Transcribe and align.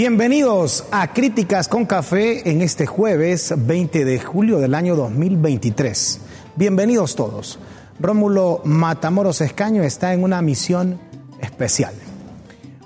Bienvenidos 0.00 0.86
a 0.92 1.12
Críticas 1.12 1.68
con 1.68 1.84
Café 1.84 2.48
en 2.48 2.62
este 2.62 2.86
jueves 2.86 3.52
20 3.54 4.06
de 4.06 4.18
julio 4.18 4.58
del 4.58 4.74
año 4.74 4.96
2023. 4.96 6.20
Bienvenidos 6.56 7.14
todos. 7.14 7.58
Rómulo 7.98 8.62
Matamoros 8.64 9.42
Escaño 9.42 9.82
está 9.82 10.14
en 10.14 10.22
una 10.22 10.40
misión 10.40 10.98
especial. 11.42 11.92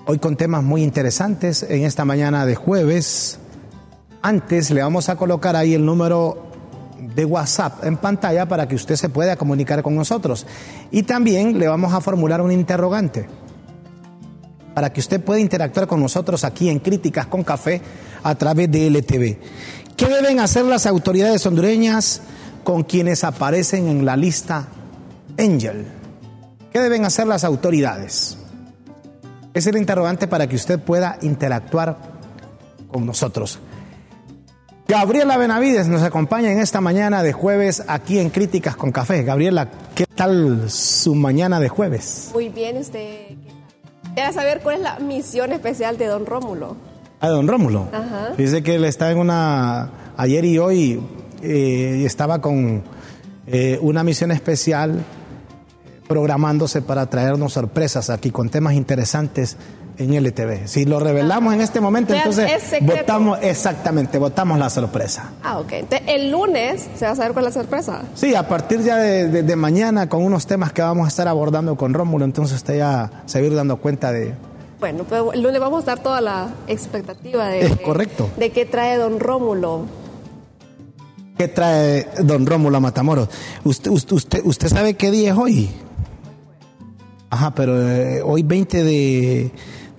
Hoy 0.05 0.19
con 0.19 0.35
temas 0.35 0.61
muy 0.61 0.83
interesantes 0.83 1.63
en 1.63 1.85
esta 1.85 2.03
mañana 2.03 2.45
de 2.45 2.55
jueves. 2.55 3.39
Antes 4.21 4.69
le 4.71 4.81
vamos 4.81 5.07
a 5.07 5.15
colocar 5.15 5.55
ahí 5.55 5.73
el 5.73 5.85
número 5.85 6.49
de 7.15 7.23
WhatsApp 7.23 7.85
en 7.85 7.95
pantalla 7.95 8.45
para 8.45 8.67
que 8.67 8.75
usted 8.75 8.97
se 8.97 9.07
pueda 9.07 9.37
comunicar 9.37 9.83
con 9.83 9.95
nosotros. 9.95 10.45
Y 10.91 11.03
también 11.03 11.59
le 11.59 11.69
vamos 11.69 11.93
a 11.93 12.01
formular 12.01 12.41
un 12.41 12.51
interrogante 12.51 13.29
para 14.75 14.91
que 14.91 14.99
usted 14.99 15.23
pueda 15.23 15.39
interactuar 15.39 15.87
con 15.87 16.01
nosotros 16.01 16.43
aquí 16.43 16.69
en 16.69 16.79
Críticas 16.79 17.27
con 17.27 17.43
Café 17.43 17.81
a 18.21 18.35
través 18.35 18.69
de 18.69 18.87
LTV. 18.87 19.37
¿Qué 19.95 20.07
deben 20.07 20.41
hacer 20.41 20.65
las 20.65 20.85
autoridades 20.85 21.45
hondureñas 21.45 22.21
con 22.65 22.83
quienes 22.83 23.23
aparecen 23.23 23.87
en 23.87 24.05
la 24.05 24.17
lista 24.17 24.67
Angel? 25.39 25.85
¿Qué 26.73 26.81
deben 26.81 27.05
hacer 27.05 27.25
las 27.25 27.45
autoridades? 27.45 28.37
Es 29.53 29.65
el 29.65 29.77
interrogante 29.77 30.27
para 30.27 30.47
que 30.47 30.57
usted 30.57 30.77
pueda 30.77 31.17
interactuar 31.21 31.97
con 32.91 33.05
nosotros. 33.05 33.59
Gabriela 34.89 35.37
Benavides 35.37 35.87
nos 35.87 36.01
acompaña 36.01 36.51
en 36.51 36.59
esta 36.59 36.81
mañana 36.81 37.23
de 37.23 37.31
jueves 37.31 37.81
aquí 37.87 38.19
en 38.19 38.29
Críticas 38.29 38.75
con 38.75 38.91
Café. 38.91 39.23
Gabriela, 39.23 39.71
¿qué 39.95 40.05
tal 40.05 40.69
su 40.69 41.15
mañana 41.15 41.61
de 41.61 41.69
jueves? 41.69 42.31
Muy 42.33 42.49
bien, 42.49 42.77
usted. 42.77 43.44
Quería 44.15 44.31
saber 44.31 44.61
cuál 44.61 44.77
es 44.77 44.81
la 44.81 44.99
misión 44.99 45.51
especial 45.51 45.97
de 45.97 46.05
don 46.05 46.25
Rómulo. 46.25 46.77
A 47.19 47.27
don 47.27 47.47
Rómulo. 47.49 47.89
Ajá. 47.91 48.29
Dice 48.37 48.63
que 48.63 48.75
él 48.75 48.85
está 48.85 49.11
en 49.11 49.17
una. 49.17 49.89
Ayer 50.15 50.45
y 50.45 50.57
hoy 50.57 51.01
eh, 51.41 52.03
estaba 52.05 52.39
con 52.39 52.81
eh, 53.45 53.77
una 53.81 54.05
misión 54.05 54.31
especial 54.31 54.99
eh, 54.99 56.01
programándose 56.07 56.81
para 56.81 57.09
traernos 57.09 57.51
sorpresas 57.51 58.09
aquí 58.09 58.31
con 58.31 58.49
temas 58.49 58.75
interesantes 58.75 59.57
en 59.97 60.13
LTV. 60.13 60.67
Si 60.67 60.85
lo 60.85 60.99
revelamos 60.99 61.53
en 61.53 61.61
este 61.61 61.79
momento, 61.81 62.13
entonces 62.13 62.51
votamos 62.81 63.39
exactamente, 63.41 64.17
votamos 64.17 64.59
la 64.59 64.69
sorpresa. 64.69 65.31
Ah, 65.43 65.59
ok. 65.59 65.71
Entonces, 65.73 66.07
el 66.09 66.31
lunes 66.31 66.87
se 66.97 67.05
va 67.05 67.11
a 67.11 67.15
saber 67.15 67.33
cuál 67.33 67.47
es 67.47 67.55
la 67.55 67.61
sorpresa. 67.61 68.01
Sí, 68.13 68.35
a 68.35 68.47
partir 68.47 68.81
ya 68.81 68.97
de, 68.97 69.27
de- 69.29 69.43
de 69.43 69.55
mañana 69.55 70.09
con 70.09 70.23
unos 70.23 70.45
temas 70.47 70.73
que 70.73 70.81
vamos 70.81 71.05
a 71.05 71.07
estar 71.09 71.27
abordando 71.27 71.75
con 71.75 71.93
Rómulo, 71.93 72.25
entonces 72.25 72.57
usted 72.57 72.77
ya 72.77 73.23
se 73.25 73.39
va 73.39 73.43
a 73.43 73.47
ir 73.47 73.55
dando 73.55 73.77
cuenta 73.77 74.11
de, 74.11 74.33
Bueno, 74.79 75.03
pues 75.05 75.21
el 75.33 75.41
lunes 75.41 75.59
vamos 75.59 75.83
a 75.83 75.85
dar 75.87 75.99
toda 75.99 76.19
la 76.21 76.49
expectativa 76.67 77.47
de, 77.47 77.65
Es 77.65 77.75
correcto. 77.79 78.29
de 78.37 78.49
qué 78.51 78.65
trae 78.65 78.97
don 78.97 79.19
Rómulo. 79.19 79.85
¿Qué 81.37 81.47
trae 81.49 82.07
don 82.23 82.45
Rómulo 82.45 82.77
a 82.77 82.79
Matamoros? 82.79 83.27
¿Usted, 83.65 83.91
usted, 83.91 84.15
usted, 84.15 84.41
usted 84.45 84.67
sabe 84.69 84.93
qué 84.93 85.11
día 85.11 85.31
es 85.33 85.37
hoy? 85.37 85.69
Ajá, 87.29 87.53
pero 87.53 87.81
eh, 87.91 88.21
hoy 88.23 88.43
20 88.43 88.83
de... 88.83 89.51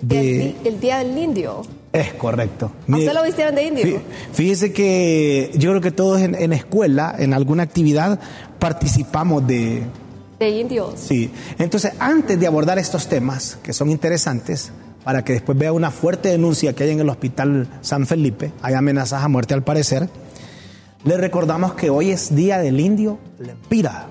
de- 0.08 0.54
El, 0.64 0.80
día 0.80 0.98
del 0.98 1.16
indio. 1.16 1.62
Es 1.92 2.12
correcto. 2.14 2.70
¿A 2.90 2.96
usted 2.96 3.12
lo 3.14 3.22
vistieron 3.22 3.54
de 3.54 3.64
indio? 3.64 3.84
fí- 3.86 4.00
Fíjese 4.32 4.72
que 4.72 5.50
yo 5.56 5.70
creo 5.70 5.80
que 5.80 5.90
todos 5.90 6.20
en, 6.20 6.34
en 6.34 6.52
escuela, 6.52 7.14
en 7.18 7.32
alguna 7.32 7.62
actividad, 7.62 8.20
participamos 8.58 9.46
de... 9.46 9.82
De 10.38 10.50
indios. 10.50 10.94
Sí. 11.00 11.30
Entonces, 11.58 11.92
antes 11.98 12.38
de 12.38 12.46
abordar 12.46 12.78
estos 12.78 13.06
temas, 13.08 13.58
que 13.62 13.72
son 13.72 13.88
interesantes, 13.90 14.70
para 15.02 15.24
que 15.24 15.32
después 15.32 15.56
vea 15.56 15.72
una 15.72 15.90
fuerte 15.90 16.28
denuncia 16.28 16.74
que 16.74 16.84
hay 16.84 16.90
en 16.90 17.00
el 17.00 17.08
Hospital 17.08 17.66
San 17.80 18.06
Felipe, 18.06 18.52
hay 18.60 18.74
amenazas 18.74 19.22
a 19.22 19.28
muerte 19.28 19.54
al 19.54 19.62
parecer, 19.62 20.10
le 21.04 21.16
recordamos 21.16 21.72
que 21.74 21.88
hoy 21.88 22.10
es 22.10 22.34
Día 22.34 22.58
del 22.58 22.80
Indio 22.80 23.18
Lempira, 23.38 24.08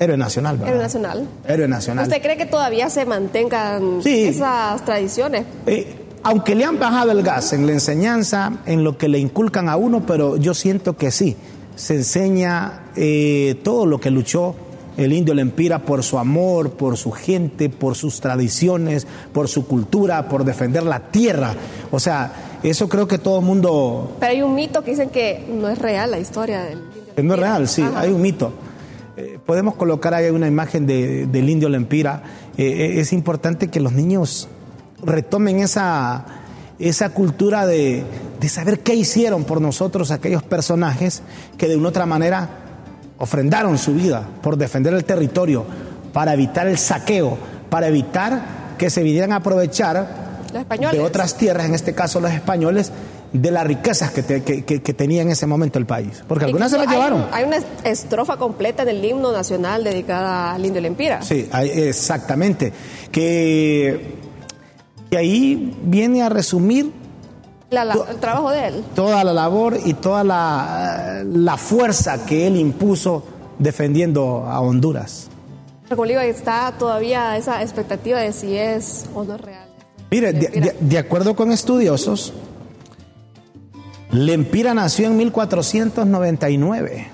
héroe 0.00 0.16
nacional, 0.16 0.56
¿verdad? 0.56 0.70
Héroe 0.70 0.82
nacional. 0.82 1.28
Héroe 1.46 1.68
nacional. 1.68 2.04
¿Usted 2.08 2.22
cree 2.22 2.36
que 2.36 2.46
todavía 2.46 2.88
se 2.90 3.04
mantengan 3.04 4.00
Sí. 4.02 4.24
esas 4.24 4.84
tradiciones? 4.84 5.44
Eh, 5.66 5.94
aunque 6.22 6.54
le 6.54 6.64
han 6.64 6.78
bajado 6.78 7.12
el 7.12 7.22
gas 7.22 7.52
en 7.52 7.66
la 7.66 7.72
enseñanza, 7.72 8.52
en 8.66 8.82
lo 8.82 8.96
que 8.98 9.08
le 9.08 9.18
inculcan 9.18 9.68
a 9.68 9.76
uno, 9.76 10.04
pero 10.06 10.36
yo 10.38 10.54
siento 10.54 10.96
que 10.96 11.10
sí, 11.10 11.36
se 11.76 11.94
enseña 11.96 12.86
eh, 12.96 13.60
todo 13.62 13.84
lo 13.86 14.00
que 14.00 14.10
luchó 14.10 14.54
el 14.96 15.12
indio 15.12 15.32
Lempira 15.34 15.78
por 15.78 16.02
su 16.02 16.18
amor, 16.18 16.70
por 16.72 16.96
su 16.96 17.10
gente, 17.10 17.68
por 17.70 17.94
sus 17.94 18.20
tradiciones, 18.20 19.06
por 19.32 19.48
su 19.48 19.66
cultura, 19.66 20.28
por 20.28 20.44
defender 20.44 20.82
la 20.82 21.10
tierra. 21.10 21.54
O 21.90 22.00
sea, 22.00 22.58
eso 22.62 22.88
creo 22.88 23.06
que 23.06 23.16
todo 23.18 23.38
el 23.38 23.44
mundo... 23.44 24.16
Pero 24.20 24.32
hay 24.32 24.42
un 24.42 24.54
mito 24.54 24.82
que 24.82 24.90
dicen 24.90 25.08
que 25.10 25.46
no 25.50 25.68
es 25.68 25.78
real 25.78 26.10
la 26.10 26.18
historia 26.18 26.62
del 26.64 26.82
No 27.22 27.34
es 27.34 27.40
real, 27.40 27.68
sí, 27.68 27.82
Ajá. 27.82 28.00
hay 28.00 28.10
un 28.12 28.20
mito. 28.20 28.52
Podemos 29.50 29.74
colocar 29.74 30.14
ahí 30.14 30.30
una 30.30 30.46
imagen 30.46 30.86
de- 30.86 31.26
del 31.26 31.50
indio 31.50 31.68
Lempira. 31.68 32.22
Eh, 32.56 32.62
eh, 32.62 33.00
es 33.00 33.12
importante 33.12 33.66
que 33.66 33.80
los 33.80 33.92
niños 33.92 34.46
retomen 35.02 35.58
esa, 35.58 36.24
esa 36.78 37.08
cultura 37.08 37.66
de, 37.66 38.04
de 38.38 38.48
saber 38.48 38.78
qué 38.78 38.94
hicieron 38.94 39.42
por 39.42 39.60
nosotros 39.60 40.12
aquellos 40.12 40.44
personajes 40.44 41.22
que 41.58 41.66
de 41.66 41.76
una 41.76 41.88
otra 41.88 42.06
manera 42.06 42.48
ofrendaron 43.18 43.76
su 43.76 43.92
vida 43.92 44.22
por 44.40 44.56
defender 44.56 44.94
el 44.94 45.04
territorio, 45.04 45.64
para 46.12 46.32
evitar 46.34 46.68
el 46.68 46.78
saqueo, 46.78 47.36
para 47.70 47.88
evitar 47.88 48.76
que 48.78 48.88
se 48.88 49.02
vinieran 49.02 49.32
a 49.32 49.36
aprovechar 49.36 50.46
de 50.92 51.00
otras 51.00 51.36
tierras, 51.36 51.66
en 51.66 51.74
este 51.74 51.92
caso 51.92 52.20
los 52.20 52.30
españoles, 52.30 52.92
de 53.32 53.50
las 53.50 53.64
riquezas 53.66 54.10
que, 54.10 54.22
te- 54.22 54.42
que- 54.42 54.64
que- 54.64 54.82
que 54.82 54.92
tenía 54.94 55.22
en 55.22 55.30
ese 55.30 55.46
momento 55.46 55.78
el 55.78 55.86
país. 55.86 56.24
Porque 56.26 56.44
algunas 56.46 56.70
se 56.70 56.78
las 56.78 56.86
hay 56.88 56.94
llevaron. 56.94 57.26
Hay, 57.32 57.44
una 57.44 57.58
estrofa 57.84 58.36
completa 58.36 58.84
del 58.84 59.04
himno 59.04 59.30
nacional 59.32 59.84
dedicada 59.84 60.54
al 60.54 60.64
indio 60.66 60.80
Lempira. 60.80 61.22
Sí, 61.22 61.48
hay- 61.52 61.70
exactamente. 61.70 62.72
Que, 63.12 64.16
que 65.10 65.16
ahí 65.16 65.76
viene 65.84 66.22
a 66.22 66.28
resumir 66.28 66.90
La- 67.70 67.84
la- 67.84 67.94
el 68.10 68.16
trabajo 68.16 68.50
de 68.50 68.66
él. 68.68 68.84
toda 68.94 69.22
la 69.22 69.32
labor 69.32 69.78
y 69.84 69.94
toda 69.94 70.24
la, 70.24 71.22
la 71.24 71.56
fuerza 71.56 72.24
que 72.26 72.46
él 72.48 72.56
impuso 72.56 73.24
defendiendo 73.58 74.44
a 74.48 74.60
Honduras. 74.60 75.28
Digo, 75.88 76.04
está 76.20 76.72
todavía 76.78 77.36
esa 77.36 77.62
expectativa 77.62 78.20
de 78.20 78.32
si 78.32 78.56
es 78.56 79.06
o 79.14 79.24
no 79.24 79.34
es 79.34 79.40
real. 79.40 79.68
Mire, 80.10 80.32
de, 80.32 80.48
de- 80.48 80.76
de 80.80 80.98
acuerdo 80.98 81.34
con 81.36 81.52
estudiosos, 81.52 82.32
Lempira 84.12 84.74
nació 84.74 85.06
en 85.06 85.16
1499. 85.16 87.06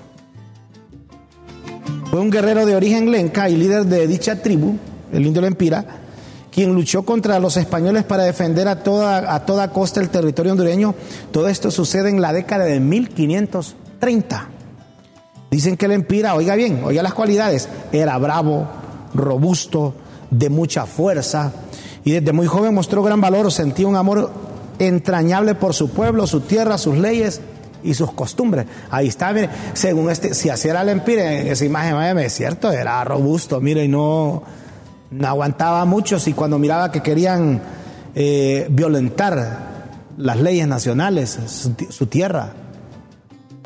Fue 2.09 2.19
un 2.19 2.29
guerrero 2.29 2.65
de 2.65 2.75
origen 2.75 3.11
lenca 3.11 3.49
y 3.49 3.55
líder 3.55 3.85
de 3.85 4.07
dicha 4.07 4.41
tribu, 4.41 4.77
el 5.11 5.25
indio 5.25 5.41
Lempira, 5.41 5.85
quien 6.51 6.73
luchó 6.73 7.03
contra 7.03 7.39
los 7.39 7.55
españoles 7.57 8.03
para 8.03 8.23
defender 8.23 8.67
a 8.67 8.81
toda, 8.81 9.33
a 9.33 9.45
toda 9.45 9.71
costa 9.71 10.01
el 10.01 10.09
territorio 10.09 10.53
hondureño. 10.53 10.95
Todo 11.31 11.49
esto 11.49 11.69
sucede 11.69 12.09
en 12.09 12.21
la 12.21 12.33
década 12.33 12.65
de 12.65 12.79
1530. 12.79 14.49
Dicen 15.51 15.77
que 15.77 15.87
Lempira, 15.87 16.33
oiga 16.33 16.55
bien, 16.55 16.81
oiga 16.83 17.03
las 17.03 17.13
cualidades, 17.13 17.69
era 17.91 18.17
bravo, 18.17 18.67
robusto, 19.13 19.93
de 20.31 20.49
mucha 20.49 20.85
fuerza 20.85 21.53
y 22.03 22.11
desde 22.11 22.33
muy 22.33 22.47
joven 22.47 22.73
mostró 22.73 23.03
gran 23.03 23.21
valor, 23.21 23.51
sentía 23.51 23.87
un 23.87 23.95
amor 23.95 24.31
entrañable 24.79 25.55
por 25.55 25.73
su 25.73 25.89
pueblo, 25.89 26.27
su 26.27 26.41
tierra, 26.41 26.77
sus 26.77 26.97
leyes 26.97 27.41
y 27.83 27.93
sus 27.93 28.11
costumbres. 28.13 28.65
Ahí 28.89 29.07
está, 29.07 29.31
mire, 29.33 29.49
según 29.73 30.09
este, 30.09 30.33
si 30.33 30.49
así 30.49 30.67
era 30.67 30.83
Lempira, 30.83 31.33
en 31.33 31.47
esa 31.47 31.65
imagen, 31.65 32.17
es 32.19 32.33
cierto, 32.33 32.71
era 32.71 33.03
robusto, 33.03 33.61
mire, 33.61 33.85
y 33.85 33.87
no, 33.87 34.43
no 35.11 35.27
aguantaba 35.27 35.85
mucho, 35.85 36.17
y 36.25 36.33
cuando 36.33 36.59
miraba 36.59 36.91
que 36.91 37.01
querían 37.01 37.61
eh, 38.15 38.67
violentar 38.69 39.67
las 40.17 40.39
leyes 40.39 40.67
nacionales, 40.67 41.37
su, 41.47 41.75
su 41.89 42.07
tierra. 42.07 42.53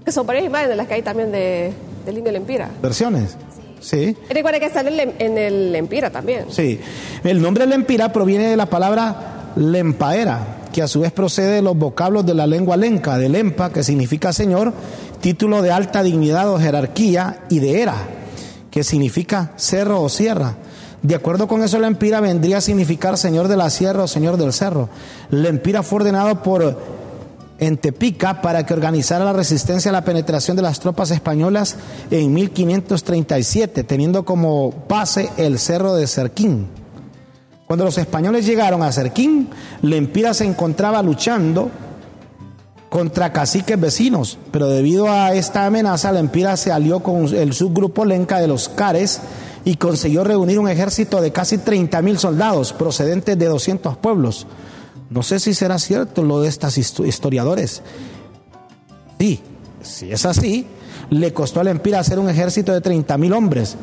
Que 0.04 0.12
son 0.12 0.26
varias 0.26 0.46
imágenes 0.46 0.76
las 0.78 0.88
que 0.88 0.96
hay 0.96 1.02
también 1.02 1.32
de, 1.32 1.74
del 2.06 2.18
indio 2.18 2.32
Lempira. 2.32 2.70
¿Versiones? 2.82 3.38
Sí. 3.80 4.16
Y 4.30 4.34
recuerda 4.34 4.60
que 4.60 4.68
está 4.68 4.82
en 4.82 4.88
el, 4.88 5.00
en 5.18 5.38
el 5.38 5.72
Lempira 5.72 6.10
también. 6.10 6.46
Sí. 6.50 6.80
El 7.24 7.42
nombre 7.42 7.66
Lempira 7.66 8.12
proviene 8.14 8.48
de 8.50 8.58
la 8.58 8.68
palabra 8.68 9.52
lempaera, 9.56 10.61
que 10.72 10.82
a 10.82 10.88
su 10.88 11.02
vez 11.02 11.12
procede 11.12 11.56
de 11.56 11.62
los 11.62 11.78
vocablos 11.78 12.26
de 12.26 12.34
la 12.34 12.48
lengua 12.48 12.78
lenca, 12.78 13.18
de 13.18 13.30
lempa, 13.30 13.72
que 13.72 13.84
significa 13.84 14.34
señor, 14.34 14.74
título 15.20 15.62
de 15.62 15.72
alta 15.72 16.04
dignidad 16.04 16.50
o 16.50 16.60
jerarquía, 16.60 17.46
y 17.50 17.60
de 17.60 17.82
era, 17.82 17.96
que 18.70 18.84
significa 18.84 19.54
cerro 19.58 20.02
o 20.02 20.10
sierra. 20.10 20.56
De 21.02 21.16
acuerdo 21.16 21.48
con 21.48 21.64
eso, 21.64 21.80
Lempira 21.80 22.20
vendría 22.20 22.58
a 22.58 22.62
significar 22.62 23.18
señor 23.18 23.48
de 23.48 23.58
la 23.58 23.70
sierra 23.70 24.04
o 24.04 24.08
señor 24.08 24.38
del 24.38 24.54
cerro. 24.54 24.90
Lempira 25.32 25.82
fue 25.84 25.98
ordenado 25.98 26.44
por 26.44 26.78
Entepica 27.58 28.42
para 28.42 28.66
que 28.66 28.74
organizara 28.74 29.24
la 29.24 29.34
resistencia 29.34 29.90
a 29.90 29.92
la 29.92 30.04
penetración 30.04 30.58
de 30.58 30.64
las 30.64 30.80
tropas 30.80 31.12
españolas 31.12 31.76
en 32.10 32.34
1537, 32.34 33.84
teniendo 33.84 34.26
como 34.26 34.74
base 34.90 35.30
el 35.38 35.60
cerro 35.60 35.94
de 35.94 36.08
Cerquín. 36.08 36.81
Cuando 37.72 37.86
los 37.86 37.98
españoles 37.98 38.46
llegaron 38.46 38.84
a 38.84 38.92
Cerquín, 38.92 39.48
Lempira 39.82 40.34
se 40.34 40.44
encontraba 40.44 41.02
luchando 41.02 41.72
contra 42.90 43.32
caciques 43.32 43.80
vecinos, 43.80 44.38
pero 44.52 44.68
debido 44.68 45.10
a 45.10 45.34
esta 45.34 45.66
amenaza, 45.66 46.12
Lempira 46.12 46.58
se 46.58 46.74
alió 46.74 47.00
con 47.00 47.34
el 47.34 47.54
subgrupo 47.54 48.04
lenca 48.04 48.40
de 48.40 48.50
los 48.50 48.68
Cares 48.68 49.22
y 49.64 49.78
consiguió 49.78 50.26
reunir 50.26 50.60
un 50.60 50.68
ejército 50.68 51.22
de 51.22 51.32
casi 51.32 51.60
30 51.60 52.02
mil 52.02 52.20
soldados 52.20 52.74
procedentes 52.74 53.40
de 53.40 53.46
200 53.46 53.96
pueblos. 53.96 54.48
No 55.10 55.24
sé 55.24 55.40
si 55.40 55.54
será 55.54 55.80
cierto 55.80 56.24
lo 56.24 56.42
de 56.42 56.50
estos 56.50 56.78
historiadores. 56.78 57.84
Sí, 59.18 59.40
si 59.82 60.12
es 60.12 60.26
así, 60.26 60.68
le 61.10 61.32
costó 61.32 61.62
a 61.62 61.64
Lempira 61.64 62.00
hacer 62.02 62.20
un 62.20 62.30
ejército 62.30 62.74
de 62.74 62.82
30 62.82 63.18
mil 63.18 63.32
hombres. 63.32 63.78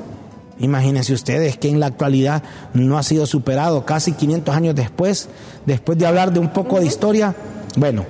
Imagínense 0.60 1.12
ustedes 1.12 1.56
que 1.56 1.68
en 1.68 1.80
la 1.80 1.86
actualidad 1.86 2.42
no 2.74 2.98
ha 2.98 3.02
sido 3.02 3.26
superado 3.26 3.84
casi 3.84 4.12
500 4.12 4.54
años 4.54 4.74
después, 4.74 5.28
después 5.66 5.98
de 5.98 6.06
hablar 6.06 6.32
de 6.32 6.40
un 6.40 6.48
poco 6.48 6.80
de 6.80 6.86
historia. 6.86 7.34
Bueno, 7.76 8.04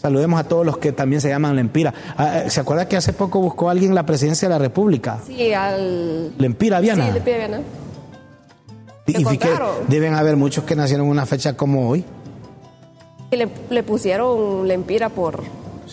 saludemos 0.00 0.40
a 0.40 0.44
todos 0.44 0.66
los 0.66 0.78
que 0.78 0.92
también 0.92 1.20
se 1.20 1.28
llaman 1.28 1.54
Lempira. 1.54 1.94
Ah, 2.16 2.42
¿Se 2.48 2.60
acuerda 2.60 2.88
que 2.88 2.96
hace 2.96 3.12
poco 3.12 3.40
buscó 3.40 3.70
alguien 3.70 3.94
la 3.94 4.04
presidencia 4.04 4.48
de 4.48 4.54
la 4.54 4.58
República? 4.58 5.18
Sí, 5.26 5.52
al... 5.52 6.32
Lempira 6.38 6.80
Viana. 6.80 7.06
Sí, 7.06 7.12
Lempira 7.12 7.36
Viana. 7.36 7.60
Y, 9.06 9.32
y 9.32 9.38
que 9.38 9.48
deben 9.88 10.14
haber 10.14 10.36
muchos 10.36 10.64
que 10.64 10.76
nacieron 10.76 11.06
en 11.06 11.12
una 11.12 11.26
fecha 11.26 11.56
como 11.56 11.88
hoy. 11.88 12.04
Y 13.30 13.36
le, 13.36 13.48
le 13.70 13.82
pusieron 13.82 14.66
Lempira 14.66 15.08
por, 15.08 15.42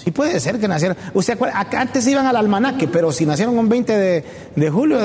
Sí 0.04 0.12
puede 0.12 0.40
ser 0.40 0.60
que 0.60 0.68
nacieron. 0.68 0.96
Usted 1.14 1.38
acá 1.54 1.82
antes 1.82 2.08
iban 2.08 2.26
al 2.26 2.36
almanaque, 2.36 2.88
pero 2.88 3.12
si 3.12 3.26
nacieron 3.26 3.58
un 3.58 3.68
20 3.68 3.98
de, 3.98 4.24
de 4.56 4.70
julio, 4.70 5.00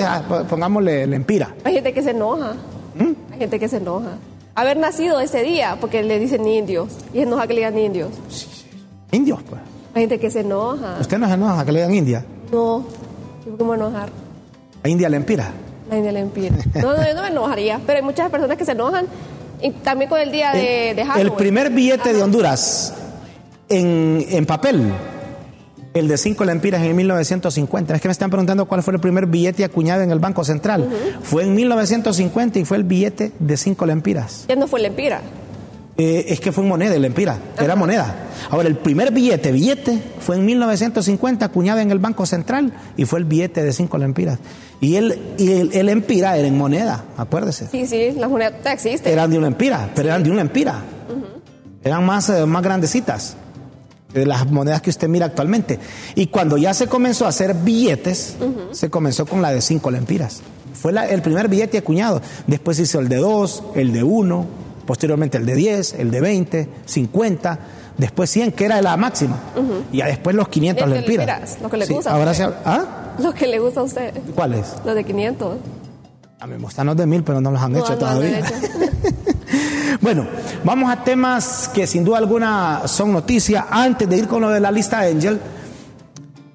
pongámosle 0.48 1.06
lempira. 1.06 1.54
Hay 1.64 1.74
gente 1.74 1.92
que 1.92 2.02
se 2.02 2.10
enoja. 2.10 2.54
¿Mm? 2.94 3.32
Hay 3.32 3.38
gente 3.38 3.58
que 3.58 3.68
se 3.68 3.78
enoja. 3.78 4.18
Haber 4.54 4.76
nacido 4.76 5.18
ese 5.20 5.42
día, 5.42 5.78
porque 5.80 6.02
le 6.02 6.18
dicen 6.18 6.46
indios. 6.46 6.88
Y 7.12 7.18
se 7.18 7.22
enoja 7.22 7.46
que 7.46 7.54
le 7.54 7.60
digan 7.60 7.78
indios. 7.78 8.10
Indios, 9.10 9.42
pues. 9.48 9.62
Hay 9.94 10.02
gente 10.02 10.20
que 10.20 10.30
se 10.30 10.40
enoja. 10.40 10.96
¿Usted 11.00 11.18
no 11.18 11.26
se 11.26 11.34
enoja 11.34 11.64
que 11.64 11.72
le 11.72 11.80
digan 11.80 11.94
india? 11.94 12.24
No. 12.52 12.84
¿Yo 13.46 13.56
¿Cómo 13.56 13.74
enojar? 13.74 14.10
¿A 14.82 14.88
india 14.88 15.08
lempira? 15.08 15.50
La 15.90 15.96
india 15.96 16.12
lempira. 16.12 16.54
No, 16.74 16.96
no, 16.96 17.06
yo 17.06 17.14
no 17.14 17.22
me 17.22 17.28
enojaría. 17.28 17.80
Pero 17.86 17.98
hay 17.98 18.04
muchas 18.04 18.30
personas 18.30 18.56
que 18.56 18.64
se 18.64 18.72
enojan. 18.72 19.06
Y 19.60 19.70
también 19.70 20.08
con 20.10 20.20
el 20.20 20.30
día 20.32 20.52
de, 20.52 20.94
de 20.94 21.04
Halloween. 21.04 21.26
El 21.26 21.32
primer 21.34 21.70
billete 21.70 22.12
de 22.12 22.22
Honduras 22.22 22.94
en, 23.72 24.26
en 24.28 24.46
papel, 24.46 24.92
el 25.94 26.08
de 26.08 26.16
5 26.16 26.44
lempiras 26.44 26.82
en 26.82 26.94
1950. 26.96 27.94
Es 27.94 28.00
que 28.00 28.08
me 28.08 28.12
están 28.12 28.30
preguntando 28.30 28.66
cuál 28.66 28.82
fue 28.82 28.94
el 28.94 29.00
primer 29.00 29.26
billete 29.26 29.64
acuñado 29.64 30.02
en 30.02 30.10
el 30.10 30.18
Banco 30.18 30.44
Central. 30.44 30.88
Fue 31.22 31.44
en 31.44 31.54
1950 31.54 32.58
y 32.58 32.64
fue 32.64 32.76
el 32.76 32.84
billete 32.84 33.32
de 33.38 33.56
5 33.56 33.86
lempiras. 33.86 34.44
Ya 34.48 34.56
no 34.56 34.66
fue 34.66 34.80
lempira. 34.80 35.20
Eh, 35.98 36.26
es 36.28 36.40
que 36.40 36.52
fue 36.52 36.64
moneda, 36.64 36.94
el 36.94 37.02
lempira, 37.02 37.38
era 37.60 37.76
moneda. 37.76 38.14
Ahora, 38.50 38.66
el 38.66 38.76
primer 38.76 39.12
billete, 39.12 39.52
billete, 39.52 40.02
fue 40.20 40.36
en 40.36 40.46
1950 40.46 41.44
acuñado 41.44 41.80
en 41.80 41.90
el 41.90 41.98
Banco 41.98 42.24
Central 42.24 42.72
y 42.96 43.04
fue 43.04 43.18
el 43.18 43.26
billete 43.26 43.62
de 43.62 43.72
5 43.74 43.98
lempiras. 43.98 44.38
Y 44.80 44.96
el, 44.96 45.34
y 45.36 45.52
el, 45.52 45.72
el 45.74 45.90
empira 45.90 46.38
era 46.38 46.48
en 46.48 46.56
moneda, 46.56 47.04
acuérdese. 47.18 47.68
Sí, 47.68 47.86
sí, 47.86 48.12
las 48.16 48.30
monedas 48.30 48.54
existen. 48.64 49.12
Eran 49.12 49.30
de 49.30 49.36
una 49.36 49.48
empira, 49.48 49.90
pero 49.94 50.08
eran 50.08 50.22
de 50.22 50.30
una 50.30 50.40
empira. 50.40 50.82
Eran 51.84 52.06
más, 52.06 52.30
eh, 52.30 52.46
más 52.46 52.62
grandecitas 52.62 53.36
de 54.14 54.26
las 54.26 54.50
monedas 54.50 54.82
que 54.82 54.90
usted 54.90 55.08
mira 55.08 55.26
actualmente. 55.26 55.78
Y 56.14 56.26
cuando 56.26 56.56
ya 56.56 56.74
se 56.74 56.86
comenzó 56.86 57.26
a 57.26 57.28
hacer 57.28 57.54
billetes, 57.54 58.36
se 58.72 58.90
comenzó 58.90 59.26
con 59.26 59.40
la 59.42 59.50
de 59.50 59.60
5 59.60 59.90
lempiras. 59.90 60.40
Fue 60.74 60.92
la- 60.92 61.06
el 61.08 61.22
primer 61.22 61.48
billete 61.48 61.78
acuñado. 61.78 62.20
Después 62.46 62.78
hizo 62.78 62.98
el 63.00 63.08
de 63.08 63.16
2, 63.16 63.62
el 63.74 63.92
de 63.92 64.02
1, 64.02 64.46
posteriormente 64.86 65.38
el 65.38 65.46
de 65.46 65.54
10, 65.54 65.94
el 65.94 66.10
de 66.10 66.20
20, 66.20 66.68
50, 66.86 67.58
después 67.98 68.30
100, 68.30 68.52
que 68.52 68.64
era 68.64 68.80
la 68.82 68.96
máxima. 68.96 69.38
Y 69.92 69.98
ya 69.98 70.06
después 70.06 70.34
los 70.34 70.48
500 70.48 70.84
El 70.86 70.90
lempiras. 70.94 71.58
lo 71.62 71.70
que 71.70 71.76
le 71.76 71.86
Sí, 71.86 71.94
gusta 71.94 72.10
a 72.10 72.14
ahora 72.14 72.30
usted. 72.32 72.48
se- 72.48 72.54
¿Ah? 72.64 73.14
Lo 73.18 73.32
que 73.34 73.46
le 73.46 73.58
gusta 73.58 73.80
a 73.80 73.82
usted. 73.84 74.12
¿Cuáles? 74.34 74.66
Los 74.84 74.94
de 74.94 75.04
500. 75.04 75.56
A 76.40 76.46
mí 76.46 76.54
me 76.56 76.62
gustan 76.62 76.86
los 76.86 76.96
de 76.96 77.06
1000, 77.06 77.22
pero 77.22 77.40
no 77.40 77.50
los 77.52 77.60
han 77.62 77.72
No, 77.72 77.78
hecho 77.78 77.92
no, 77.94 78.00
no 78.00 78.06
han 78.06 78.14
todavía. 78.16 78.38
hecho. 78.40 78.54
Bueno, 80.00 80.26
vamos 80.64 80.90
a 80.90 81.02
temas 81.04 81.70
que 81.72 81.86
sin 81.86 82.04
duda 82.04 82.18
alguna 82.18 82.82
son 82.86 83.12
noticia. 83.12 83.66
Antes 83.70 84.08
de 84.08 84.16
ir 84.18 84.28
con 84.28 84.40
lo 84.40 84.50
de 84.50 84.60
la 84.60 84.70
lista 84.70 85.00
Angel, 85.00 85.40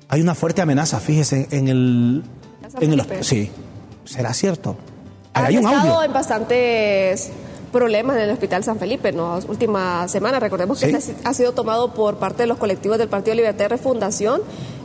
hay 0.10 0.22
una 0.22 0.36
fuerte 0.36 0.62
amenaza, 0.62 1.00
fíjese, 1.00 1.48
en 1.51 1.68
el... 1.68 2.24
En 2.80 2.94
el 2.94 3.24
sí, 3.24 3.50
¿será 4.06 4.34
cierto? 4.34 4.75
Hay 5.34 5.57
un 5.57 5.66
estado 5.66 5.94
audio. 5.94 6.04
en 6.04 6.13
bastantes 6.13 7.30
problemas 7.72 8.16
en 8.18 8.24
el 8.24 8.30
Hospital 8.31 8.63
San 8.63 8.78
Felipe 8.80 9.10
en 9.10 9.18
las 9.18 9.45
últimas 9.45 10.10
semanas. 10.12 10.42
Recordemos 10.42 10.80
que 10.80 10.90
Sí. 10.90 10.95
este 10.95 11.16
ha 11.24 11.33
sido 11.33 11.54
tomado 11.54 11.94
por 11.94 12.18
parte 12.18 12.44
de 12.44 12.48
los 12.48 12.57
colectivos 12.57 12.98
del 12.98 13.07
Partido 13.10 13.36
Libertad 13.36 13.66
y 13.66 13.68
Refundación 13.69 14.42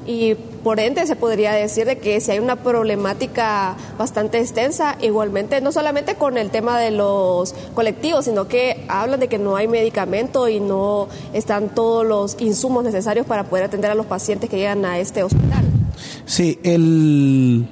y 0.07 0.35
por 0.65 0.81
ende 0.81 1.07
se 1.07 1.17
podría 1.17 1.53
decir 1.53 1.87
de 1.87 1.99
que 1.99 2.21
si 2.21 2.31
hay 2.33 2.39
una 2.39 2.57
problemática 2.57 3.77
bastante 3.99 4.39
extensa, 4.41 4.97
igualmente 5.01 5.61
no 5.61 5.73
solamente 5.73 6.15
con 6.17 6.39
el 6.39 6.51
tema 6.51 6.79
de 6.79 6.91
los 6.91 7.55
colectivos, 7.75 8.25
sino 8.25 8.49
que 8.49 8.85
hablan 8.89 9.21
de 9.21 9.29
que 9.29 9.39
no 9.39 9.57
hay 9.57 9.69
medicamento 9.69 10.49
y 10.49 10.61
no 10.61 11.09
están 11.33 11.69
todos 11.75 12.07
los 12.07 12.37
insumos 12.41 12.85
necesarios 12.85 13.27
para 13.27 13.45
poder 13.45 13.65
atender 13.65 13.91
a 13.91 13.95
los 13.95 14.07
pacientes 14.07 14.49
que 14.51 14.57
llegan 14.57 14.85
a 14.85 14.99
este 14.99 15.23
hospital. 15.23 15.65
Sí, 16.27 16.59
el... 16.63 17.67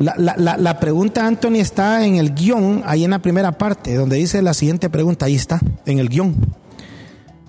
La, 0.00 0.14
la- 0.18 0.34
la- 0.36 0.56
la 0.56 0.80
pregunta, 0.80 1.24
Anthony, 1.24 1.60
está 1.60 2.04
en 2.04 2.16
el 2.16 2.34
guion, 2.34 2.82
ahí 2.84 3.04
en 3.04 3.12
la 3.12 3.20
primera 3.20 3.52
parte, 3.52 3.94
donde 3.94 4.16
dice 4.16 4.42
la 4.42 4.52
siguiente 4.52 4.90
pregunta, 4.90 5.26
ahí 5.26 5.36
está, 5.36 5.60
en 5.86 6.00
el 6.00 6.08
guion. 6.08 6.34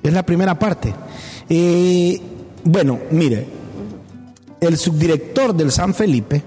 Es 0.04 0.14
la 0.14 0.24
primera 0.24 0.58
parte. 0.60 0.94
Eh, 1.50 2.22
bueno, 2.64 3.00
mire, 3.10 3.48
el 4.62 4.78
subdirector 4.78 5.56
del 5.56 5.72
San 5.72 5.94
Felipe, 5.94 6.44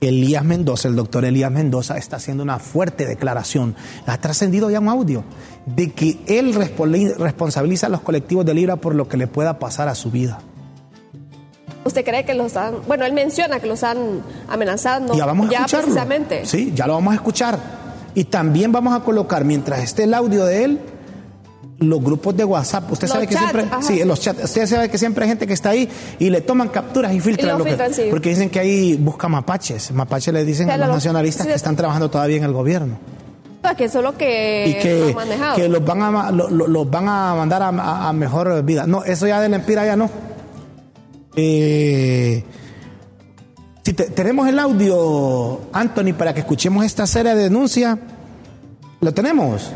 Elías 0.00 0.44
Mendoza, 0.44 0.88
el 0.88 0.96
doctor 0.96 1.24
Elías 1.24 1.50
Mendoza, 1.50 1.98
está 1.98 2.16
haciendo 2.16 2.42
una 2.42 2.58
fuerte 2.58 3.04
declaración. 3.06 3.74
Ha 4.06 4.18
trascendido 4.18 4.70
ya 4.70 4.78
un 4.78 4.88
audio 4.88 5.24
de 5.66 5.92
que 5.92 6.18
él 6.26 6.54
responsabiliza 6.54 7.86
a 7.88 7.90
los 7.90 8.00
colectivos 8.02 8.46
de 8.46 8.54
Libra 8.54 8.76
por 8.76 8.94
lo 8.94 9.08
que 9.08 9.16
le 9.16 9.26
pueda 9.26 9.58
pasar 9.58 9.88
a 9.88 9.94
su 9.94 10.10
vida. 10.10 10.38
¿Usted 11.84 12.04
cree 12.04 12.24
que 12.24 12.34
los 12.34 12.56
han, 12.56 12.76
bueno, 12.86 13.06
él 13.06 13.12
menciona 13.12 13.60
que 13.60 13.66
los 13.66 13.82
han 13.82 14.22
amenazado 14.48 15.14
ya 15.14 15.24
vamos 15.24 15.48
a 15.48 15.50
ya 15.50 15.58
escucharlo. 15.58 15.86
precisamente? 15.86 16.46
Sí, 16.46 16.72
ya 16.74 16.86
lo 16.86 16.94
vamos 16.94 17.12
a 17.12 17.16
escuchar. 17.16 17.58
Y 18.14 18.24
también 18.24 18.72
vamos 18.72 18.94
a 18.94 19.00
colocar, 19.00 19.44
mientras 19.44 19.80
esté 19.80 20.04
el 20.04 20.14
audio 20.14 20.44
de 20.44 20.64
él, 20.64 20.80
los 21.80 22.02
grupos 22.02 22.36
de 22.36 22.44
WhatsApp. 22.44 22.90
Usted 22.90 23.06
Los 23.06 23.12
sabe 23.14 23.26
que 23.28 23.36
siempre, 23.36 23.62
ajá. 23.62 23.82
sí, 23.82 24.02
los 24.04 24.20
chats. 24.20 24.42
Usted 24.44 24.66
sabe 24.66 24.88
que 24.90 24.98
siempre 24.98 25.24
hay 25.24 25.28
gente 25.30 25.46
que 25.46 25.52
está 25.52 25.70
ahí 25.70 25.88
y 26.18 26.28
le 26.30 26.40
toman 26.40 26.68
capturas 26.68 27.12
y 27.14 27.20
filtran 27.20 27.56
lo 27.56 27.58
lo 27.58 27.64
que- 27.64 27.94
sí. 27.94 28.02
porque 28.10 28.30
dicen 28.30 28.50
que 28.50 28.58
ahí 28.58 28.96
busca 28.96 29.28
mapaches. 29.28 29.92
Mapaches 29.92 30.34
le 30.34 30.44
dicen 30.44 30.68
a 30.70 30.76
los 30.76 30.88
lo- 30.88 30.94
nacionalistas 30.94 31.44
sí, 31.46 31.50
que 31.50 31.54
están 31.56 31.76
trabajando 31.76 32.10
todavía 32.10 32.36
en 32.38 32.44
el 32.44 32.52
gobierno 32.52 32.96
Que 33.76 33.84
eso 33.84 33.98
es 33.98 34.04
lo 34.04 34.16
que, 34.16 34.66
y 34.68 34.82
que, 34.82 34.98
los 35.68 35.84
van 35.84 36.02
a 36.02 36.30
los 36.32 36.90
van 36.90 37.08
a 37.08 37.34
mandar 37.36 37.62
a, 37.62 37.68
a- 37.68 38.08
a 38.08 38.12
mejor 38.12 38.62
vida. 38.64 38.86
No, 38.86 39.04
eso 39.04 39.26
ya 39.28 39.40
de 39.40 39.48
la 39.50 39.56
empira 39.56 39.84
ya 39.84 39.94
no. 39.94 40.08
Eh, 41.36 42.42
si 43.84 43.92
te- 43.92 44.04
tenemos 44.10 44.48
el 44.48 44.58
audio, 44.58 45.60
Anthony, 45.72 46.12
para 46.16 46.34
que 46.34 46.40
escuchemos 46.40 46.84
esta 46.84 47.06
serie 47.06 47.34
de 47.34 47.44
denuncias, 47.44 47.98
¿lo 49.00 49.12
tenemos? 49.14 49.70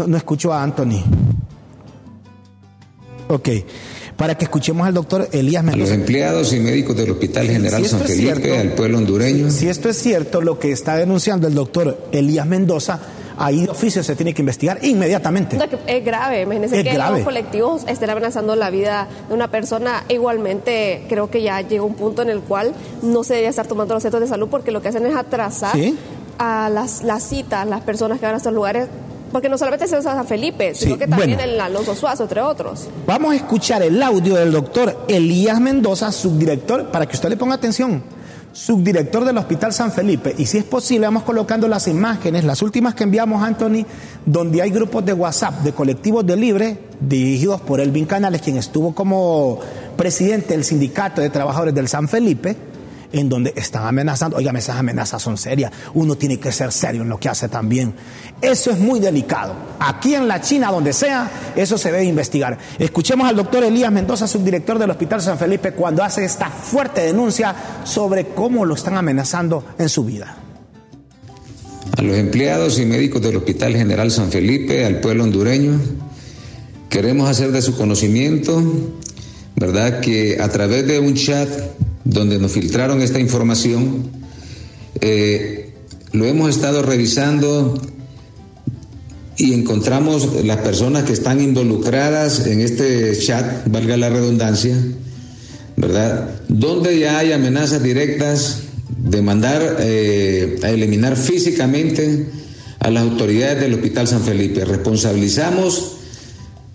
No, 0.00 0.06
no 0.06 0.16
escucho 0.16 0.50
a 0.50 0.62
Anthony. 0.62 1.02
Ok. 3.28 3.48
para 4.16 4.34
que 4.36 4.44
escuchemos 4.44 4.86
al 4.86 4.94
doctor 4.94 5.28
Elías 5.30 5.62
Mendoza. 5.62 5.92
A 5.92 5.96
los 5.96 5.98
empleados 5.98 6.52
y 6.52 6.60
médicos 6.60 6.96
del 6.96 7.10
Hospital 7.10 7.46
General 7.46 7.86
San 7.86 8.00
Felipe, 8.00 8.58
al 8.58 8.72
pueblo 8.72 8.98
hondureño. 8.98 9.50
Si 9.50 9.68
esto 9.68 9.88
es 9.90 9.98
cierto, 9.98 10.40
lo 10.40 10.58
que 10.58 10.72
está 10.72 10.96
denunciando 10.96 11.46
el 11.48 11.54
doctor 11.54 12.08
Elías 12.12 12.46
Mendoza, 12.46 12.98
ahí 13.36 13.64
de 13.64 13.70
oficio 13.70 14.02
se 14.02 14.16
tiene 14.16 14.32
que 14.32 14.40
investigar 14.40 14.78
inmediatamente. 14.82 15.58
es 15.86 16.04
grave, 16.04 16.42
imagínense 16.42 16.82
que 16.82 16.96
los 16.96 17.20
colectivos 17.20 17.82
estén 17.86 18.10
amenazando 18.10 18.56
la 18.56 18.70
vida 18.70 19.06
de 19.28 19.34
una 19.34 19.50
persona. 19.50 20.04
Igualmente, 20.08 21.04
creo 21.10 21.30
que 21.30 21.42
ya 21.42 21.60
llega 21.60 21.82
un 21.82 21.94
punto 21.94 22.22
en 22.22 22.30
el 22.30 22.40
cual 22.40 22.72
no 23.02 23.22
se 23.22 23.34
debe 23.34 23.48
estar 23.48 23.66
tomando 23.66 23.94
los 23.94 24.02
centros 24.02 24.22
de 24.22 24.28
salud 24.28 24.48
porque 24.50 24.70
lo 24.70 24.80
que 24.80 24.88
hacen 24.88 25.04
es 25.04 25.14
atrasar 25.14 25.76
a 26.38 26.70
las, 26.70 27.02
las 27.02 27.22
citas, 27.22 27.66
las 27.66 27.82
personas 27.82 28.18
que 28.18 28.24
van 28.26 28.34
a 28.34 28.38
estos 28.38 28.54
lugares 28.54 28.88
porque 29.32 29.48
no 29.48 29.58
solamente 29.58 29.84
es 29.84 29.92
en 29.92 30.02
San 30.02 30.26
Felipe, 30.26 30.74
sino 30.74 30.98
que 30.98 31.06
también 31.06 31.40
en 31.40 31.60
Alonso 31.60 31.94
Suazo, 31.94 32.24
entre 32.24 32.40
otros. 32.40 32.88
Vamos 33.06 33.32
a 33.32 33.36
escuchar 33.36 33.82
el 33.82 34.02
audio 34.02 34.34
del 34.34 34.52
doctor 34.52 35.04
Elías 35.08 35.60
Mendoza, 35.60 36.10
subdirector, 36.12 36.90
para 36.90 37.06
que 37.06 37.14
usted 37.14 37.28
le 37.28 37.36
ponga 37.36 37.54
atención, 37.54 38.02
subdirector 38.52 39.24
del 39.24 39.38
Hospital 39.38 39.72
San 39.72 39.92
Felipe. 39.92 40.34
Y 40.36 40.46
si 40.46 40.58
es 40.58 40.64
posible, 40.64 41.06
vamos 41.06 41.22
colocando 41.22 41.68
las 41.68 41.86
imágenes, 41.88 42.44
las 42.44 42.62
últimas 42.62 42.94
que 42.94 43.04
enviamos, 43.04 43.42
Anthony, 43.42 43.86
donde 44.26 44.62
hay 44.62 44.70
grupos 44.70 45.04
de 45.04 45.12
WhatsApp 45.12 45.60
de 45.60 45.72
colectivos 45.72 46.26
de 46.26 46.36
libre 46.36 46.78
dirigidos 47.00 47.60
por 47.60 47.80
Elvin 47.80 48.06
Canales, 48.06 48.42
quien 48.42 48.56
estuvo 48.56 48.94
como 48.94 49.60
presidente 49.96 50.54
del 50.54 50.64
Sindicato 50.64 51.20
de 51.20 51.30
Trabajadores 51.30 51.74
del 51.74 51.88
San 51.88 52.08
Felipe 52.08 52.69
en 53.12 53.28
donde 53.28 53.52
están 53.56 53.86
amenazando. 53.86 54.36
Oigan, 54.36 54.56
esas 54.56 54.76
amenazas 54.76 55.22
son 55.22 55.36
serias. 55.36 55.72
Uno 55.94 56.16
tiene 56.16 56.38
que 56.38 56.52
ser 56.52 56.72
serio 56.72 57.02
en 57.02 57.08
lo 57.08 57.18
que 57.18 57.28
hace 57.28 57.48
también. 57.48 57.94
Eso 58.40 58.70
es 58.70 58.78
muy 58.78 59.00
delicado. 59.00 59.54
Aquí 59.78 60.14
en 60.14 60.28
la 60.28 60.40
China, 60.40 60.70
donde 60.70 60.92
sea, 60.92 61.30
eso 61.56 61.76
se 61.76 61.92
debe 61.92 62.04
investigar. 62.04 62.58
Escuchemos 62.78 63.28
al 63.28 63.36
doctor 63.36 63.64
Elías 63.64 63.92
Mendoza, 63.92 64.26
subdirector 64.26 64.78
del 64.78 64.90
Hospital 64.90 65.20
San 65.20 65.38
Felipe, 65.38 65.72
cuando 65.72 66.02
hace 66.02 66.24
esta 66.24 66.50
fuerte 66.50 67.02
denuncia 67.02 67.54
sobre 67.84 68.28
cómo 68.28 68.64
lo 68.64 68.74
están 68.74 68.96
amenazando 68.96 69.64
en 69.78 69.88
su 69.88 70.04
vida. 70.04 70.36
A 71.96 72.02
los 72.02 72.16
empleados 72.16 72.78
y 72.78 72.86
médicos 72.86 73.20
del 73.20 73.36
Hospital 73.36 73.74
General 73.74 74.10
San 74.10 74.30
Felipe, 74.30 74.84
al 74.84 75.00
pueblo 75.00 75.24
hondureño, 75.24 75.80
queremos 76.88 77.28
hacer 77.28 77.52
de 77.52 77.60
su 77.62 77.76
conocimiento, 77.76 78.62
¿verdad?, 79.56 80.00
que 80.00 80.38
a 80.40 80.48
través 80.48 80.86
de 80.86 80.98
un 80.98 81.14
chat 81.14 81.48
donde 82.04 82.38
nos 82.38 82.52
filtraron 82.52 83.02
esta 83.02 83.20
información. 83.20 84.10
Eh, 85.00 85.72
lo 86.12 86.24
hemos 86.24 86.50
estado 86.50 86.82
revisando 86.82 87.80
y 89.36 89.54
encontramos 89.54 90.44
las 90.44 90.58
personas 90.58 91.04
que 91.04 91.12
están 91.12 91.40
involucradas 91.40 92.46
en 92.46 92.60
este 92.60 93.16
chat, 93.18 93.66
valga 93.68 93.96
la 93.96 94.10
redundancia, 94.10 94.76
¿verdad? 95.76 96.40
Donde 96.48 96.98
ya 96.98 97.18
hay 97.18 97.32
amenazas 97.32 97.82
directas 97.82 98.64
de 98.98 99.22
mandar 99.22 99.76
eh, 99.80 100.58
a 100.62 100.70
eliminar 100.70 101.16
físicamente 101.16 102.26
a 102.80 102.90
las 102.90 103.04
autoridades 103.04 103.60
del 103.60 103.74
Hospital 103.74 104.08
San 104.08 104.22
Felipe. 104.22 104.64
Responsabilizamos 104.64 105.96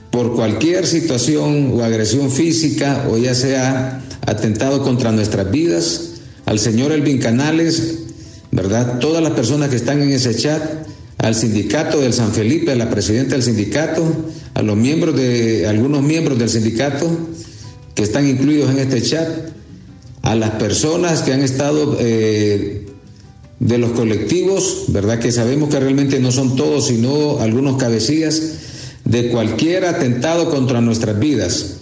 por 0.09 0.33
cualquier 0.33 0.87
situación 0.87 1.71
o 1.73 1.83
agresión 1.83 2.31
física 2.31 3.05
o 3.11 3.17
ya 3.17 3.35
sea 3.35 4.01
atentado 4.25 4.81
contra 4.83 5.11
nuestras 5.11 5.49
vidas, 5.51 6.01
al 6.45 6.59
señor 6.59 6.91
Elvin 6.91 7.19
Canales, 7.19 7.99
¿verdad? 8.51 8.99
Todas 8.99 9.21
las 9.23 9.33
personas 9.33 9.69
que 9.69 9.75
están 9.75 10.01
en 10.01 10.11
ese 10.11 10.35
chat, 10.35 10.61
al 11.17 11.35
sindicato 11.35 11.99
del 11.99 12.13
San 12.13 12.31
Felipe, 12.31 12.71
a 12.71 12.75
la 12.75 12.89
presidenta 12.89 13.35
del 13.35 13.43
sindicato, 13.43 14.03
a 14.53 14.61
los 14.61 14.77
miembros 14.77 15.15
de, 15.15 15.67
algunos 15.67 16.01
miembros 16.01 16.37
del 16.37 16.49
sindicato 16.49 17.09
que 17.93 18.03
están 18.03 18.27
incluidos 18.27 18.69
en 18.71 18.79
este 18.79 19.01
chat, 19.01 19.27
a 20.21 20.35
las 20.35 20.51
personas 20.51 21.21
que 21.21 21.33
han 21.33 21.41
estado 21.41 21.97
eh, 21.99 22.87
de 23.59 23.77
los 23.77 23.91
colectivos, 23.91 24.85
¿verdad? 24.87 25.19
Que 25.19 25.31
sabemos 25.31 25.69
que 25.69 25.79
realmente 25.79 26.19
no 26.19 26.31
son 26.31 26.55
todos, 26.55 26.87
sino 26.87 27.39
algunos 27.39 27.77
cabecillas 27.77 28.41
de 29.05 29.29
cualquier 29.29 29.85
atentado 29.85 30.49
contra 30.49 30.81
nuestras 30.81 31.17
vidas. 31.19 31.74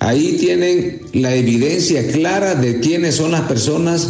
Ahí 0.00 0.38
tienen 0.40 1.02
la 1.12 1.34
evidencia 1.34 2.10
clara 2.10 2.54
de 2.54 2.80
quiénes 2.80 3.16
son 3.16 3.32
las 3.32 3.42
personas 3.42 4.08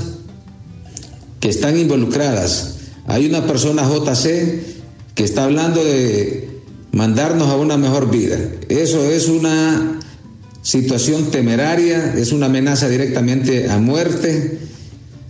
que 1.40 1.48
están 1.48 1.76
involucradas. 1.78 2.76
Hay 3.06 3.26
una 3.26 3.44
persona 3.44 3.82
JC 3.82 4.62
que 5.16 5.24
está 5.24 5.44
hablando 5.44 5.84
de 5.84 6.48
mandarnos 6.92 7.48
a 7.48 7.56
una 7.56 7.76
mejor 7.76 8.08
vida. 8.08 8.38
Eso 8.68 9.04
es 9.10 9.26
una 9.28 10.00
situación 10.62 11.32
temeraria, 11.32 12.14
es 12.16 12.30
una 12.30 12.46
amenaza 12.46 12.88
directamente 12.88 13.68
a 13.68 13.78
muerte. 13.78 14.60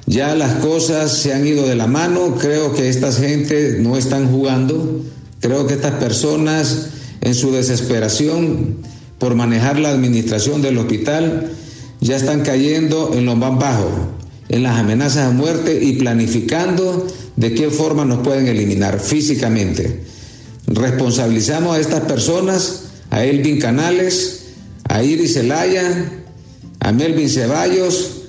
Ya 0.06 0.34
las 0.34 0.56
cosas 0.56 1.16
se 1.16 1.32
han 1.32 1.46
ido 1.46 1.66
de 1.66 1.76
la 1.76 1.86
mano, 1.86 2.36
creo 2.38 2.74
que 2.74 2.90
estas 2.90 3.18
gente 3.18 3.78
no 3.80 3.96
están 3.96 4.30
jugando, 4.30 5.06
creo 5.40 5.66
que 5.66 5.74
estas 5.74 5.94
personas 5.94 6.88
en 7.22 7.34
su 7.34 7.50
desesperación 7.50 8.76
por 9.20 9.36
manejar 9.36 9.78
la 9.78 9.90
administración 9.90 10.62
del 10.62 10.78
hospital, 10.78 11.52
ya 12.00 12.16
están 12.16 12.40
cayendo 12.40 13.12
en 13.14 13.26
lo 13.26 13.36
más 13.36 13.56
bajo, 13.58 13.90
en 14.48 14.62
las 14.64 14.78
amenazas 14.78 15.28
a 15.28 15.30
muerte 15.30 15.78
y 15.80 15.92
planificando 15.92 17.06
de 17.36 17.54
qué 17.54 17.70
forma 17.70 18.04
nos 18.04 18.20
pueden 18.20 18.48
eliminar 18.48 18.98
físicamente. 18.98 20.00
Responsabilizamos 20.66 21.76
a 21.76 21.80
estas 21.80 22.00
personas, 22.00 22.84
a 23.10 23.24
Elvin 23.24 23.60
Canales, 23.60 24.46
a 24.88 25.02
Iris 25.02 25.34
Zelaya, 25.34 26.12
a 26.80 26.92
Melvin 26.92 27.28
Ceballos, 27.28 28.22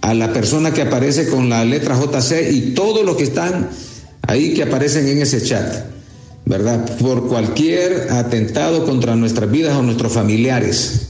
a 0.00 0.14
la 0.14 0.32
persona 0.32 0.72
que 0.72 0.82
aparece 0.82 1.28
con 1.28 1.50
la 1.50 1.64
letra 1.64 2.00
JC 2.00 2.50
y 2.50 2.60
todos 2.74 3.04
los 3.04 3.16
que 3.16 3.24
están 3.24 3.68
ahí 4.22 4.54
que 4.54 4.62
aparecen 4.62 5.06
en 5.06 5.20
ese 5.20 5.42
chat. 5.42 5.84
¿Verdad? 6.46 6.98
Por 6.98 7.28
cualquier 7.28 8.12
atentado 8.12 8.84
contra 8.84 9.16
nuestras 9.16 9.50
vidas 9.50 9.76
o 9.76 9.82
nuestros 9.82 10.12
familiares, 10.12 11.08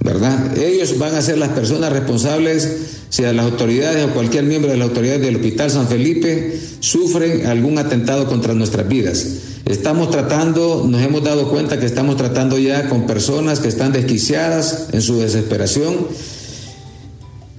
¿verdad? 0.00 0.56
Ellos 0.56 0.98
van 0.98 1.14
a 1.14 1.22
ser 1.22 1.38
las 1.38 1.50
personas 1.50 1.92
responsables 1.92 2.68
si 3.08 3.24
a 3.24 3.32
las 3.32 3.44
autoridades 3.44 4.06
o 4.06 4.14
cualquier 4.14 4.44
miembro 4.44 4.70
de 4.70 4.76
las 4.76 4.88
autoridades 4.88 5.20
del 5.20 5.36
Hospital 5.36 5.70
San 5.70 5.88
Felipe 5.88 6.58
sufren 6.78 7.46
algún 7.46 7.76
atentado 7.78 8.26
contra 8.26 8.54
nuestras 8.54 8.88
vidas. 8.88 9.26
Estamos 9.66 10.10
tratando, 10.10 10.86
nos 10.88 11.02
hemos 11.02 11.22
dado 11.22 11.50
cuenta 11.50 11.78
que 11.78 11.86
estamos 11.86 12.16
tratando 12.16 12.58
ya 12.58 12.88
con 12.88 13.06
personas 13.06 13.60
que 13.60 13.68
están 13.68 13.92
desquiciadas 13.92 14.86
en 14.92 15.02
su 15.02 15.18
desesperación, 15.18 16.06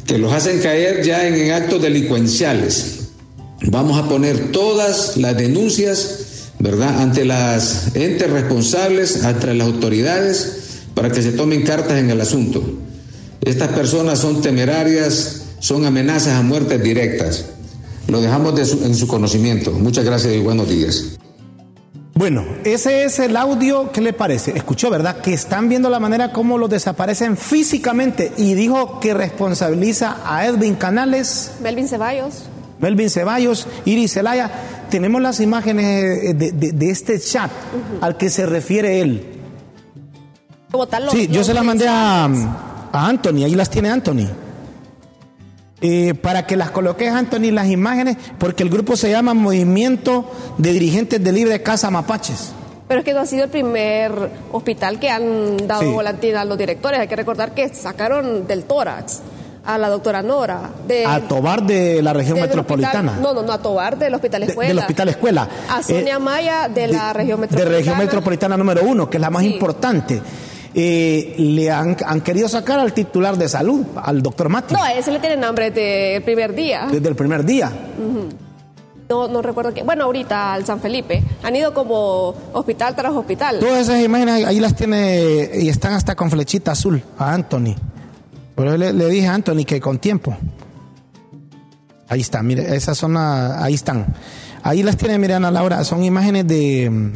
que 0.07 0.17
los 0.17 0.33
hacen 0.33 0.59
caer 0.59 1.03
ya 1.03 1.27
en 1.27 1.51
actos 1.51 1.81
delincuenciales. 1.81 2.97
Vamos 3.67 3.99
a 3.99 4.09
poner 4.09 4.51
todas 4.51 5.17
las 5.17 5.37
denuncias 5.37 6.30
¿verdad? 6.61 7.01
Ante 7.01 7.25
las 7.25 7.95
entes 7.95 8.29
responsables, 8.29 9.23
ante 9.25 9.53
las 9.53 9.67
autoridades, 9.67 10.83
para 10.93 11.09
que 11.09 11.21
se 11.21 11.31
tomen 11.31 11.63
cartas 11.63 11.97
en 11.97 12.09
el 12.09 12.21
asunto. 12.21 12.63
Estas 13.41 13.69
personas 13.69 14.19
son 14.19 14.41
temerarias, 14.41 15.43
son 15.59 15.85
amenazas 15.85 16.39
a 16.39 16.43
muertes 16.43 16.81
directas. 16.83 17.45
Lo 18.07 18.21
dejamos 18.21 18.59
en 18.59 18.95
su 18.95 19.07
conocimiento. 19.07 19.71
Muchas 19.71 20.05
gracias 20.05 20.33
y 20.33 20.39
buenos 20.39 20.69
días. 20.69 21.17
Bueno, 22.13 22.45
ese 22.65 23.05
es 23.05 23.17
el 23.17 23.35
audio, 23.35 23.91
¿qué 23.91 24.01
le 24.01 24.13
parece? 24.13 24.55
Escuchó, 24.55 24.91
¿verdad? 24.91 25.21
Que 25.21 25.33
están 25.33 25.69
viendo 25.69 25.89
la 25.89 25.99
manera 25.99 26.31
como 26.31 26.59
los 26.59 26.69
desaparecen 26.69 27.35
físicamente 27.35 28.31
y 28.37 28.53
dijo 28.53 28.99
que 28.99 29.15
responsabiliza 29.15 30.17
a 30.23 30.45
Edwin 30.45 30.75
Canales. 30.75 31.53
Melvin 31.63 31.87
Ceballos. 31.87 32.43
Melvin 32.81 33.09
Ceballos, 33.09 33.67
Iris 33.85 34.13
Zelaya, 34.13 34.49
tenemos 34.89 35.21
las 35.21 35.39
imágenes 35.39 36.37
de, 36.37 36.89
este 36.89 37.19
chat 37.19 37.51
al 38.01 38.17
que 38.17 38.29
se 38.29 38.45
refiere 38.45 39.01
él. 39.01 39.25
sí, 41.11 41.27
yo 41.27 41.43
se 41.43 41.53
las 41.53 41.63
mandé 41.63 41.87
a, 41.87 42.27
Anthony, 42.91 43.45
ahí 43.45 43.55
las 43.55 43.69
tiene 43.69 43.89
Anthony. 43.89 44.27
Eh, 45.83 46.13
para 46.13 46.45
que 46.45 46.55
las 46.55 46.69
coloques, 46.69 47.11
Anthony, 47.11 47.51
las 47.51 47.67
imágenes, 47.67 48.17
porque 48.37 48.61
el 48.61 48.69
grupo 48.69 48.95
se 48.95 49.09
llama 49.09 49.33
Movimiento 49.33 50.29
de 50.59 50.73
Dirigentes 50.73 51.23
de 51.23 51.31
Libre 51.31 51.63
Casa 51.63 51.89
Mapaches. 51.89 52.51
Pero 52.87 52.99
es 52.99 53.05
que 53.05 53.13
no 53.13 53.21
ha 53.21 53.25
sido 53.25 53.45
el 53.45 53.49
primer 53.49 54.11
hospital 54.51 54.99
que 54.99 55.09
han 55.09 55.65
dado 55.65 55.91
volantina 55.91 56.41
a 56.41 56.45
los 56.45 56.57
directores. 56.57 56.99
Hay 56.99 57.07
que 57.07 57.15
recordar 57.15 57.53
que 57.53 57.73
sacaron 57.73 58.45
del 58.45 58.65
tórax 58.65 59.21
a 59.65 59.77
la 59.77 59.89
doctora 59.89 60.21
Nora. 60.21 60.69
De, 60.87 61.05
a 61.05 61.21
Tobar 61.21 61.63
de 61.63 62.01
la 62.01 62.13
región 62.13 62.39
metropolitana. 62.39 63.17
no, 63.21 63.33
no, 63.33 63.43
no, 63.43 63.53
a 63.53 63.57
Tobar 63.59 63.97
del 63.97 64.13
Hospital 64.13 64.43
Escuela. 64.43 64.69
del 64.69 64.79
Hospital 64.79 65.09
Escuela. 65.09 65.47
A 65.69 65.83
Sonia 65.83 66.15
eh, 66.15 66.19
Maya 66.19 66.69
de 66.69 66.87
la 66.87 67.13
región 67.13 67.39
metropolitana. 67.39 67.71
De 67.71 67.77
región 67.77 67.97
metropolitana 67.97 68.57
número 68.57 68.83
uno, 68.83 69.09
que 69.09 69.17
es 69.17 69.21
la 69.21 69.29
más 69.29 69.43
importante. 69.43 70.21
Eh, 70.73 71.35
le 71.37 71.69
han, 71.69 71.95
querido 72.23 72.47
sacar 72.47 72.79
al 72.79 72.93
titular 72.93 73.37
de 73.37 73.49
salud, 73.49 73.85
al 73.95 74.21
doctor 74.21 74.47
Mati. 74.47 74.73
No, 74.73 74.81
a 74.81 74.93
ese 74.93 75.11
le 75.11 75.19
tienen 75.19 75.43
hambre 75.43 75.69
desde 75.69 76.15
el 76.17 76.23
primer 76.23 76.55
día. 76.55 76.87
Desde 76.89 77.09
el 77.09 77.15
primer 77.15 77.43
día. 77.43 77.71
No, 79.09 79.27
no 79.27 79.41
recuerdo 79.41 79.73
que. 79.73 79.83
Bueno, 79.83 80.05
ahorita 80.05 80.53
al 80.53 80.65
San 80.65 80.79
Felipe. 80.79 81.21
Han 81.43 81.55
ido 81.57 81.73
como 81.73 82.33
hospital 82.53 82.95
tras 82.95 83.11
hospital. 83.11 83.59
Todas 83.59 83.81
esas 83.81 83.99
imágenes 83.99 84.45
ahí 84.45 84.61
las 84.61 84.73
tiene 84.73 85.49
y 85.53 85.67
están 85.67 85.91
hasta 85.91 86.15
con 86.15 86.31
flechita 86.31 86.71
azul 86.71 87.03
a 87.17 87.33
Anthony. 87.33 87.75
Pero 88.55 88.77
le, 88.77 88.93
le 88.93 89.07
dije 89.07 89.27
a 89.27 89.33
Anthony 89.33 89.63
que 89.65 89.79
con 89.79 89.99
tiempo. 89.99 90.35
Ahí 92.09 92.21
está, 92.21 92.43
mire, 92.43 92.75
esas 92.75 92.97
son, 92.97 93.13
la- 93.13 93.63
ahí 93.63 93.73
están. 93.73 94.05
Ahí 94.63 94.83
las 94.83 94.97
tiene, 94.97 95.17
mire, 95.17 95.33
Ana 95.35 95.49
Laura, 95.49 95.83
son 95.83 96.03
imágenes 96.03 96.45
de... 96.47 97.11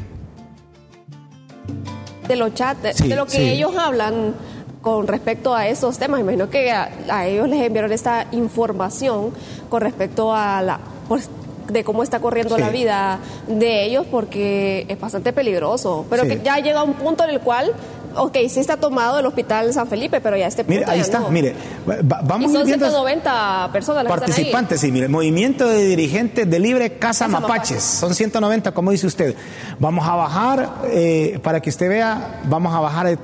de 2.28 2.36
los 2.36 2.54
chats, 2.54 2.82
de, 2.82 2.94
Sí, 2.94 3.08
de 3.08 3.16
lo 3.16 3.26
que 3.26 3.32
sí. 3.32 3.42
ellos 3.44 3.76
hablan 3.78 4.34
con 4.82 5.08
respecto 5.08 5.54
a 5.56 5.68
esos 5.68 5.98
temas. 5.98 6.22
Imagino 6.22 6.50
que 6.50 6.72
a, 6.72 6.90
a 7.10 7.28
ellos 7.28 7.48
les 7.50 7.62
enviaron 7.62 7.92
esta 7.92 8.26
información 8.32 9.32
con 9.70 9.82
respecto 9.82 10.34
a 10.34 10.62
la 10.62 10.80
pues, 11.08 11.30
de 11.72 11.84
cómo 11.84 12.04
está 12.04 12.20
corriendo 12.20 12.56
Sí. 12.56 12.62
la 12.62 12.70
vida 12.70 13.20
de 13.48 13.84
ellos 13.86 14.06
porque 14.10 14.86
es 14.88 15.00
bastante 15.00 15.34
peligroso. 15.34 16.06
Pero 16.10 16.24
Sí. 16.24 16.30
que 16.30 16.42
ya 16.44 16.58
llega 16.60 16.84
un 16.84 16.94
punto 16.94 17.24
en 17.24 17.32
el 17.32 17.42
cual, 17.42 17.72
ok, 18.16 18.38
sí 18.50 18.60
está 18.60 18.78
tomado 18.78 19.20
el 19.20 19.26
hospital 19.26 19.74
San 19.74 19.88
Felipe, 19.88 20.22
pero 20.22 20.38
ya 20.38 20.48
este 20.48 20.64
punto 20.64 20.80
Mire, 20.80 20.92
ahí 20.92 21.00
está, 21.00 21.20
no. 21.20 21.30
mire, 21.30 21.54
va- 21.88 21.96
Y 22.00 22.04
vamos 22.28 22.50
a 22.52 22.54
son 22.54 22.62
ir 22.62 22.66
viendo 22.68 22.86
190 22.88 23.70
personas 23.72 24.04
las 24.04 24.12
que 24.14 24.16
están 24.16 24.30
ahí. 24.30 24.36
participantes, 24.52 24.82
sí, 24.82 24.92
mire, 24.92 25.08
movimiento 25.08 25.68
de 25.68 25.84
dirigentes 25.86 26.50
de 26.50 26.60
Libre 26.60 26.92
Casa 26.98 27.26
Casa 27.26 27.28
Mapaches, 27.28 27.50
Mapaches. 27.50 27.84
son 27.84 28.16
190, 28.16 28.72
como 28.74 28.92
dice 28.92 29.08
usted. 29.08 29.36
Vamos 29.80 30.08
a 30.08 30.16
bajar, 30.16 30.70
eh, 30.86 31.40
para 31.44 31.60
que 31.62 31.70
usted 31.70 31.90
vea, 31.90 32.42
vamos 32.46 32.74
a 32.74 32.80
bajar, 32.80 33.18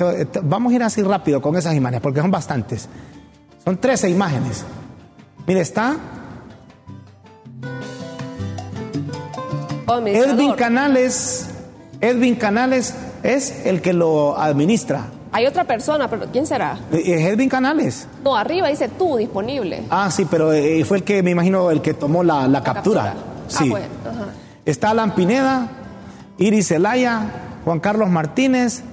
vamos 0.43 0.71
a 0.71 0.75
ir 0.75 0.83
así 0.83 1.01
rápido 1.03 1.41
con 1.41 1.55
esas 1.55 1.73
imágenes, 1.75 2.01
porque 2.01 2.21
son 2.21 2.31
bastantes. 2.31 2.87
Son 3.63 3.77
13 3.77 4.09
imágenes. 4.09 4.63
Mire, 5.47 5.61
está 5.61 5.97
Oh. 9.87 9.99
Edwin 10.05 10.53
Canales, 10.53 11.47
Edwin 11.99 12.35
Canales 12.35 12.93
es 13.23 13.65
el 13.65 13.81
que 13.81 13.93
lo 13.93 14.37
administra. 14.39 15.05
Hay 15.33 15.45
otra 15.45 15.63
persona, 15.63 16.09
pero 16.09 16.25
¿quién 16.31 16.45
será? 16.45 16.77
Eh, 16.91 17.01
Es 17.05 17.25
Edwin 17.27 17.47
Canales. 17.49 18.07
No, 18.23 18.35
arriba 18.35 18.67
dice 18.67 18.89
tú 18.89 19.15
disponible. 19.17 19.83
Ah, 19.89 20.11
sí, 20.11 20.25
pero 20.29 20.51
eh, 20.51 20.83
fue 20.83 20.97
el 20.97 21.03
que 21.03 21.23
me 21.23 21.31
imagino 21.31 21.71
el 21.71 21.81
que 21.81 21.93
tomó 21.93 22.23
la, 22.23 22.47
la 22.47 22.61
captura. 22.63 23.13
captura. 23.13 23.47
Sí. 23.47 23.71
Ah, 23.73 24.09
ajá. 24.09 24.25
Está 24.65 24.89
Alan 24.91 25.15
Pineda, 25.15 25.69
Iris 26.37 26.67
Zelaya, 26.67 27.21
Juan 27.63 27.79
Carlos 27.79 28.09
Martínez, 28.09 28.83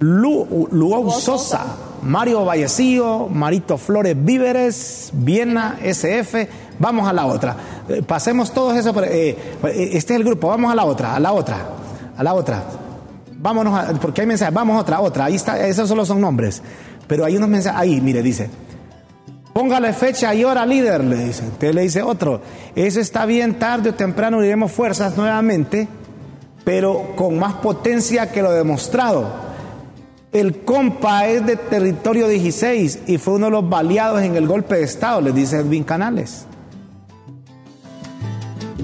Lu, 0.00 0.68
Luau 0.72 1.10
Sosa, 1.10 1.64
Mario 2.02 2.44
Vallecillo, 2.44 3.28
Marito 3.28 3.78
Flores 3.78 4.16
Víveres, 4.22 5.10
Viena 5.14 5.78
SF. 5.82 6.48
Vamos 6.78 7.08
a 7.08 7.12
la 7.12 7.26
otra. 7.26 7.56
Eh, 7.88 8.02
pasemos 8.06 8.52
todos 8.52 8.76
eso. 8.76 8.92
pero, 8.92 9.06
eh, 9.06 9.30
eh, 9.30 9.90
este 9.92 10.14
es 10.14 10.20
el 10.20 10.24
grupo. 10.24 10.48
Vamos 10.48 10.70
a 10.72 10.74
la 10.74 10.84
otra, 10.84 11.14
a 11.14 11.20
la 11.20 11.32
otra, 11.32 11.56
a 12.16 12.22
la 12.22 12.34
otra. 12.34 12.62
Vámonos, 13.44 13.78
a- 13.78 13.92
porque 14.00 14.22
hay 14.22 14.26
mensajes. 14.26 14.54
Vamos 14.54 14.80
otra, 14.80 15.00
otra. 15.02 15.26
Ahí 15.26 15.34
está, 15.34 15.60
esos 15.66 15.86
solo 15.86 16.06
son 16.06 16.18
nombres. 16.18 16.62
Pero 17.06 17.26
hay 17.26 17.36
unos 17.36 17.50
mensajes. 17.50 17.78
Ahí, 17.78 18.00
mire, 18.00 18.22
dice. 18.22 18.48
Póngale 19.52 19.92
fecha 19.92 20.34
y 20.34 20.44
hora, 20.44 20.64
líder, 20.64 21.04
le 21.04 21.16
dice. 21.26 21.44
Usted 21.46 21.74
le 21.74 21.82
dice 21.82 22.00
otro. 22.02 22.40
Eso 22.74 23.00
está 23.00 23.26
bien, 23.26 23.58
tarde 23.58 23.90
o 23.90 23.94
temprano 23.94 24.38
uniremos 24.38 24.72
fuerzas 24.72 25.14
nuevamente, 25.18 25.86
pero 26.64 27.14
con 27.16 27.38
más 27.38 27.52
potencia 27.56 28.32
que 28.32 28.40
lo 28.40 28.50
demostrado. 28.50 29.44
El 30.32 30.64
compa 30.64 31.26
es 31.28 31.44
de 31.44 31.56
territorio 31.56 32.26
16 32.26 33.00
y 33.06 33.18
fue 33.18 33.34
uno 33.34 33.46
de 33.46 33.52
los 33.52 33.68
baleados 33.68 34.22
en 34.22 34.36
el 34.36 34.48
golpe 34.48 34.76
de 34.76 34.84
Estado, 34.84 35.20
le 35.20 35.32
dice 35.32 35.58
Edwin 35.58 35.84
Canales. 35.84 36.46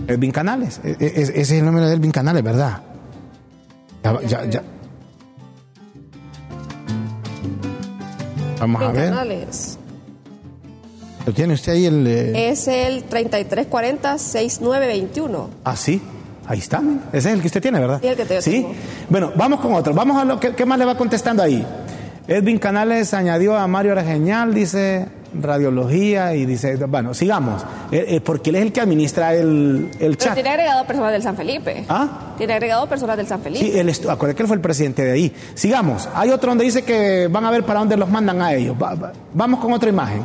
Edwin 0.06 0.30
Canales, 0.32 0.80
e- 0.84 0.96
e- 1.00 1.12
ese 1.22 1.40
es 1.40 1.50
el 1.52 1.64
nombre 1.64 1.86
de 1.86 1.94
Edwin 1.94 2.10
Canales, 2.12 2.42
¿verdad? 2.44 2.82
Ya, 4.02 4.20
ya, 4.22 4.44
ya. 4.46 4.62
Vamos 8.58 8.82
a 8.82 8.92
ver. 8.92 9.10
canales. 9.10 9.78
¿Lo 11.26 11.32
tiene 11.32 11.54
usted 11.54 11.72
ahí 11.72 11.86
el... 11.86 12.06
eh? 12.06 12.50
Es 12.50 12.66
el 12.68 13.08
3340-6921. 13.08 15.46
Ah, 15.64 15.76
sí. 15.76 16.00
Ahí 16.46 16.58
está. 16.58 16.82
Ese 17.12 17.28
es 17.28 17.34
el 17.34 17.40
que 17.42 17.46
usted 17.46 17.62
tiene, 17.62 17.78
¿verdad? 17.78 18.00
Sí, 18.00 18.08
el 18.08 18.16
que 18.16 18.26
yo 18.34 18.42
¿Sí? 18.42 18.50
tengo. 18.52 18.72
Bueno, 19.08 19.32
vamos 19.36 19.60
con 19.60 19.72
otro. 19.74 19.94
Vamos 19.94 20.20
a 20.20 20.24
lo 20.24 20.40
que 20.40 20.54
¿qué 20.54 20.66
más 20.66 20.78
le 20.78 20.84
va 20.84 20.96
contestando 20.96 21.42
ahí. 21.42 21.64
Edwin 22.26 22.58
Canales 22.58 23.12
añadió 23.14 23.56
a 23.56 23.66
Mario 23.66 23.92
era 23.92 24.02
genial, 24.04 24.52
dice 24.54 25.06
radiología 25.34 26.34
y 26.34 26.46
dice, 26.46 26.76
bueno, 26.86 27.14
sigamos. 27.14 27.62
Eh, 27.92 28.04
eh, 28.08 28.20
porque 28.20 28.50
él 28.50 28.56
es 28.56 28.62
el 28.62 28.72
que 28.72 28.80
administra 28.80 29.34
el, 29.34 29.90
el 29.98 29.98
Pero 29.98 30.14
chat. 30.14 30.34
tiene 30.34 30.50
agregado 30.50 30.86
personas 30.86 31.12
del 31.12 31.22
San 31.22 31.36
Felipe. 31.36 31.84
¿Ah? 31.88 32.34
Tiene 32.38 32.54
agregado 32.54 32.86
personas 32.88 33.16
del 33.16 33.26
San 33.26 33.40
Felipe. 33.40 33.64
Sí, 33.64 33.78
él 33.78 33.88
acuérdate 34.08 34.34
que 34.36 34.42
él 34.42 34.46
fue 34.48 34.56
el 34.56 34.62
presidente 34.62 35.04
de 35.04 35.12
ahí. 35.12 35.32
Sigamos. 35.54 36.08
Hay 36.14 36.30
otro 36.30 36.50
donde 36.50 36.64
dice 36.64 36.82
que 36.82 37.28
van 37.30 37.44
a 37.44 37.50
ver 37.50 37.64
para 37.64 37.80
dónde 37.80 37.96
los 37.96 38.08
mandan 38.08 38.40
a 38.42 38.54
ellos. 38.54 38.76
Va- 38.80 38.94
va- 38.94 39.12
vamos 39.34 39.60
con 39.60 39.72
otra 39.72 39.88
imagen. 39.88 40.22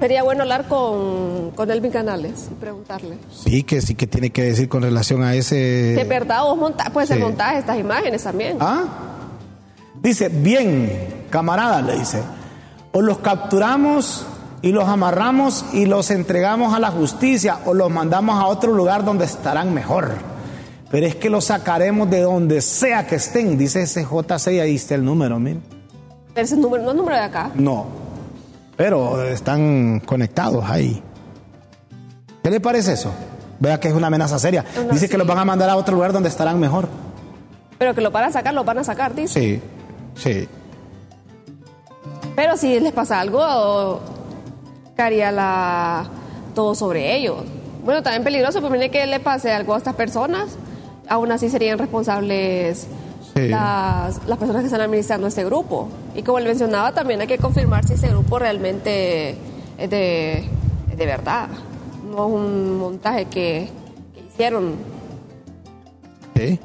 Sería 0.00 0.22
bueno 0.22 0.42
hablar 0.42 0.68
con, 0.68 1.52
con 1.52 1.70
Elvin 1.70 1.90
Canales 1.90 2.48
y 2.50 2.54
preguntarle. 2.56 3.16
Sí, 3.32 3.62
que 3.62 3.80
sí 3.80 3.94
que 3.94 4.06
tiene 4.06 4.28
que 4.30 4.42
decir 4.42 4.68
con 4.68 4.82
relación 4.82 5.22
a 5.22 5.34
ese... 5.34 5.98
Es 5.98 6.06
verdad 6.06 6.40
o 6.50 6.56
monta 6.56 6.90
puede 6.92 7.06
ser 7.06 7.16
sí. 7.16 7.22
montaje 7.22 7.58
estas 7.60 7.78
imágenes 7.78 8.22
también. 8.22 8.58
¿Ah? 8.60 8.84
Dice, 10.04 10.28
bien, 10.28 11.26
camarada, 11.30 11.80
le 11.80 11.98
dice, 11.98 12.22
o 12.92 13.00
los 13.00 13.20
capturamos 13.20 14.26
y 14.60 14.70
los 14.70 14.86
amarramos 14.86 15.64
y 15.72 15.86
los 15.86 16.10
entregamos 16.10 16.74
a 16.74 16.78
la 16.78 16.90
justicia 16.90 17.60
o 17.64 17.72
los 17.72 17.90
mandamos 17.90 18.38
a 18.38 18.46
otro 18.46 18.74
lugar 18.74 19.02
donde 19.02 19.24
estarán 19.24 19.72
mejor. 19.72 20.10
Pero 20.90 21.06
es 21.06 21.14
que 21.14 21.30
los 21.30 21.46
sacaremos 21.46 22.10
de 22.10 22.20
donde 22.20 22.60
sea 22.60 23.06
que 23.06 23.16
estén, 23.16 23.56
dice 23.56 23.80
ese 23.80 24.04
JC, 24.04 24.60
ahí 24.60 24.74
está 24.74 24.94
el 24.94 25.06
número, 25.06 25.40
mire. 25.40 25.60
Pero 26.34 26.44
ese 26.44 26.58
número, 26.58 26.84
no 26.84 26.90
es 26.90 26.96
número 26.96 27.16
de 27.16 27.22
acá. 27.22 27.50
No, 27.54 27.86
pero 28.76 29.22
están 29.22 30.00
conectados 30.00 30.66
ahí. 30.68 31.02
¿Qué 32.42 32.50
le 32.50 32.60
parece 32.60 32.92
eso? 32.92 33.10
Vea 33.58 33.80
que 33.80 33.88
es 33.88 33.94
una 33.94 34.08
amenaza 34.08 34.38
seria. 34.38 34.66
Dice 34.92 35.08
que 35.08 35.16
los 35.16 35.26
van 35.26 35.38
a 35.38 35.46
mandar 35.46 35.70
a 35.70 35.76
otro 35.76 35.94
lugar 35.94 36.12
donde 36.12 36.28
estarán 36.28 36.60
mejor. 36.60 36.88
Pero 37.78 37.94
que 37.94 38.02
lo 38.02 38.10
van 38.10 38.24
a 38.24 38.32
sacar, 38.32 38.52
lo 38.52 38.64
van 38.64 38.78
a 38.78 38.84
sacar, 38.84 39.14
dice. 39.14 39.40
Sí, 39.40 39.62
sí. 40.14 40.48
Pero 42.36 42.56
si 42.56 42.80
les 42.80 42.92
pasa 42.92 43.20
algo, 43.20 44.00
caería 44.96 45.30
la, 45.30 46.06
todo 46.54 46.74
sobre 46.74 47.16
ellos. 47.16 47.36
Bueno, 47.84 48.02
también 48.02 48.24
peligroso, 48.24 48.60
porque 48.60 48.78
mire 48.78 48.90
que 48.90 49.06
le 49.06 49.20
pase 49.20 49.52
algo 49.52 49.74
a 49.74 49.78
estas 49.78 49.94
personas, 49.94 50.56
aún 51.08 51.30
así 51.32 51.48
serían 51.48 51.78
responsables 51.78 52.86
Sí. 53.34 53.48
las, 53.48 54.24
las 54.28 54.38
personas 54.38 54.62
que 54.62 54.66
están 54.66 54.80
administrando 54.80 55.26
este 55.26 55.44
grupo. 55.44 55.88
Y 56.14 56.22
como 56.22 56.38
le 56.38 56.46
mencionaba, 56.46 56.92
también 56.92 57.20
hay 57.20 57.26
que 57.26 57.38
confirmar 57.38 57.84
si 57.84 57.94
ese 57.94 58.06
grupo 58.08 58.38
realmente 58.38 59.30
es 59.76 59.90
de, 59.90 60.38
es 60.90 60.96
de 60.96 61.06
verdad. 61.06 61.48
No 62.04 62.28
es 62.28 62.32
un 62.32 62.78
montaje 62.78 63.24
que, 63.24 63.68
que 64.14 64.20
hicieron. 64.20 64.74
Sí. 66.36 66.60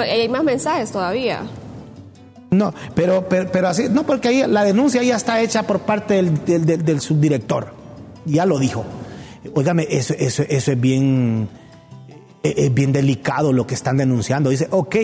Hay 0.00 0.28
más 0.28 0.44
mensajes 0.44 0.90
todavía. 0.90 1.42
No, 2.50 2.72
pero, 2.94 3.28
pero, 3.28 3.50
pero 3.50 3.68
así, 3.68 3.84
no, 3.90 4.04
porque 4.04 4.28
ahí 4.28 4.44
la 4.46 4.62
denuncia 4.64 5.02
ya 5.02 5.16
está 5.16 5.40
hecha 5.40 5.64
por 5.64 5.80
parte 5.80 6.14
del, 6.14 6.44
del- 6.44 6.64
del- 6.66 6.84
del 6.84 7.00
subdirector. 7.00 7.72
Ya 8.26 8.46
lo 8.46 8.58
dijo. 8.58 8.84
Óigame, 9.54 9.86
eso, 9.90 10.14
eso, 10.16 10.44
eso 10.48 10.72
es 10.72 10.80
bien, 10.80 11.48
eh, 12.44 12.54
es 12.56 12.72
bien 12.72 12.92
delicado 12.92 13.52
lo 13.52 13.66
que 13.66 13.74
están 13.74 13.96
denunciando. 13.96 14.50
Dice, 14.50 14.68
ok, 14.70 14.96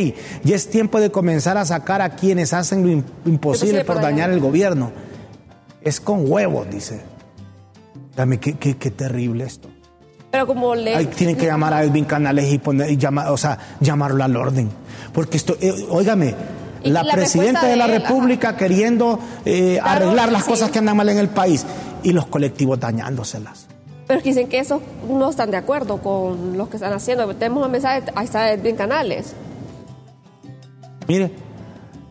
ya 0.44 0.54
es 0.56 0.70
tiempo 0.70 1.00
de 1.00 1.10
comenzar 1.10 1.58
a 1.58 1.64
sacar 1.64 2.00
a 2.02 2.10
quienes 2.16 2.52
hacen 2.52 2.82
lo 2.86 2.88
im- 2.92 3.04
imposible 3.26 3.84
por 3.84 4.00
dañar 4.00 4.30
el 4.30 4.38
gobierno. 4.40 4.92
Es 5.82 6.00
con 6.00 6.30
huevos, 6.30 6.70
dice. 6.70 7.00
Dame, 8.14 8.38
qué, 8.38 8.54
qué, 8.54 8.76
qué 8.76 8.90
terrible 8.90 9.44
esto. 9.44 9.68
Pero 10.30 10.46
como 10.46 10.74
le... 10.76 11.04
Tienen 11.06 11.36
que 11.36 11.46
llamar 11.46 11.74
a 11.74 11.82
Edwin 11.82 12.04
Canales 12.04 12.52
y 12.52 12.58
poner, 12.58 12.90
y 12.90 12.96
llamar, 12.96 13.28
o 13.32 13.36
sea, 13.36 13.58
llamarlo 13.80 14.22
al 14.22 14.36
orden. 14.36 14.70
Porque 15.12 15.36
esto, 15.36 15.56
eh, 15.60 15.86
óigame, 15.90 16.34
la, 16.84 17.02
la 17.02 17.12
presidenta 17.12 17.66
de 17.66 17.76
la 17.76 17.86
él, 17.86 18.00
República 18.02 18.56
queriendo 18.56 19.18
eh, 19.44 19.78
Claro, 19.82 20.04
arreglar 20.06 20.32
las 20.32 20.44
sí. 20.44 20.50
cosas 20.50 20.70
que 20.70 20.78
andan 20.78 20.96
mal 20.96 21.08
en 21.08 21.18
el 21.18 21.28
país 21.28 21.66
y 22.02 22.12
los 22.12 22.26
colectivos 22.26 22.78
dañándoselas. 22.80 23.66
Pero 24.06 24.20
dicen 24.22 24.48
que 24.48 24.58
esos 24.58 24.80
no 25.08 25.30
están 25.30 25.50
de 25.50 25.56
acuerdo 25.56 25.98
con 25.98 26.56
lo 26.56 26.68
que 26.68 26.76
están 26.76 26.92
haciendo. 26.92 27.26
Tenemos 27.36 27.64
un 27.64 27.70
mensaje, 27.70 28.02
ahí 28.14 28.24
está 28.24 28.50
Edwin 28.50 28.74
Canales. 28.76 29.34
Mire, 31.06 31.30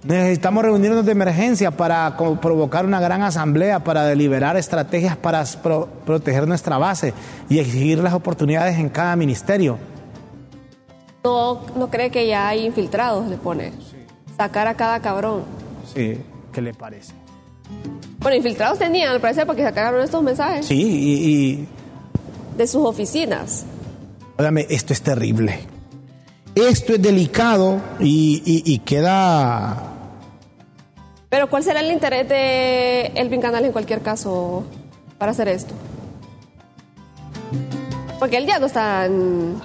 necesitamos 0.04 0.64
reunirnos 0.64 1.06
de 1.06 1.12
emergencia 1.12 1.72
para 1.72 2.16
provocar 2.42 2.86
una 2.86 3.00
gran 3.00 3.22
asamblea, 3.22 3.84
para 3.84 4.06
deliberar 4.06 4.56
estrategias 4.58 5.18
para 5.18 5.44
pro- 5.62 5.88
proteger 6.06 6.48
nuestra 6.48 6.78
base 6.78 7.14
y 7.50 7.60
exigir 7.60 8.00
las 8.00 8.14
oportunidades 8.14 8.78
en 8.78 8.90
cada 8.90 9.16
ministerio. 9.16 9.78
No, 11.24 11.62
no 11.76 11.90
cree 11.90 12.10
que 12.12 12.28
ya 12.28 12.48
hay 12.48 12.66
infiltrados, 12.66 13.28
le 13.28 13.38
pone. 13.38 13.72
Sacar 14.38 14.68
a 14.68 14.76
cada 14.76 15.02
cabrón. 15.02 15.44
Sí, 15.94 16.18
¿qué 16.54 16.62
le 16.62 16.74
parece? 16.74 17.14
Bueno, 18.20 18.38
infiltrados 18.38 18.80
tenían, 18.80 19.12
al 19.12 19.20
parecer, 19.22 19.46
porque 19.46 19.64
sacaron 19.64 20.02
estos 20.02 20.24
mensajes 20.24 20.66
Sí, 20.66 20.76
y, 20.82 21.34
y 21.62 21.68
de 22.58 22.68
sus 22.68 22.86
oficinas. 22.86 23.66
óigame, 24.38 24.66
esto 24.70 24.94
es 24.94 25.02
terrible. 25.02 25.60
Esto 26.56 26.94
es 26.94 27.02
delicado 27.02 27.80
y, 28.00 28.42
y- 28.46 28.74
y 28.74 28.80
queda... 28.80 29.84
Pero 31.30 31.50
¿cuál 31.50 31.64
será 31.64 31.80
el 31.82 31.92
interés 31.92 32.28
de 32.28 33.08
Elvin 33.16 33.40
Canales 33.40 33.68
en 33.68 33.72
cualquier 33.74 34.02
caso 34.02 34.64
para 35.20 35.32
hacer 35.32 35.48
esto? 35.48 35.74
Porque 38.20 38.38
él 38.38 38.46
ya 38.48 38.60
no 38.60 38.66
está 38.66 39.06
en, 39.06 39.56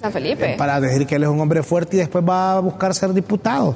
San 0.00 0.12
Felipe. 0.12 0.54
Para 0.56 0.80
decir 0.80 1.06
que 1.06 1.16
él 1.16 1.22
es 1.24 1.28
un 1.28 1.40
hombre 1.40 1.62
fuerte 1.62 1.96
y 1.96 2.00
después 2.00 2.24
va 2.26 2.56
a 2.56 2.60
buscar 2.60 2.94
ser 2.94 3.12
diputado. 3.12 3.74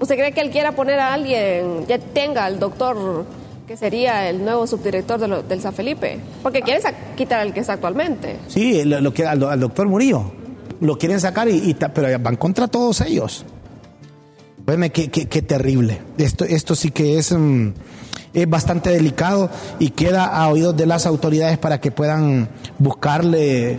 ¿Usted 0.00 0.16
cree 0.16 0.32
que 0.32 0.40
él 0.40 0.50
quiera 0.50 0.72
poner 0.72 0.98
a 0.98 1.12
alguien, 1.14 1.86
ya 1.86 1.98
tenga 1.98 2.44
al 2.44 2.58
doctor 2.58 3.24
que 3.66 3.76
sería 3.76 4.28
el 4.28 4.44
nuevo 4.44 4.66
subdirector 4.66 5.18
de 5.20 5.28
lo- 5.28 5.42
del 5.42 5.60
San 5.60 5.72
Felipe? 5.72 6.18
Porque 6.42 6.62
quiere 6.62 6.80
sa- 6.80 6.92
quitar 7.16 7.40
al 7.40 7.54
que 7.54 7.60
está 7.60 7.74
actualmente. 7.74 8.36
Sí, 8.48 8.84
lo, 8.84 9.00
lo 9.00 9.14
que, 9.14 9.24
al, 9.26 9.42
al 9.44 9.60
doctor 9.60 9.88
Murillo. 9.88 10.32
Lo 10.80 10.98
quieren 10.98 11.20
sacar, 11.20 11.48
y, 11.48 11.70
y 11.70 11.74
pero 11.74 12.18
van 12.18 12.36
contra 12.36 12.66
todos 12.68 13.00
ellos. 13.02 13.44
Óyeme, 14.66 14.90
qué, 14.90 15.10
qué- 15.10 15.26
qué 15.28 15.40
terrible. 15.42 16.00
Esto, 16.18 16.44
esto 16.44 16.74
sí 16.74 16.90
que 16.90 17.18
es, 17.18 17.32
mm, 17.32 17.68
es 18.34 18.50
bastante 18.50 18.90
delicado 18.90 19.48
y 19.78 19.90
queda 19.90 20.24
a 20.26 20.48
oídos 20.48 20.76
de 20.76 20.86
las 20.86 21.06
autoridades 21.06 21.56
para 21.56 21.80
que 21.80 21.90
puedan 21.92 22.48
buscarle 22.78 23.72
eh, 23.72 23.78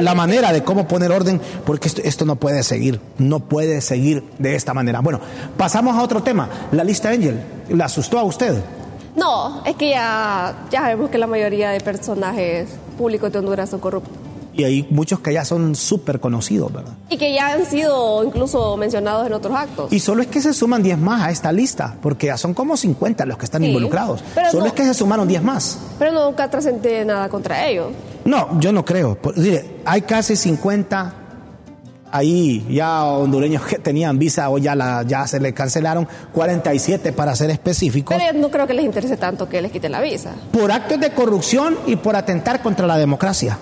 la 0.00 0.14
manera 0.14 0.52
de 0.52 0.62
cómo 0.64 0.86
poner 0.88 1.10
orden, 1.12 1.40
porque 1.64 1.88
esto, 1.88 2.02
esto 2.04 2.24
no 2.24 2.36
puede 2.36 2.62
seguir, 2.62 3.00
no 3.18 3.40
puede 3.40 3.80
seguir 3.80 4.24
de 4.38 4.54
esta 4.54 4.74
manera. 4.74 5.00
Bueno, 5.00 5.20
pasamos 5.56 5.96
a 5.96 6.02
otro 6.02 6.22
tema. 6.22 6.48
La 6.72 6.84
lista 6.84 7.10
Angel, 7.10 7.40
¿la 7.70 7.86
asustó 7.86 8.18
a 8.18 8.24
usted? 8.24 8.62
No, 9.16 9.62
es 9.64 9.74
que 9.76 9.90
ya, 9.90 10.66
ya 10.70 10.80
sabemos 10.80 11.10
que 11.10 11.18
la 11.18 11.26
mayoría 11.26 11.70
de 11.70 11.80
personajes 11.80 12.68
públicos 12.96 13.32
de 13.32 13.38
Honduras 13.40 13.70
son 13.70 13.80
corruptos. 13.80 14.12
Y 14.54 14.64
hay 14.64 14.86
muchos 14.90 15.20
que 15.20 15.32
ya 15.32 15.44
son 15.44 15.76
súper 15.76 16.18
conocidos, 16.18 16.72
¿verdad? 16.72 16.92
Y 17.08 17.16
que 17.16 17.32
ya 17.32 17.52
han 17.52 17.64
sido 17.64 18.24
incluso 18.24 18.76
mencionados 18.76 19.24
en 19.24 19.32
otros 19.32 19.54
actos. 19.56 19.92
Y 19.92 20.00
solo 20.00 20.20
es 20.22 20.26
que 20.28 20.40
se 20.40 20.52
suman 20.52 20.82
10 20.82 20.98
más 20.98 21.22
a 21.22 21.30
esta 21.30 21.52
lista, 21.52 21.94
porque 22.02 22.26
ya 22.26 22.36
son 22.36 22.54
como 22.54 22.76
50 22.76 23.24
los 23.24 23.38
que 23.38 23.44
están 23.44 23.62
Sí, 23.62 23.68
involucrados. 23.68 24.20
pero 24.34 24.50
Solo 24.50 24.62
no- 24.62 24.66
es 24.66 24.72
que 24.72 24.82
se 24.84 24.94
sumaron 24.94 25.28
10 25.28 25.44
más. 25.44 25.78
Pero 26.00 26.10
nunca 26.12 26.50
trascendí 26.50 27.04
nada 27.06 27.28
contra 27.28 27.66
ellos. 27.68 27.88
No, 28.28 28.60
yo 28.60 28.72
no 28.72 28.84
creo. 28.84 29.16
Mire, 29.36 29.80
hay 29.86 30.02
casi 30.02 30.36
50 30.36 31.14
ahí 32.12 32.66
ya 32.68 33.04
hondureños 33.04 33.64
que 33.64 33.78
tenían 33.78 34.18
visa 34.18 34.50
o 34.50 34.58
ya, 34.58 34.74
la, 34.74 35.02
ya 35.02 35.26
se 35.26 35.40
le 35.40 35.54
cancelaron, 35.54 36.06
47 36.34 37.12
para 37.12 37.34
ser 37.34 37.48
específicos, 37.50 38.14
Pero 38.14 38.38
no 38.38 38.50
creo 38.50 38.66
que 38.66 38.74
les 38.74 38.84
interese 38.84 39.16
tanto 39.16 39.48
que 39.48 39.62
les 39.62 39.72
quiten 39.72 39.92
la 39.92 40.02
visa. 40.02 40.32
por 40.52 40.70
actos 40.70 41.00
de 41.00 41.10
corrupción 41.12 41.78
y 41.86 41.96
por 41.96 42.16
atentar 42.16 42.60
contra 42.60 42.86
la 42.86 42.98
democracia. 42.98 43.58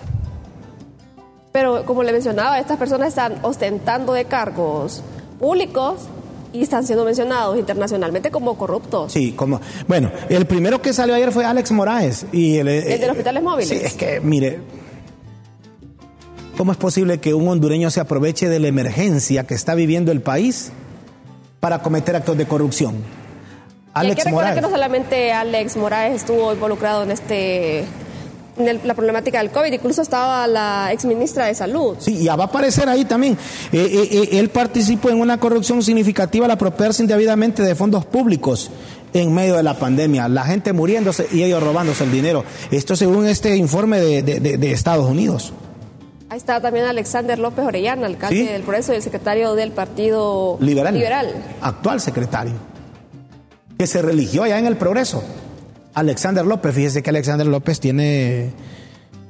Pero 1.53 1.85
como 1.87 2.03
le 2.03 2.13
mencionaba, 2.13 2.59
estas 2.59 2.77
personas 2.77 3.09
están 3.09 3.35
ostentando 3.43 4.15
de 4.15 4.25
cargos 4.25 5.01
públicos 5.39 6.09
y 6.53 6.63
están 6.63 6.87
siendo 6.87 7.05
mencionados 7.05 7.59
internacionalmente 7.59 8.31
como 8.31 8.57
corruptos. 8.57 9.13
Sí, 9.13 9.33
como. 9.33 9.61
Bueno, 9.87 10.11
el 10.29 10.47
primero 10.47 10.81
que 10.81 10.93
salió 10.93 11.15
ayer 11.15 11.33
fue 11.33 11.45
Alex 11.45 11.73
Moraes. 11.73 12.27
Y 12.33 12.59
el, 12.59 12.69
¿El 12.69 13.01
de 13.01 13.07
los 13.07 13.11
hospitales 13.11 13.43
móviles? 13.43 13.69
Sí, 13.69 13.79
es 13.83 13.95
que, 13.95 14.21
mire. 14.21 14.61
¿Cómo 16.57 16.73
es 16.73 16.79
posible 16.79 17.19
que 17.19 17.35
un 17.35 17.47
hondureño 17.49 17.91
se 17.91 18.01
aproveche 18.01 18.49
de 18.49 18.59
la 18.59 18.69
emergencia 18.69 19.47
que 19.47 19.55
está 19.55 19.75
viviendo 19.75 20.11
el 20.11 20.23
país 20.23 20.73
para 21.61 21.83
cometer 21.83 22.17
actos 22.17 22.39
de 22.39 22.47
corrupción? 22.47 22.95
y 22.95 23.99
hay 23.99 24.07
Alex 24.07 24.17
que 24.17 24.25
recordar 24.25 24.45
Moraes. 24.51 24.55
que 24.55 24.61
no 24.61 24.71
solamente 24.71 25.33
Alex 25.33 25.77
Moraes 25.77 26.17
estuvo 26.17 26.53
involucrado 26.53 27.03
en 27.03 27.11
este 27.11 27.85
el- 28.59 28.81
la 28.85 28.95
problemática 28.95 29.39
del 29.39 29.51
COVID, 29.51 29.73
incluso 29.73 30.03
estaba 30.03 30.47
la 30.47 30.91
exministra 30.93 31.47
de 31.47 31.55
Salud. 31.55 31.97
Sí, 31.99 32.23
ya 32.23 32.37
va 32.37 32.45
a 32.45 32.47
aparecer 32.47 32.89
ahí 32.89 33.05
también. 33.05 33.35
Eh, 33.73 33.79
eh, 33.93 34.09
eh, 34.33 34.39
él 34.39 34.49
participó 34.51 35.11
en 35.11 35.21
una 35.21 35.39
corrupción 35.39 35.83
significativa 35.83 36.45
al 36.47 36.51
apropiarse 36.53 37.03
indebidamente 37.03 37.63
de 37.63 37.75
fondos 37.75 38.05
públicos 38.05 38.71
en 39.13 39.33
medio 39.35 39.57
de 39.57 39.63
la 39.63 39.75
pandemia. 39.75 40.29
La 40.29 40.45
gente 40.45 40.73
muriéndose 40.73 41.27
y 41.33 41.43
ellos 41.43 41.63
robándose 41.63 42.05
el 42.05 42.13
dinero. 42.13 42.45
Esto 42.71 42.97
según 42.97 43.27
este 43.27 43.57
informe 43.57 44.01
de, 44.01 44.23
de- 44.23 44.41
de- 44.41 44.59
de 44.59 44.73
Estados 44.73 45.09
Unidos. 45.09 45.53
Ahí 46.29 46.39
está 46.39 46.61
también 46.61 46.87
Alexander 46.87 47.39
López 47.39 47.65
Orellana, 47.65 48.07
alcalde 48.07 48.37
Sí. 48.41 48.47
del 48.47 48.63
Progreso 48.63 48.93
y 48.93 48.97
el 48.97 49.03
secretario 49.03 49.55
del 49.55 49.71
Partido 49.71 50.59
Liberal. 50.61 50.93
Liberal. 50.95 51.33
Actual 51.63 52.01
secretario. 52.01 52.53
Que 53.79 53.87
se 53.87 54.03
religió 54.03 54.43
allá 54.43 54.59
en 54.59 54.67
el 54.67 54.77
progreso. 54.77 55.23
Alexander 55.97 56.45
López, 56.47 56.75
fíjese 56.75 57.03
que 57.03 57.11
Alexander 57.11 57.47
López 57.47 57.81
tiene. 57.81 58.53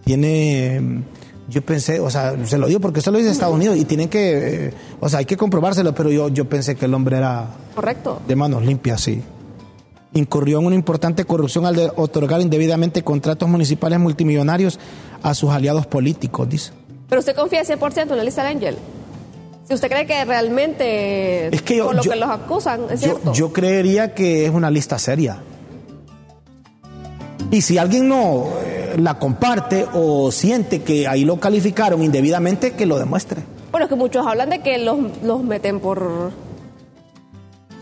Tiene. 0.05 1.03
Yo 1.49 1.63
pensé, 1.65 2.01
o 2.01 2.11
sea, 2.11 2.35
se 2.45 2.59
lo 2.59 2.67
digo 2.67 2.81
porque 2.81 2.99
esto 2.99 3.13
lo 3.13 3.19
dice 3.19 3.31
Estados 3.31 3.55
Unidos 3.55 3.77
y 3.77 3.85
tienen 3.85 4.09
que. 4.09 4.67
eh, 4.67 4.73
o 5.01 5.09
sea, 5.09 5.21
hay 5.21 5.25
que 5.27 5.37
comprobárselo, 5.37 5.95
pero 5.95 6.11
yo, 6.11 6.29
yo 6.29 6.49
pensé 6.49 6.75
que 6.75 6.87
el 6.87 6.95
hombre 6.95 7.19
era 7.19 7.47
Correcto. 7.75 8.21
de 8.27 8.35
manos 8.37 8.65
limpias, 8.65 9.01
sí. 9.01 9.23
Incurrió 10.13 10.59
en 10.59 10.67
una 10.67 10.75
importante 10.75 11.25
corrupción 11.25 11.67
al 11.67 11.77
de 11.77 11.91
otorgar 11.95 12.41
indebidamente 12.41 13.03
contratos 13.05 13.49
municipales 13.49 14.01
multimillonarios 14.01 14.81
a 15.23 15.35
sus 15.35 15.51
aliados 15.51 15.87
políticos, 15.87 16.49
dice. 16.49 16.73
Pero 17.09 17.21
usted 17.21 17.37
confía 17.37 17.63
100% 17.65 18.11
en 18.11 18.17
la 18.17 18.25
lista 18.25 18.43
de 18.43 18.49
Angel. 18.49 18.77
Si 19.69 19.75
usted 19.75 19.89
cree 19.89 20.07
que 20.07 20.25
realmente 20.25 21.55
Es 21.55 21.63
que 21.63 21.77
yo- 21.77 21.87
por 21.87 21.95
lo 21.97 22.03
yo- 22.03 22.11
que 22.13 22.17
los 22.19 22.29
acusan 22.31 22.81
es 22.91 23.01
Yo, 23.03 23.11
cierto. 23.11 23.33
yo 23.35 23.53
creería 23.53 24.15
que 24.15 24.47
es 24.47 24.51
una 24.53 24.71
lista 24.71 24.99
seria. 24.99 25.39
Y 27.51 27.63
si 27.63 27.79
alguien 27.79 28.09
no 28.09 28.45
eh, 28.65 28.97
la 28.99 29.19
comparte 29.19 29.87
o 29.95 30.31
siente 30.33 30.83
que 30.83 31.07
ahí 31.07 31.25
lo 31.25 31.39
calificaron 31.39 32.03
indebidamente, 32.03 32.73
que 32.73 32.87
lo 32.87 32.99
demuestre. 32.99 33.43
Bueno, 33.71 33.85
es 33.87 33.91
que 33.91 33.97
muchos 33.97 34.27
hablan 34.27 34.51
de 34.51 34.61
que 34.61 34.79
los, 34.79 34.99
los 35.23 35.43
meten 35.43 35.81
por 35.81 36.33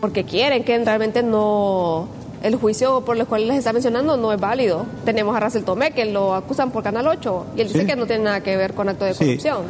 porque 0.01 0.23
quieren, 0.23 0.63
que 0.63 0.77
realmente 0.83 1.23
no 1.23 2.07
el 2.43 2.57
juicio 2.57 3.01
por 3.05 3.17
el 3.17 3.25
cual 3.25 3.47
les 3.47 3.57
está 3.57 3.73
mencionando 3.73 4.17
no 4.17 4.31
es 4.31 4.39
válido. 4.39 4.85
Tenemos 5.03 5.35
a 5.35 5.39
Russell 5.39 5.63
Tomé 5.63 5.91
que 5.91 6.05
lo 6.05 6.35
acusan 6.35 6.69
por 6.69 6.83
Canal 6.83 7.07
8 7.07 7.45
y 7.57 7.61
él 7.61 7.67
dice 7.67 7.79
Sí. 7.81 7.85
que 7.87 7.95
no 7.95 8.05
tiene 8.05 8.25
nada 8.25 8.41
que 8.43 8.55
ver 8.55 8.73
con 8.75 8.87
acto 8.89 9.05
de 9.05 9.13
Sí. 9.15 9.25
corrupción. 9.25 9.63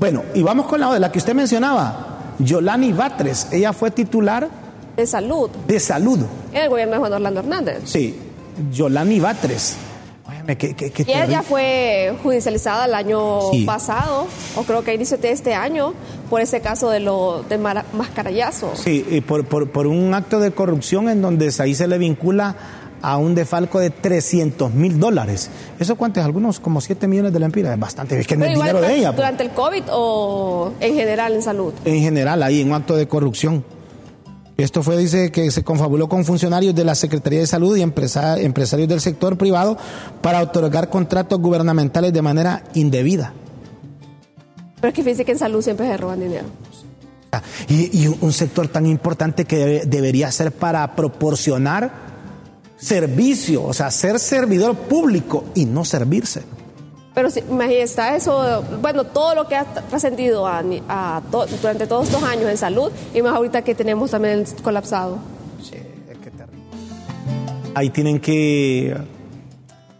Bueno, 0.00 0.22
y 0.34 0.42
vamos 0.42 0.66
con 0.66 0.80
la, 0.80 0.98
la 0.98 1.12
que 1.12 1.18
usted 1.18 1.34
mencionaba, 1.34 2.32
Yolani 2.40 2.92
Batres. 2.92 3.48
Ella 3.52 3.72
fue 3.72 3.90
titular 3.92 4.48
De 4.96 5.06
salud 5.06 5.48
de 5.68 5.78
salud. 5.78 6.18
en 6.52 6.62
el 6.62 6.68
gobierno 6.70 6.94
de 6.94 6.98
Juan 6.98 7.12
Orlando 7.12 7.40
Hernández. 7.40 7.82
Sí, 7.84 8.18
Yolani 8.72 9.20
Batres. 9.20 9.76
Óyeme, 10.28 10.58
qué, 10.58 10.74
qué- 10.74 10.90
qué 10.90 11.04
Y 11.06 11.12
ella 11.12 11.42
fue 11.42 12.14
judicializada 12.22 12.84
el 12.84 12.94
año 12.94 13.40
Sí. 13.50 13.64
pasado, 13.64 14.26
o 14.56 14.62
creo 14.64 14.84
que 14.84 14.90
a 14.90 14.94
de 15.22 15.30
este 15.30 15.54
año, 15.54 15.94
por 16.28 16.42
ese 16.42 16.60
caso 16.60 16.90
de 16.90 17.00
lo 17.00 17.44
de 17.48 17.56
mascarallazo. 17.58 18.72
Sí, 18.74 19.06
y 19.10 19.20
por, 19.22 19.44
por, 19.46 19.70
por 19.70 19.86
un 19.86 20.12
acto 20.12 20.38
de 20.38 20.50
corrupción 20.50 21.08
en 21.08 21.22
donde 21.22 21.50
ahí 21.58 21.74
se 21.74 21.86
le 21.88 21.96
vincula 21.96 22.54
a 23.00 23.16
un 23.16 23.34
defalco 23.34 23.78
de 23.78 23.90
300 23.90 24.74
mil 24.74 24.98
dólares. 25.00 25.50
¿Eso 25.78 25.96
cuánto 25.96 26.18
es? 26.20 26.26
Algunos 26.26 26.58
como 26.60 26.80
7 26.80 27.06
millones 27.06 27.32
de 27.32 27.38
lempiras. 27.38 27.72
Es 27.72 27.78
bastante, 27.80 28.18
es 28.20 28.26
que 28.26 28.36
no 28.36 28.44
es 28.44 28.54
dinero 28.54 28.80
de 28.80 28.96
ella. 28.96 29.08
pues. 29.10 29.16
durante 29.16 29.44
el 29.44 29.50
COVID 29.50 29.84
o 29.92 30.72
en 30.80 30.94
general 30.94 31.32
en 31.34 31.42
salud. 31.42 31.72
En 31.84 32.00
general, 32.00 32.42
ahí 32.42 32.60
en 32.60 32.68
un 32.68 32.74
acto 32.74 32.96
de 32.96 33.06
corrupción. 33.08 33.64
Esto 34.58 34.82
fue, 34.82 34.96
dice, 34.96 35.30
que 35.30 35.50
se 35.52 35.62
confabuló 35.62 36.08
con 36.08 36.24
funcionarios 36.24 36.74
de 36.74 36.82
la 36.84 36.96
Secretaría 36.96 37.38
de 37.38 37.46
Salud 37.46 37.76
y 37.76 37.82
empresa- 37.82 38.40
empresarios 38.40 38.88
del 38.88 39.00
sector 39.00 39.38
privado 39.38 39.78
para 40.20 40.42
otorgar 40.42 40.90
contratos 40.90 41.38
gubernamentales 41.40 42.12
de 42.12 42.22
manera 42.22 42.64
indebida. 42.74 43.32
Pero 44.80 44.88
es 44.88 44.94
que 44.94 45.04
fíjese 45.04 45.24
que 45.24 45.30
en 45.32 45.38
salud 45.38 45.62
siempre 45.62 45.86
se 45.86 45.96
roban 45.96 46.18
dinero. 46.18 46.46
Y, 47.68 48.02
y 48.02 48.08
un 48.08 48.32
sector 48.32 48.66
tan 48.66 48.84
importante 48.86 49.44
que 49.44 49.56
debe- 49.58 49.84
debería 49.86 50.32
ser 50.32 50.50
para 50.50 50.96
proporcionar 50.96 51.92
servicio, 52.76 53.62
o 53.64 53.72
sea, 53.72 53.92
ser 53.92 54.18
servidor 54.18 54.74
público 54.76 55.44
y 55.54 55.66
no 55.66 55.84
servirse. 55.84 56.42
Pero 57.18 57.30
si, 57.30 57.40
imagínese, 57.40 57.82
está 57.82 58.14
eso, 58.14 58.62
bueno, 58.80 59.02
todo 59.02 59.34
lo 59.34 59.48
que 59.48 59.56
ha 59.56 59.64
trascendido 59.64 60.46
a, 60.46 60.62
a 60.88 61.20
to- 61.32 61.46
durante 61.60 61.88
todos 61.88 62.06
estos 62.06 62.22
años 62.22 62.48
en 62.48 62.56
salud 62.56 62.92
y 63.12 63.20
más 63.22 63.34
ahorita 63.34 63.62
que 63.62 63.74
tenemos 63.74 64.12
también 64.12 64.34
el 64.46 64.62
colapsado. 64.62 65.18
Ahí 67.74 67.90
tienen 67.90 68.20
que, 68.20 68.96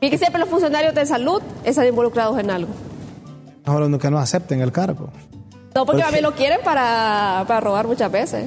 Y 0.00 0.10
que 0.10 0.16
siempre 0.16 0.38
los 0.38 0.48
funcionarios 0.48 0.94
de 0.94 1.06
salud 1.06 1.42
están 1.64 1.88
involucrados 1.88 2.38
en 2.38 2.50
algo. 2.52 2.70
mejor 3.66 3.98
que 3.98 4.10
no 4.12 4.18
acepten 4.18 4.60
el 4.60 4.70
cargo. 4.70 5.08
No, 5.74 5.84
porque 5.84 5.86
Porque- 5.86 6.02
también 6.04 6.22
lo 6.22 6.32
quieren 6.36 6.60
para, 6.64 7.44
para 7.48 7.58
robar 7.60 7.88
muchas 7.88 8.12
veces. 8.12 8.44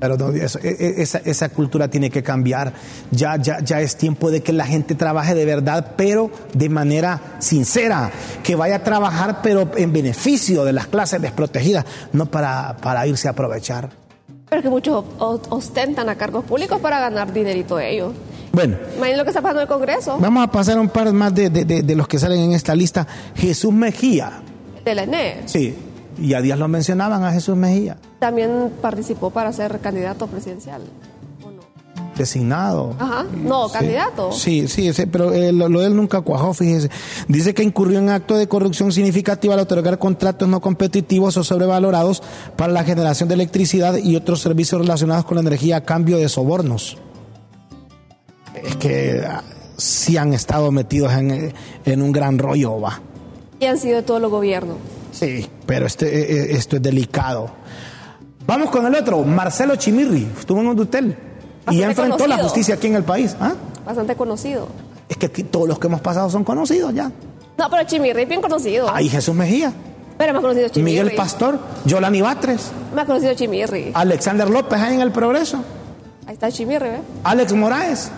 Pero 0.00 0.16
no, 0.16 0.30
eso- 0.30 0.58
e- 0.62 0.76
e- 0.80 1.02
esa, 1.02 1.18
esa 1.18 1.48
cultura 1.50 1.88
tiene 1.88 2.08
que 2.10 2.22
cambiar. 2.22 2.72
Ya, 3.10 3.36
ya, 3.36 3.60
ya 3.60 3.80
es 3.80 3.96
tiempo 3.96 4.30
de 4.30 4.42
que 4.42 4.52
la 4.52 4.64
gente 4.66 4.94
trabaje 4.94 5.34
de 5.34 5.44
verdad, 5.44 5.92
pero 5.96 6.30
de 6.54 6.68
manera 6.70 7.20
sincera. 7.38 8.10
Que 8.42 8.56
vaya 8.56 8.76
a 8.76 8.82
trabajar, 8.82 9.40
pero 9.42 9.70
en 9.76 9.92
beneficio 9.92 10.64
de 10.64 10.72
las 10.72 10.86
clases 10.86 11.20
desprotegidas, 11.20 11.84
no 12.12 12.26
para, 12.26 12.76
para 12.78 13.06
irse 13.06 13.28
a 13.28 13.32
aprovechar. 13.32 13.90
Pero 14.48 14.62
que 14.62 14.70
muchos 14.70 15.04
ostentan 15.18 16.08
a 16.08 16.16
cargos 16.16 16.44
públicos 16.44 16.80
para 16.80 16.98
ganar 16.98 17.32
dinerito 17.32 17.78
ellos. 17.78 18.12
Bueno, 18.52 18.76
Imagínate 18.96 19.16
lo 19.18 19.24
que 19.24 19.30
está 19.30 19.40
pasando 19.42 19.60
en 19.60 19.68
el 19.68 19.68
Congreso 19.68 20.18
vamos 20.18 20.42
a 20.42 20.50
pasar 20.50 20.76
un 20.80 20.88
par 20.88 21.12
más 21.12 21.32
de, 21.32 21.50
de- 21.50 21.64
de- 21.64 21.82
de 21.82 21.94
los 21.94 22.08
que 22.08 22.18
salen 22.18 22.40
en 22.40 22.52
esta 22.52 22.74
lista. 22.74 23.06
Jesús 23.36 23.72
Mejía. 23.72 24.42
de 24.84 24.94
la 24.94 25.02
ENE. 25.04 25.42
Sí, 25.46 25.72
y 26.20 26.34
a 26.34 26.40
días 26.40 26.58
lo 26.58 26.68
mencionaban 26.68 27.24
a 27.24 27.32
Jesús 27.32 27.56
Mejía. 27.56 27.96
También 28.18 28.70
participó 28.82 29.30
para 29.30 29.52
ser 29.52 29.80
candidato 29.80 30.26
presidencial. 30.26 30.82
¿o 31.44 31.50
no? 31.50 31.60
Designado. 32.16 32.94
Ajá. 32.98 33.24
No, 33.42 33.68
Sí. 33.68 33.72
candidato. 33.78 34.32
Sí, 34.32 34.68
sí, 34.68 34.92
sí, 34.92 35.06
pero 35.06 35.32
eh, 35.32 35.52
lo, 35.52 35.68
lo 35.68 35.80
de 35.80 35.86
él 35.86 35.96
nunca 35.96 36.20
cuajó, 36.20 36.52
fíjese. 36.54 36.90
Dice 37.28 37.54
que 37.54 37.62
incurrió 37.62 37.98
en 37.98 38.10
acto 38.10 38.36
de 38.36 38.46
corrupción 38.48 38.92
significativa 38.92 39.54
al 39.54 39.60
otorgar 39.60 39.98
contratos 39.98 40.48
no 40.48 40.60
competitivos 40.60 41.36
o 41.38 41.44
sobrevalorados 41.44 42.22
para 42.56 42.72
la 42.72 42.84
generación 42.84 43.28
de 43.28 43.34
electricidad 43.36 43.96
y 43.96 44.16
otros 44.16 44.40
servicios 44.42 44.80
relacionados 44.80 45.24
con 45.24 45.36
la 45.36 45.40
energía 45.40 45.76
a 45.78 45.80
cambio 45.84 46.18
de 46.18 46.28
sobornos. 46.28 46.98
Es 48.62 48.76
que 48.76 49.22
ah, 49.26 49.42
sí 49.76 50.16
han 50.18 50.34
estado 50.34 50.70
metidos 50.70 51.12
en, 51.14 51.30
eh, 51.30 51.54
en 51.86 52.02
un 52.02 52.12
gran 52.12 52.38
rollo, 52.38 52.78
va. 52.80 53.00
Y 53.60 53.66
han 53.66 53.78
sido 53.78 53.96
de 53.96 54.02
todos 54.02 54.20
los 54.20 54.30
gobiernos. 54.30 54.76
Sí, 55.20 55.46
pero 55.66 55.86
este, 55.86 56.06
eh, 56.06 56.44
eh, 56.44 56.56
esto 56.56 56.76
es 56.76 56.82
delicado. 56.82 57.50
Vamos 58.46 58.70
con 58.70 58.86
el 58.86 58.94
otro, 58.94 59.22
Marcelo 59.22 59.76
Chimirri, 59.76 60.26
estuvo 60.38 60.60
en 60.60 60.68
un 60.68 60.80
hotel 60.80 61.08
y 61.08 61.64
Bastante 61.66 61.84
enfrentó 61.84 62.26
la 62.26 62.38
justicia 62.38 62.74
aquí 62.76 62.86
en 62.86 62.94
el 62.96 63.04
país. 63.04 63.36
¿Ah? 63.38 63.52
Bastante 63.84 64.16
conocido. 64.16 64.66
Es 65.10 65.18
que 65.18 65.26
aquí 65.26 65.42
todos 65.44 65.68
los 65.68 65.78
que 65.78 65.88
hemos 65.88 66.00
pasado 66.00 66.30
son 66.30 66.42
conocidos 66.42 66.94
ya. 66.94 67.12
No, 67.58 67.68
pero 67.70 67.84
Chimirri 67.84 68.22
es 68.22 68.28
bien 68.28 68.40
conocido. 68.40 68.88
Ahí 68.92 69.10
Jesús 69.10 69.34
Mejía, 69.34 69.72
Pero 70.16 70.32
más 70.32 70.40
conocido 70.40 70.68
Chimirri. 70.70 70.98
Miguel 71.00 71.16
Pastor, 71.16 71.58
Yolani 71.84 72.22
Batres, 72.22 72.70
Más 72.94 73.04
conocido 73.04 73.34
Chimirri. 73.34 73.90
Alexander 73.92 74.48
López 74.48 74.80
ahí 74.80 74.94
en 74.94 75.02
el 75.02 75.12
Progreso, 75.12 75.58
Ahí 76.26 76.32
está 76.32 76.50
Chimirri, 76.50 76.88
¿ves? 76.88 77.00
Alex 77.24 77.52
Moraes, 77.52 78.10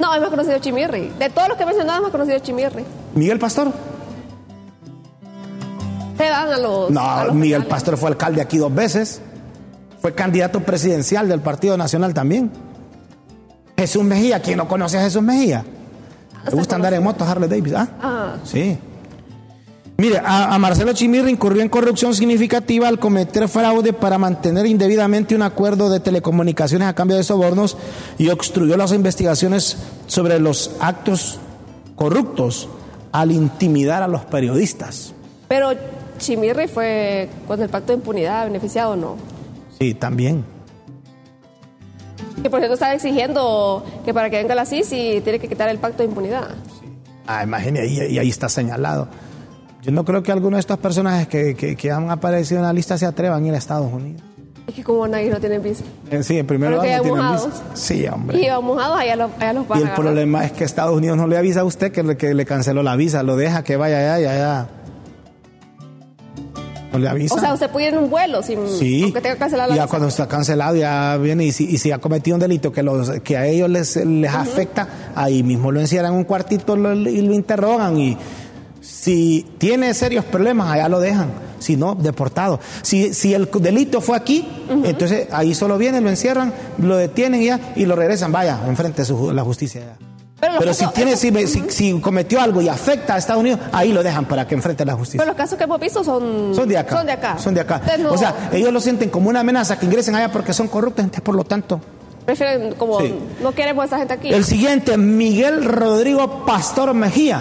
No, 0.00 0.12
es 0.12 0.20
más 0.20 0.30
conocido 0.30 0.58
Chimirri. 0.58 1.12
De 1.16 1.30
todos 1.30 1.48
los 1.48 1.56
que 1.56 1.62
he 1.62 1.66
mencionado, 1.66 1.98
es 1.98 2.02
más 2.02 2.10
conocido 2.10 2.38
Chimirri. 2.40 2.84
Miguel 3.14 3.38
Pastor. 3.38 3.70
Se 6.16 6.24
dan 6.24 6.52
a 6.52 6.58
los. 6.58 6.90
a 6.90 6.92
No, 6.92 7.24
los 7.26 7.34
Miguel. 7.34 7.66
Pastor 7.66 7.96
fue 7.96 8.10
alcalde 8.10 8.40
aquí 8.40 8.58
dos 8.58 8.74
veces. 8.74 9.20
Fue 10.00 10.14
candidato 10.14 10.60
presidencial 10.60 11.28
del 11.28 11.40
Partido 11.40 11.76
Nacional 11.76 12.12
también. 12.12 12.50
Jesús 13.76 14.04
Mejía, 14.04 14.40
¿quién 14.40 14.58
no 14.58 14.68
conoce 14.68 14.98
a 14.98 15.02
Jesús 15.02 15.22
Mejía? 15.22 15.64
¿Le 15.64 16.38
Está 16.44 16.56
gusta 16.56 16.76
andar 16.76 16.94
en 16.94 17.02
moto 17.02 17.24
Harley 17.24 17.48
Davidson? 17.48 17.80
¿Ah? 17.80 17.88
Ah. 18.02 18.36
Sí. 18.44 18.78
Mire, 19.96 20.18
a, 20.18 20.54
a 20.54 20.58
Marcelo 20.58 20.92
Chimirri 20.92 21.30
incurrió 21.30 21.62
en 21.62 21.68
corrupción 21.68 22.14
significativa 22.14 22.88
al 22.88 22.98
cometer 22.98 23.48
fraude 23.48 23.92
para 23.92 24.18
mantener 24.18 24.66
indebidamente 24.66 25.34
un 25.34 25.42
acuerdo 25.42 25.88
de 25.88 26.00
telecomunicaciones 26.00 26.88
a 26.88 26.94
cambio 26.94 27.16
de 27.16 27.22
sobornos 27.22 27.76
y 28.18 28.28
obstruyó 28.28 28.76
las 28.76 28.92
investigaciones 28.92 29.76
sobre 30.06 30.40
los 30.40 30.72
actos 30.80 31.38
corruptos 31.94 32.68
al 33.12 33.30
intimidar 33.30 34.02
a 34.02 34.08
los 34.08 34.24
periodistas. 34.24 35.14
Pero 35.46 35.70
Chimirri 36.24 36.68
fue 36.68 37.28
con 37.46 37.60
el 37.60 37.68
pacto 37.68 37.88
de 37.92 37.98
impunidad 37.98 38.44
beneficiado 38.46 38.92
o 38.92 38.96
no. 38.96 39.16
Sí, 39.78 39.94
también. 39.94 40.44
Que 42.42 42.50
por 42.50 42.58
cierto 42.60 42.74
estaba 42.74 42.94
exigiendo 42.94 43.84
que 44.04 44.12
para 44.12 44.28
que 44.30 44.36
venga 44.38 44.54
la 44.54 44.66
CICI 44.66 45.20
tiene 45.22 45.38
que 45.38 45.48
quitar 45.48 45.68
el 45.68 45.78
pacto 45.78 45.98
de 46.02 46.08
impunidad. 46.08 46.48
Ah, 47.26 47.42
imagine, 47.44 47.86
y, 47.86 48.00
y 48.14 48.18
ahí 48.18 48.28
está 48.28 48.48
señalado. 48.48 49.08
Yo 49.82 49.92
no 49.92 50.04
creo 50.04 50.22
que 50.22 50.32
alguno 50.32 50.56
de 50.56 50.60
estos 50.60 50.78
personajes 50.78 51.28
que, 51.28 51.54
que- 51.54 51.76
que 51.76 51.90
han 51.90 52.10
aparecido 52.10 52.60
en 52.60 52.66
la 52.66 52.72
lista 52.72 52.96
se 52.98 53.06
atrevan 53.06 53.44
a 53.44 53.46
ir 53.48 53.54
a 53.54 53.58
Estados 53.58 53.92
Unidos. 53.92 54.22
Es 54.66 54.74
que 54.74 54.82
como 54.82 55.06
nadie 55.06 55.28
no 55.30 55.38
tiene 55.38 55.58
visa. 55.58 55.84
Eh, 56.10 56.22
Sí, 56.22 56.38
en 56.38 56.46
primer 56.46 56.70
lugar 56.70 56.86
no 56.86 57.02
tienen 57.02 57.18
mojados. 57.18 57.46
visa. 57.46 57.62
Sí, 57.74 58.06
hombre. 58.08 58.38
Y 58.40 58.48
mojados, 58.62 58.98
allá 58.98 59.16
los, 59.16 59.30
allá 59.38 59.52
los 59.52 59.68
van 59.68 59.78
Y 59.78 59.82
el 59.82 59.90
problema 59.90 60.44
es 60.44 60.52
que 60.52 60.64
Estados 60.64 60.96
Unidos 60.96 61.16
no 61.18 61.26
le 61.26 61.36
avisa 61.36 61.60
a 61.60 61.64
usted 61.64 61.92
que 61.92 62.02
le, 62.02 62.16
que 62.16 62.32
le 62.34 62.46
canceló 62.46 62.82
la 62.82 62.96
visa, 62.96 63.22
lo 63.22 63.36
deja 63.36 63.62
que 63.62 63.76
vaya 63.76 63.98
allá 63.98 64.20
y 64.20 64.24
allá. 64.26 64.66
No 66.94 66.98
le 67.00 67.08
avisa. 67.08 67.34
O 67.34 67.38
sea, 67.40 67.52
usted 67.52 67.68
puede 67.70 67.88
ir 67.88 67.92
en 67.94 67.98
un 68.04 68.08
vuelo 68.10 68.42
sin 68.42 68.58
sí. 68.68 69.02
aunque 69.02 69.20
tenga 69.20 69.34
que 69.34 69.40
cancelar 69.40 69.68
la 69.68 69.74
ya 69.76 69.82
visa. 69.82 69.90
cuando 69.90 70.08
está 70.08 70.26
cancelado 70.28 70.76
ya 70.76 71.16
viene 71.18 71.44
y 71.44 71.52
si, 71.52 71.64
y 71.64 71.76
si 71.78 71.90
ha 71.92 71.98
cometido 71.98 72.36
un 72.36 72.40
delito 72.40 72.72
que, 72.72 72.82
los, 72.82 73.10
que 73.20 73.36
a 73.36 73.46
ellos 73.46 73.68
les, 73.68 73.96
les 73.96 74.32
afecta, 74.32 74.88
ahí 75.14 75.42
mismo 75.42 75.70
lo 75.72 75.80
encierran 75.80 76.12
en 76.12 76.18
un 76.18 76.24
cuartito 76.24 76.76
lo- 76.76 76.94
y 76.94 77.20
lo 77.20 77.34
interrogan 77.34 77.98
y 77.98 78.16
si 78.80 79.44
tiene 79.58 79.92
serios 79.94 80.24
problemas 80.24 80.70
allá 80.70 80.88
lo 80.88 81.00
dejan, 81.00 81.28
si 81.58 81.76
no, 81.76 81.94
deportado. 81.94 82.60
Si, 82.82 83.14
si 83.14 83.32
el 83.34 83.48
delito 83.60 84.00
fue 84.00 84.16
aquí, 84.16 84.46
entonces 84.84 85.28
ahí 85.32 85.54
solo 85.54 85.78
vienen, 85.78 86.04
lo 86.04 86.10
encierran, 86.10 86.52
lo 86.78 86.96
detienen 86.96 87.42
y 87.42 87.46
ya 87.46 87.60
y 87.76 87.86
lo 87.86 87.96
regresan, 87.96 88.30
vaya, 88.30 88.60
enfrente 88.68 89.02
de 89.02 89.06
su- 89.06 89.32
la 89.32 89.42
justicia. 89.42 89.96
Pero 90.58 90.74
si, 90.74 90.86
tiene, 90.88 91.16
si, 91.16 91.30
me- 91.32 91.46
si- 91.46 91.64
si 91.70 92.00
cometió 92.00 92.40
algo 92.40 92.60
y 92.62 92.68
afecta 92.68 93.14
a 93.14 93.18
Estados 93.18 93.40
Unidos, 93.40 93.60
ahí 93.72 93.92
lo 93.92 94.02
dejan 94.02 94.24
para 94.26 94.46
que 94.46 94.54
enfrente 94.54 94.84
la 94.84 94.94
justicia. 94.94 95.18
Pero 95.18 95.28
los 95.30 95.36
casos 95.36 95.56
que 95.58 95.64
hemos 95.64 95.80
visto 95.80 96.02
son, 96.04 96.54
Son 96.54 96.68
de 96.68 96.76
acá. 96.78 96.96
Son 96.96 97.06
de 97.06 97.12
acá. 97.12 97.38
Son 97.38 97.54
de 97.54 97.60
acá. 97.60 97.82
No- 97.98 98.12
O 98.12 98.18
sea, 98.18 98.50
ellos 98.52 98.72
lo 98.72 98.80
sienten 98.80 99.10
como 99.10 99.28
una 99.28 99.40
amenaza 99.40 99.78
que 99.78 99.86
ingresen 99.86 100.14
allá 100.14 100.30
porque 100.32 100.52
son 100.52 100.68
corruptos, 100.68 101.04
entonces 101.04 101.22
por 101.22 101.34
lo 101.34 101.44
tanto. 101.44 101.80
prefieren 102.24 102.74
como 102.76 103.00
Sí. 103.00 103.14
no 103.42 103.52
queremos 103.52 103.82
a 103.82 103.86
esa 103.86 103.98
gente 103.98 104.14
aquí. 104.14 104.32
El 104.32 104.44
siguiente, 104.44 104.96
Miguel 104.96 105.62
Rodrigo 105.64 106.44
Pastor 106.46 106.94
Mejía. 106.94 107.40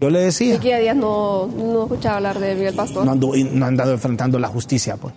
Yo 0.00 0.08
le 0.08 0.20
decía, 0.20 0.54
Y 0.54 0.58
que 0.58 0.72
a 0.74 0.78
días 0.78 0.96
no, 0.96 1.46
no 1.46 1.82
escuchaba 1.82 2.16
hablar 2.18 2.38
de 2.38 2.54
Miguel 2.54 2.74
Pastor. 2.74 3.04
no, 3.04 3.12
ando- 3.12 3.34
no 3.52 3.64
ha 3.64 3.68
andado 3.68 3.92
enfrentando 3.92 4.38
la 4.38 4.48
justicia, 4.48 4.96
pues. 4.96 5.12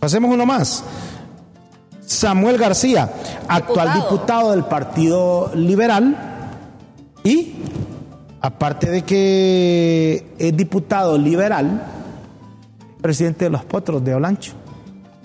Pasemos 0.00 0.32
uno 0.32 0.46
más. 0.46 0.84
Samuel 2.06 2.58
García, 2.58 3.10
actual 3.48 3.94
Diputado. 3.94 4.10
diputado 4.10 4.50
del 4.52 4.64
Partido 4.64 5.50
Liberal 5.54 6.16
y 7.22 7.54
aparte 8.40 8.90
de 8.90 9.02
que 9.02 10.26
es 10.38 10.54
diputado 10.54 11.16
liberal, 11.16 11.82
presidente 13.00 13.46
de 13.46 13.50
los 13.50 13.64
potros 13.64 14.04
de 14.04 14.14
Olancho. 14.14 14.52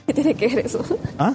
¿Qué 0.08 0.14
tiene 0.14 0.34
que 0.36 0.48
ver 0.48 0.66
eso? 0.66 0.84
¿Ah? 1.18 1.34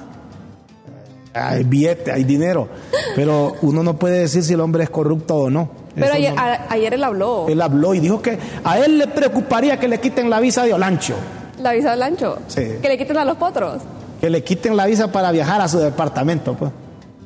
Hay 1.34 1.64
billete, 1.64 2.10
hay 2.10 2.24
dinero, 2.24 2.68
pero 3.14 3.54
uno 3.60 3.82
no 3.82 3.98
puede 3.98 4.20
decir 4.20 4.42
si 4.42 4.54
el 4.54 4.60
hombre 4.60 4.84
es 4.84 4.90
corrupto 4.90 5.36
o 5.36 5.50
no. 5.50 5.68
Pero 5.94 6.06
Eso 6.06 6.14
ayer, 6.14 6.34
no- 6.34 6.40
a- 6.40 6.58
ayer 6.70 6.94
él 6.94 7.04
habló. 7.04 7.46
Él 7.48 7.60
habló 7.62 7.94
y 7.94 8.00
dijo 8.00 8.20
que 8.20 8.38
a 8.64 8.78
él 8.78 8.98
le 8.98 9.06
preocuparía 9.06 9.78
que 9.78 9.86
le 9.88 10.00
quiten 10.00 10.28
la 10.30 10.40
visa 10.40 10.64
de 10.64 10.74
Olancho, 10.74 11.14
La 11.60 11.72
visa 11.72 11.92
del 11.92 12.02
ancho. 12.02 12.38
Sí. 12.48 12.62
Que 12.82 12.88
le 12.88 12.98
quiten 12.98 13.16
a 13.18 13.24
los 13.24 13.36
potros. 13.36 13.80
que 14.20 14.28
le 14.30 14.42
quiten 14.42 14.76
la 14.76 14.86
visa 14.86 15.12
para 15.12 15.30
viajar 15.32 15.60
a 15.60 15.68
su 15.68 15.78
departamento. 15.78 16.54
Pues. 16.54 16.70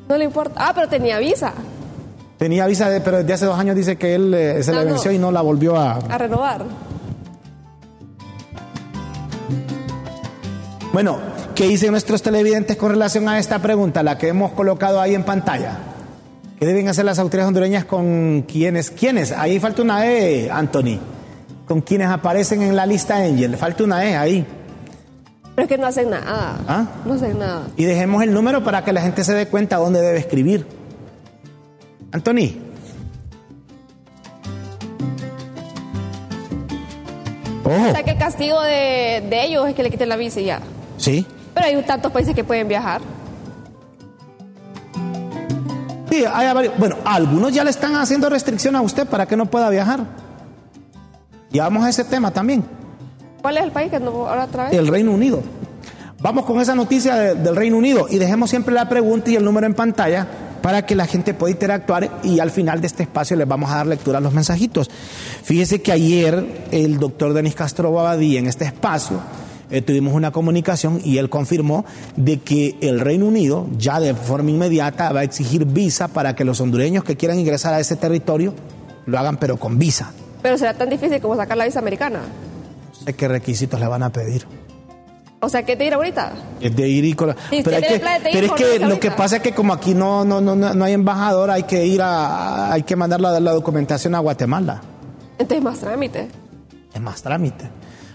No 0.09 0.17
le 0.17 0.25
importa. 0.25 0.55
Ah, 0.69 0.73
pero 0.75 0.89
tenía 0.89 1.19
visa 1.19 1.53
Tenía 2.39 2.67
visa, 2.67 2.89
de- 2.89 3.01
pero 3.01 3.19
desde 3.19 3.33
hace 3.33 3.47
dos 3.47 3.59
años 3.59 3.75
dice 3.75 3.97
que 3.97 4.15
él 4.15 4.33
eh, 4.35 4.63
se 4.63 4.71
No, 4.73 4.79
le 4.81 4.85
no. 4.87 4.93
venció 4.93 5.11
y 5.13 5.19
no 5.19 5.33
la 5.33 5.41
volvió 5.41 5.77
a... 5.77 5.95
a 5.95 6.19
renovar. 6.19 6.65
Bueno, 10.93 11.19
¿qué 11.55 11.65
dicen 11.67 11.91
nuestros 11.91 12.23
televidentes 12.23 12.77
con 12.77 12.91
relación 12.91 13.29
a 13.29 13.39
esta 13.39 13.59
pregunta, 13.61 14.03
la 14.03 14.17
que 14.19 14.29
hemos 14.29 14.53
colocado 14.53 15.01
ahí 15.01 15.15
en 15.15 15.25
pantalla? 15.25 15.77
¿Qué 16.59 16.67
deben 16.67 16.89
hacer 16.89 17.05
las 17.05 17.21
autoridades 17.21 17.49
hondureñas 17.49 17.85
con 17.85 18.43
quienes? 18.43 18.91
¿Quiénes? 18.91 19.31
Ahí 19.31 19.61
falta 19.61 19.83
una 19.83 20.05
E, 20.07 20.51
Anthony. 20.51 20.99
Con 21.67 21.81
quienes 21.83 22.09
aparecen 22.09 22.63
en 22.63 22.75
la 22.75 22.85
lista 22.85 23.17
Angel. 23.17 23.57
Falta 23.57 23.85
una 23.85 24.05
E 24.05 24.17
ahí. 24.17 24.45
Pero 25.55 25.65
es 25.65 25.69
que 25.69 25.79
no 25.79 25.87
hacen 25.87 26.11
nada. 26.11 26.59
¿Ah? 26.67 26.87
No 27.05 27.15
hacen 27.15 27.39
nada. 27.39 27.69
Y 27.77 27.85
dejemos 27.85 28.25
el 28.25 28.33
número 28.33 28.65
para 28.65 28.83
que 28.83 28.93
la 28.93 29.01
gente 29.01 29.23
se 29.23 29.35
dé 29.35 29.47
cuenta 29.47 29.77
dónde 29.77 30.01
debe 30.01 30.19
escribir. 30.19 30.67
Anthony. 32.11 32.57
Ojo. 37.63 37.89
O 37.89 37.93
sea 37.93 38.03
que 38.03 38.11
el 38.11 38.19
castigo 38.19 38.61
de, 38.63 39.25
de 39.31 39.45
ellos 39.45 39.69
es 39.69 39.75
que 39.77 39.85
le 39.85 39.91
quiten 39.91 40.09
la 40.09 40.17
visa 40.17 40.41
y 40.41 40.47
ya. 40.47 40.61
Sí. 40.97 41.25
Pero 41.55 41.67
hay 41.67 41.83
tantos 41.83 42.11
países 42.11 42.35
que 42.35 42.43
pueden 42.43 42.67
viajar. 42.67 43.01
Sí, 46.11 46.25
hay 46.33 46.53
varios. 46.55 46.79
Bueno, 46.79 46.97
algunos 47.05 47.53
ya 47.53 47.65
le 47.65 47.71
están 47.71 47.95
haciendo 47.97 48.29
restricción 48.31 48.75
a 48.77 48.81
usted 48.81 49.07
para 49.07 49.27
que 49.27 49.37
no 49.37 49.47
pueda 49.47 49.69
viajar. 49.71 50.01
Y 51.53 51.59
vamos 51.59 51.85
a 51.85 51.89
ese 51.89 52.05
tema 52.05 52.31
también. 52.31 52.65
¿Cuál 53.43 53.59
es 53.59 53.65
el 53.65 53.73
país 53.73 53.91
que 53.91 54.01
no 54.01 54.11
ahora 54.29 54.45
otra 54.45 54.65
vez? 54.65 54.75
El 54.75 54.87
Reino 54.89 55.13
Unido. 55.13 55.43
Vamos 56.21 56.45
con 56.45 56.61
esa 56.61 56.75
noticia 56.75 57.15
de- 57.15 57.35
del 57.37 57.55
Reino 57.55 57.77
Unido 57.77 58.07
y 58.11 58.19
dejemos 58.19 58.51
siempre 58.51 58.75
la 58.75 58.89
pregunta 58.89 59.31
y 59.31 59.37
el 59.37 59.45
número 59.45 59.67
en 59.67 59.75
pantalla 59.75 60.27
para 60.63 60.85
que 60.85 60.97
la 60.97 61.07
gente 61.07 61.33
pueda 61.35 61.53
interactuar 61.53 62.11
y 62.25 62.41
al 62.41 62.51
final 62.51 62.81
de 62.81 62.89
este 62.89 63.05
espacio 63.05 63.37
les 63.37 63.47
vamos 63.47 63.71
a 63.71 63.77
dar 63.77 63.87
lectura 63.87 64.19
a 64.19 64.21
los 64.21 64.33
mensajitos. 64.35 64.91
Fíjese 65.45 65.81
que 65.81 65.93
ayer 65.93 66.67
el 66.73 66.99
doctor 66.99 67.33
Denis 67.33 67.55
Castro 67.55 67.93
Babadí 67.93 68.37
en 68.37 68.47
este 68.49 68.65
espacio 68.65 69.21
eh, 69.71 69.83
tuvimos 69.83 70.15
una 70.15 70.31
comunicación 70.33 71.01
y 71.05 71.19
él 71.19 71.29
confirmó 71.29 71.85
de 72.17 72.39
que 72.41 72.77
el 72.81 73.01
Reino 73.01 73.27
Unido 73.27 73.67
ya 73.77 74.01
de 74.01 74.15
forma 74.15 74.51
inmediata 74.51 75.13
va 75.13 75.21
a 75.21 75.25
exigir 75.25 75.65
visa 75.67 76.09
para 76.09 76.35
que 76.35 76.45
los 76.45 76.61
hondureños 76.61 77.05
que 77.05 77.17
quieran 77.17 77.39
ingresar 77.39 77.75
a 77.75 77.81
ese 77.81 77.97
territorio 77.97 78.55
lo 79.07 79.19
hagan 79.19 79.37
pero 79.37 79.57
con 79.57 79.79
visa. 79.79 80.13
Pero 80.43 80.57
será 80.59 80.75
tan 80.75 80.89
difícil 80.89 81.21
como 81.21 81.37
sacar 81.37 81.57
la 81.57 81.65
visa 81.65 81.79
americana. 81.81 82.21
No 82.21 83.07
sé 83.07 83.13
qué 83.15 83.29
requisitos 83.29 83.79
le 83.81 83.87
van 83.87 84.03
a 84.03 84.11
pedir. 84.11 84.47
O 85.41 85.49
sea, 85.49 85.63
¿qué 85.65 85.77
te 85.77 85.85
ir 85.85 85.95
ahorita? 85.95 86.33
Es 86.61 86.75
de 86.75 86.89
ir 86.89 87.05
y 87.05 87.13
con 87.13 87.29
la- 87.29 87.37
Sí, 87.49 87.61
pero 87.63 87.77
hay 87.77 87.83
que, 87.83 87.95
es 87.95 88.53
que 88.53 88.79
lo 88.81 88.87
ahorita. 88.87 89.01
que 89.01 89.11
pasa 89.13 89.37
es 89.37 89.43
que 89.43 89.53
como 89.53 89.73
aquí 89.73 89.95
no 89.95 90.25
no 90.25 90.41
no 90.41 90.57
no 90.57 90.75
no 90.75 90.85
hay 90.85 90.95
embajador 90.95 91.51
hay 91.53 91.63
que 91.63 91.87
ir 91.87 92.03
a 92.03 92.73
hay 92.73 92.83
que 92.83 92.97
mandar 92.97 93.21
la, 93.21 93.39
la 93.39 93.53
documentación 93.53 94.17
a 94.17 94.19
Guatemala 94.19 94.81
Entonces 95.39 95.63
más 95.63 95.79
trámite. 95.79 96.27
es 96.93 97.01
más 97.01 97.23
trámite 97.23 97.71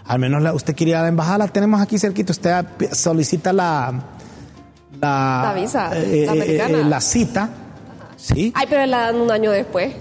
al 0.05 0.19
menos 0.19 0.41
la- 0.41 0.53
usted 0.53 0.75
quiere 0.75 0.91
ir 0.91 0.95
a 0.97 1.01
la 1.01 1.07
embajada 1.07 1.37
la 1.39 1.47
tenemos 1.47 1.81
aquí 1.81 1.97
cerquita 1.97 2.31
usted 2.31 2.65
solicita 2.93 3.53
la 3.53 3.93
la, 5.01 5.41
La 5.53 5.53
visa, 5.59 5.89
eh, 5.97 6.23
la 6.25 6.33
eh, 6.33 6.37
americana. 6.41 6.77
eh, 6.79 6.83
la 6.85 7.01
cita 7.01 7.49
sí 8.15 8.51
Ay, 8.55 8.65
pero 8.69 8.85
la 8.85 8.99
dan 9.11 9.15
un 9.21 9.31
año 9.31 9.51
después. 9.51 9.93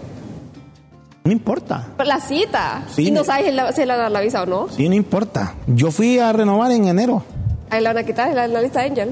no 1.25 1.33
importa 1.33 1.87
Pero 1.97 2.09
la 2.09 2.21
cita. 2.21 2.83
Sí, 2.95 3.09
y 3.09 3.11
no 3.11 3.25
sabes 3.25 3.47
si 3.47 3.53
la- 3.53 3.73
si 3.73 3.85
la 3.87 4.21
visa 4.21 4.43
o 4.43 4.47
no. 4.47 4.69
sí 4.69 4.89
no 4.89 4.95
importa 4.95 5.55
yo 5.67 5.91
fui 5.91 6.19
a 6.19 6.33
renovar 6.33 6.71
en 6.73 6.87
enero 6.89 7.25
Ahí 7.71 7.81
la 7.81 7.91
van 7.95 8.05
a 8.05 8.07
quitar 8.07 8.35
la, 8.35 8.47
la 8.49 8.61
lista 8.61 8.83
Angel. 8.83 9.11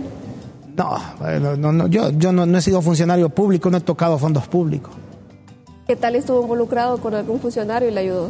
no, 0.77 1.57
no, 1.57 1.73
no, 1.73 1.87
yo 1.89 2.11
yo 2.11 2.31
no, 2.33 2.47
no 2.47 2.59
he 2.59 2.63
sido 2.63 2.83
funcionario 2.83 3.29
público 3.31 3.71
no 3.71 3.79
he 3.79 3.81
tocado 3.81 4.19
fondos 4.19 4.47
públicos 4.49 4.93
¿Qué 5.87 5.97
tal 5.97 6.15
estuvo 6.15 6.43
involucrado 6.43 6.99
con 6.99 7.15
algún 7.15 7.41
funcionario 7.41 7.89
y 7.89 7.93
le 7.93 8.01
ayudó? 8.01 8.29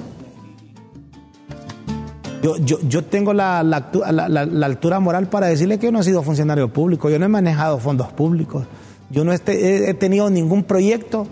Yo, 2.42 2.56
yo, 2.56 2.78
yo 2.88 3.04
tengo 3.04 3.34
la, 3.34 3.62
la, 3.62 4.66
altura 4.66 4.98
moral 4.98 5.28
para 5.28 5.48
decirle 5.48 5.78
que 5.78 5.86
yo 5.86 5.92
no 5.92 6.00
he 6.00 6.04
sido 6.04 6.22
funcionario 6.22 6.72
público, 6.72 7.10
yo 7.10 7.18
no 7.18 7.26
he 7.26 7.28
manejado 7.28 7.78
fondos 7.78 8.08
públicos, 8.12 8.66
yo 9.10 9.24
no 9.24 9.32
este- 9.32 9.86
he, 9.86 9.90
he 9.90 9.94
tenido 9.94 10.30
ningún 10.30 10.64
proyecto 10.64 11.26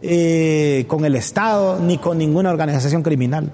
eh, 0.00 0.86
con 0.88 1.04
el 1.04 1.16
Estado 1.16 1.80
ni 1.80 1.98
con 1.98 2.16
ninguna 2.16 2.50
organización 2.50 3.02
criminal. 3.02 3.50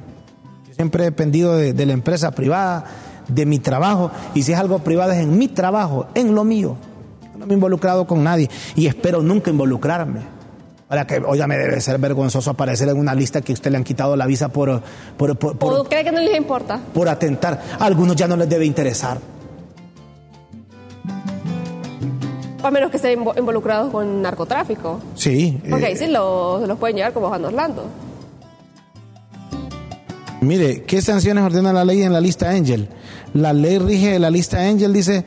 Yo 0.69 0.75
siempre 0.75 1.03
he 1.03 1.07
dependido 1.07 1.57
de, 1.57 1.73
de 1.73 1.87
la 1.87 1.95
empresa 1.95 2.31
privada, 2.31 2.85
de 3.27 3.47
mi 3.47 3.59
trabajo, 3.59 4.11
y 4.35 4.43
si 4.43 4.53
es 4.53 4.59
algo 4.59 4.79
privado 4.81 5.13
es 5.13 5.19
en 5.19 5.37
mi 5.37 5.49
trabajo, 5.49 6.07
en 6.15 6.35
lo 6.35 6.45
mío. 6.45 6.77
Yo 7.33 7.39
no 7.39 7.47
me 7.47 7.53
he 7.53 7.55
involucrado 7.55 8.07
con 8.07 8.23
nadie 8.23 8.49
y 8.77 8.87
espero 8.87 9.23
nunca 9.23 9.51
involucrarme. 9.51 10.40
Para 10.91 11.07
que, 11.07 11.19
oiga, 11.25 11.47
me 11.47 11.57
debe 11.57 11.81
ser 11.81 11.99
vergonzoso 11.99 12.51
aparecer 12.51 12.89
en 12.89 12.99
una 12.99 13.15
lista 13.15 13.41
que 13.41 13.53
usted 13.53 13.71
le 13.71 13.77
han 13.77 13.85
quitado 13.85 14.17
la 14.17 14.27
visa 14.27 14.49
por, 14.49 14.83
por, 15.17 15.39
por- 15.39 15.57
por- 15.57 15.73
¿O 15.73 15.85
cree 15.85 16.03
que 16.03 16.11
no 16.11 16.21
les 16.21 16.37
importa? 16.37 16.81
por 16.93 17.09
atentar. 17.09 17.63
A 17.79 17.85
algunos 17.85 18.17
ya 18.17 18.27
no 18.27 18.37
les 18.37 18.49
debe 18.49 18.67
interesar. 18.67 19.19
A 22.63 22.71
menos 22.73 22.91
que 22.91 22.97
estén 22.97 23.21
invo- 23.21 23.39
involucrados 23.39 23.91
con 23.93 24.21
narcotráfico. 24.21 25.01
Sí. 25.15 25.61
Porque 25.71 25.85
eh, 25.85 25.89
ahí 25.89 25.97
sí 25.97 26.09
los, 26.09 26.67
los 26.67 26.77
pueden 26.79 26.97
llevar 26.97 27.13
como 27.13 27.29
Juan 27.29 27.45
Orlando. 27.45 27.85
Mire, 30.41 30.83
¿qué 30.83 31.01
sanciones 31.01 31.45
ordena 31.45 31.73
la 31.73 31.85
ley 31.85 32.03
en 32.03 32.13
la 32.13 32.21
lista 32.21 32.51
Angel? 32.51 32.89
La 33.33 33.53
ley 33.53 33.79
rige 33.79 34.19
la 34.19 34.31
lista 34.31 34.59
Angel, 34.61 34.93
dice 34.93 35.25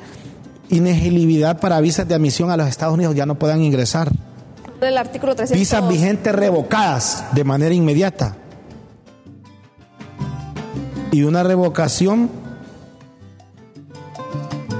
inelegibilidad 0.69 1.59
para 1.59 1.79
visas 1.79 2.07
de 2.07 2.15
admisión 2.15 2.51
a 2.51 2.57
los 2.57 2.67
Estados 2.67 2.95
Unidos, 2.95 3.15
ya 3.15 3.25
no 3.25 3.35
puedan 3.35 3.61
ingresar. 3.61 4.11
El 4.85 4.97
artículo 4.97 5.35
300. 5.35 5.59
Visas 5.59 5.87
vigentes 5.87 6.33
revocadas 6.33 7.25
de 7.33 7.43
manera 7.43 7.73
inmediata. 7.73 8.35
Y 11.11 11.23
una 11.23 11.43
revocación, 11.43 12.29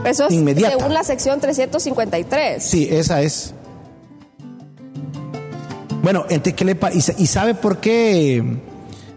Eso 0.06 0.28
es 0.28 0.34
inmediata. 0.34 0.76
según 0.78 0.94
la 0.94 1.04
sección 1.04 1.40
353. 1.40 2.64
sí, 2.64 2.88
esa 2.92 3.22
es. 3.22 3.54
Bueno, 6.02 6.22
entonces, 6.30 6.54
¿qué 6.56 6.66
le 6.66 6.76
pa- 6.76 6.92
y, 6.92 7.02
sa- 7.02 7.14
y 7.18 7.28
sabe 7.28 7.54
por 7.56 7.78
qué? 7.78 8.44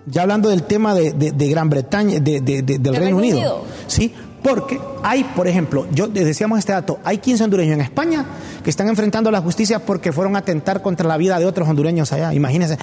Ya 0.07 0.23
hablando 0.23 0.49
del 0.51 0.63
tema 0.63 0.95
de, 0.95 1.13
de- 1.13 1.33
de 1.33 1.49
Gran 1.49 1.69
Bretaña, 1.69 2.21
de- 2.21 2.41
de- 2.41 2.63
de- 2.63 2.79
del 2.79 2.95
Reino, 2.95 3.01
Reino 3.01 3.17
Unido. 3.17 3.37
Unido. 3.39 3.63
Sí, 3.89 4.15
porque 4.47 4.81
hay, 5.03 5.25
por 5.25 5.49
ejemplo, 5.49 5.89
yo 5.91 6.07
les 6.07 6.25
decíamos 6.25 6.61
este 6.61 6.71
dato, 6.71 7.01
hay 7.03 7.19
15 7.19 7.43
hondureños 7.43 7.75
en 7.75 7.81
España 7.81 8.25
que 8.63 8.71
están 8.71 8.87
enfrentando 8.89 9.33
la 9.33 9.41
justicia 9.41 9.81
porque 9.81 10.13
fueron 10.13 10.37
a 10.37 10.39
atentar 10.39 10.83
contra 10.83 11.09
la 11.09 11.17
vida 11.17 11.37
de 11.41 11.47
otros 11.47 11.69
hondureños 11.69 12.13
allá. 12.13 12.33
Imagínense, 12.33 12.79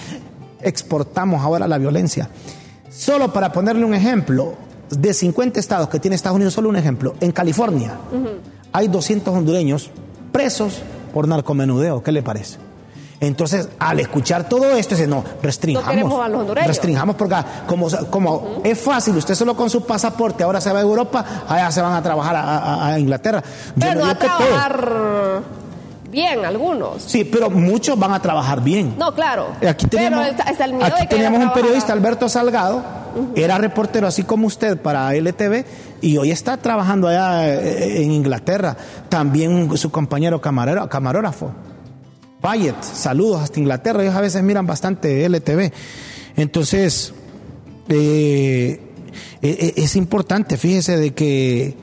exportamos 0.60 1.42
ahora 1.42 1.66
la 1.70 1.78
violencia. 1.78 2.28
Solo 2.90 3.32
para 3.32 3.54
ponerle 3.54 3.86
un 3.86 3.94
ejemplo, 3.94 4.56
de 4.90 5.14
50 5.14 5.58
estados 5.58 5.88
que 5.88 6.00
tiene 6.00 6.16
Estados 6.16 6.36
Unidos, 6.36 6.54
solo 6.54 6.68
un 6.68 6.76
ejemplo, 6.76 7.16
en 7.22 7.32
California 7.32 7.98
hay 8.74 8.90
200 8.90 9.34
hondureños 9.34 9.90
presos 10.34 10.82
por 11.14 11.30
narcomenudeo. 11.30 12.04
¿Qué 12.04 12.12
le 12.12 12.22
parece? 12.22 12.58
Entonces, 13.20 13.70
al 13.80 14.00
escuchar 14.02 14.50
todo 14.50 14.72
esto, 14.76 14.96
dice, 14.96 15.08
no, 15.08 15.24
restringamos. 15.42 15.86
No 15.88 15.92
queremos 15.92 16.26
a 16.26 16.28
los 16.30 16.42
hondureños. 16.42 16.68
Restringamos 16.68 17.16
porque 17.16 17.36
como, 17.68 17.88
como 18.10 18.62
es 18.64 18.78
fácil, 18.80 19.16
usted 19.16 19.36
solo 19.36 19.56
con 19.56 19.70
su 19.70 19.86
pasaporte, 19.86 20.44
ahora 20.44 20.60
se 20.60 20.72
va 20.74 20.80
a 20.80 20.82
Europa, 20.82 21.24
allá 21.48 21.72
se 21.72 21.82
van 21.82 21.94
a 21.94 22.02
trabajar 22.04 22.36
a, 22.36 22.42
a- 22.42 22.88
a 22.88 23.00
Inglaterra. 23.00 23.42
Pero 23.80 24.02
no 24.02 24.06
a 24.12 24.16
todo. 24.16 24.28
trabajar 24.28 25.42
bien 26.12 26.44
algunos. 26.46 27.02
Sí, 27.04 27.24
pero 27.24 27.50
muchos 27.50 27.98
van 27.98 28.12
a 28.14 28.20
trabajar 28.22 28.62
bien. 28.62 28.96
No, 28.98 29.14
claro. 29.16 29.48
Aquí 29.68 29.88
teníamos, 29.88 30.28
Pero 30.28 30.50
está 30.52 30.66
el 30.66 30.74
miedo 30.74 30.86
aquí 30.88 31.02
de 31.04 31.08
que 31.08 31.16
teníamos 31.16 31.42
un 31.44 31.54
periodista, 31.54 31.94
Alberto 31.94 32.28
Salgado, 32.30 32.84
era 33.36 33.58
reportero 33.58 34.06
así 34.08 34.24
como 34.24 34.48
usted 34.48 34.78
para 34.82 35.14
LTV 35.16 35.66
y 36.02 36.18
hoy 36.18 36.32
está 36.32 36.58
trabajando 36.58 37.08
allá 37.08 37.48
eh, 37.48 38.04
en 38.04 38.12
Inglaterra. 38.12 38.76
También 39.10 39.76
su 39.78 39.92
compañero 39.92 40.42
camarero, 40.42 40.88
camarógrafo, 40.90 41.52
Payet, 42.44 42.76
saludos 42.84 43.42
hasta 43.42 43.58
Inglaterra. 43.62 44.04
Ellos 44.04 44.16
a 44.16 44.20
veces 44.20 44.44
miran 44.44 44.68
bastante 44.68 45.24
LTV. 45.30 45.72
Entonces, 46.36 47.14
eh, 47.88 48.82
eh, 49.42 49.74
es 49.78 49.96
importante, 49.96 50.58
fíjese, 50.58 50.98
de 50.98 51.14
que 51.14 51.78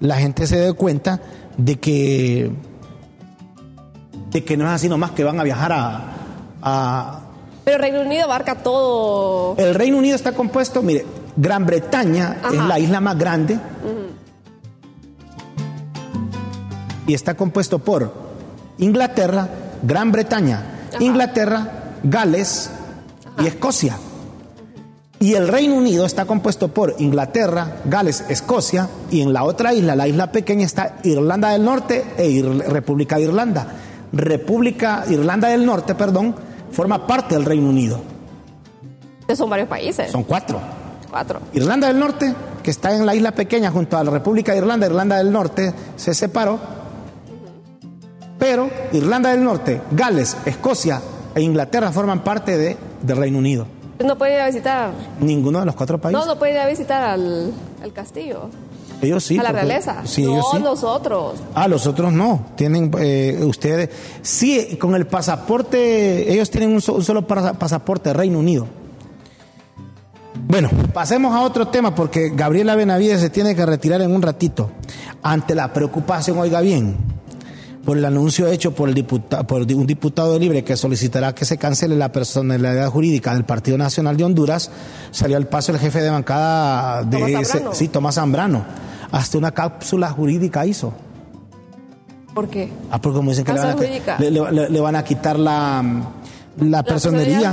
la 0.00 0.16
gente 0.16 0.48
se 0.48 0.56
dé 0.56 0.72
cuenta 0.72 1.20
de 1.56 1.78
que 1.78 2.50
de 4.32 4.44
que 4.44 4.56
no 4.56 4.64
es 4.64 4.70
así 4.72 4.88
nomás 4.88 5.12
que 5.12 5.22
van 5.22 5.38
a 5.38 5.44
viajar 5.44 5.72
a, 5.72 6.12
a- 6.60 7.20
Pero 7.64 7.78
Reino 7.78 8.00
Unido 8.00 8.24
abarca 8.24 8.56
todo. 8.64 9.54
El 9.58 9.76
Reino 9.76 9.96
Unido 9.96 10.16
está 10.16 10.32
compuesto, 10.32 10.82
mire, 10.82 11.06
Gran 11.36 11.66
Bretaña 11.66 12.38
es 12.52 12.58
la 12.58 12.78
isla 12.80 13.00
más 13.00 13.16
grande 13.16 13.58
y 17.06 17.14
está 17.14 17.34
compuesto 17.34 17.78
por 17.78 18.12
Inglaterra, 18.78 19.48
Gran 19.82 20.12
Bretaña, 20.12 20.62
Inglaterra, 20.98 21.66
Gales 22.02 22.70
y 23.38 23.46
Escocia. 23.46 23.96
Y 25.18 25.34
el 25.34 25.48
Reino 25.48 25.74
Unido 25.74 26.06
está 26.06 26.24
compuesto 26.24 26.68
por 26.68 26.96
Inglaterra, 26.98 27.76
Gales, 27.84 28.24
Escocia 28.30 28.88
y 29.10 29.20
en 29.20 29.34
la 29.34 29.44
otra 29.44 29.74
isla, 29.74 29.94
la 29.94 30.08
isla 30.08 30.32
pequeña, 30.32 30.64
está 30.64 30.96
Irlanda 31.04 31.50
del 31.50 31.62
Norte 31.62 32.04
e 32.16 32.42
República 32.68 33.16
de 33.16 33.24
Irlanda. 33.24 33.66
República 34.12 35.04
Irlanda 35.08 35.48
del 35.48 35.66
Norte, 35.66 35.94
perdón, 35.94 36.34
forma 36.72 37.06
parte 37.06 37.34
del 37.34 37.44
Reino 37.44 37.68
Unido. 37.68 38.00
Son 39.34 39.50
varios 39.50 39.68
países. 39.68 40.10
Son 40.10 40.24
cuatro. 40.24 40.58
Cuatro. 41.10 41.40
Irlanda 41.52 41.88
del 41.88 41.98
Norte, 41.98 42.34
que 42.62 42.70
está 42.70 42.94
en 42.94 43.04
la 43.04 43.14
isla 43.14 43.32
pequeña 43.32 43.70
junto 43.70 43.98
a 43.98 44.04
la 44.04 44.10
República 44.10 44.52
de 44.52 44.58
Irlanda, 44.58 44.86
Irlanda 44.86 45.18
del 45.18 45.30
Norte 45.30 45.74
se 45.96 46.14
separó. 46.14 46.79
Pero 48.40 48.68
Irlanda 48.92 49.30
del 49.30 49.44
Norte, 49.44 49.80
Gales, 49.92 50.36
Escocia 50.46 51.00
e 51.34 51.42
Inglaterra 51.42 51.92
forman 51.92 52.24
parte 52.24 52.56
de, 52.58 52.76
del 53.02 53.16
Reino 53.16 53.38
Unido. 53.38 53.66
¿No 54.04 54.16
pueden 54.18 54.34
ir 54.34 54.40
a 54.40 54.46
visitar? 54.46 54.90
Ninguno 55.20 55.60
de 55.60 55.66
los 55.66 55.74
cuatro 55.76 56.00
países. 56.00 56.18
No, 56.18 56.26
no 56.34 56.38
pueden 56.38 56.56
ir 56.56 56.60
a 56.62 56.66
visitar 56.66 57.02
al, 57.04 57.52
al 57.82 57.92
castillo. 57.92 58.48
Ellos 59.02 59.22
sí. 59.24 59.38
A 59.38 59.42
la 59.42 59.52
realeza. 59.52 60.02
Sí, 60.04 60.24
no, 60.24 60.32
ellos 60.32 60.46
sí. 60.52 60.58
nosotros. 60.58 61.34
Ah, 61.54 61.68
los 61.68 61.86
otros 61.86 62.12
no. 62.12 62.46
Tienen 62.56 62.90
eh, 62.98 63.38
ustedes. 63.44 63.90
Sí, 64.22 64.76
con 64.80 64.94
el 64.94 65.06
pasaporte, 65.06 66.32
ellos 66.32 66.50
tienen 66.50 66.72
un, 66.72 66.80
so- 66.80 66.94
un 66.94 67.04
solo 67.04 67.26
pasa- 67.26 67.52
pasaporte, 67.54 68.12
Reino 68.12 68.38
Unido. 68.38 68.66
Bueno, 70.48 70.68
pasemos 70.92 71.34
a 71.34 71.42
otro 71.42 71.68
tema 71.68 71.94
porque 71.94 72.30
Gabriela 72.34 72.74
Benavides 72.74 73.20
se 73.20 73.30
tiene 73.30 73.54
que 73.54 73.64
retirar 73.66 74.00
en 74.00 74.14
un 74.14 74.22
ratito. 74.22 74.70
Ante 75.22 75.54
la 75.54 75.72
preocupación, 75.72 76.38
oiga 76.38 76.60
bien, 76.60 76.96
por 77.84 77.96
el 77.96 78.04
anuncio 78.04 78.46
hecho 78.46 78.72
por, 78.74 78.88
el 78.90 78.94
diputa- 78.94 79.42
por 79.46 79.62
un 79.62 79.86
diputado 79.86 80.34
de 80.34 80.38
Libre 80.40 80.62
que 80.64 80.76
solicitará 80.76 81.34
que 81.34 81.44
se 81.44 81.56
cancele 81.56 81.96
la 81.96 82.12
personalidad 82.12 82.88
jurídica 82.90 83.32
del 83.32 83.44
Partido 83.44 83.78
Nacional 83.78 84.16
de 84.16 84.24
Honduras, 84.24 84.70
salió 85.10 85.36
al 85.36 85.46
paso 85.48 85.72
el 85.72 85.78
jefe 85.78 86.00
de 86.02 86.10
bancada 86.10 87.04
de 87.04 87.18
Tomás 87.18 87.42
ese- 87.42 87.58
sí, 87.72 87.88
Tomás 87.88 88.14
Zambrano. 88.16 88.64
Hasta 89.12 89.38
una 89.38 89.50
cápsula 89.52 90.10
jurídica 90.10 90.64
hizo. 90.66 90.92
¿Por 92.34 92.48
qué? 92.48 92.70
Ah, 92.90 93.00
porque 93.00 93.16
como 93.16 93.30
dicen 93.30 93.44
que 93.44 93.52
le 93.52 93.58
van, 93.58 93.68
a, 93.70 93.74
le- 94.20 94.30
le- 94.30 94.70
le- 94.70 94.80
van 94.80 94.94
a 94.96 95.02
quitar 95.04 95.36
la, 95.38 95.82
la 96.58 96.66
La 96.68 96.82
personería. 96.84 97.50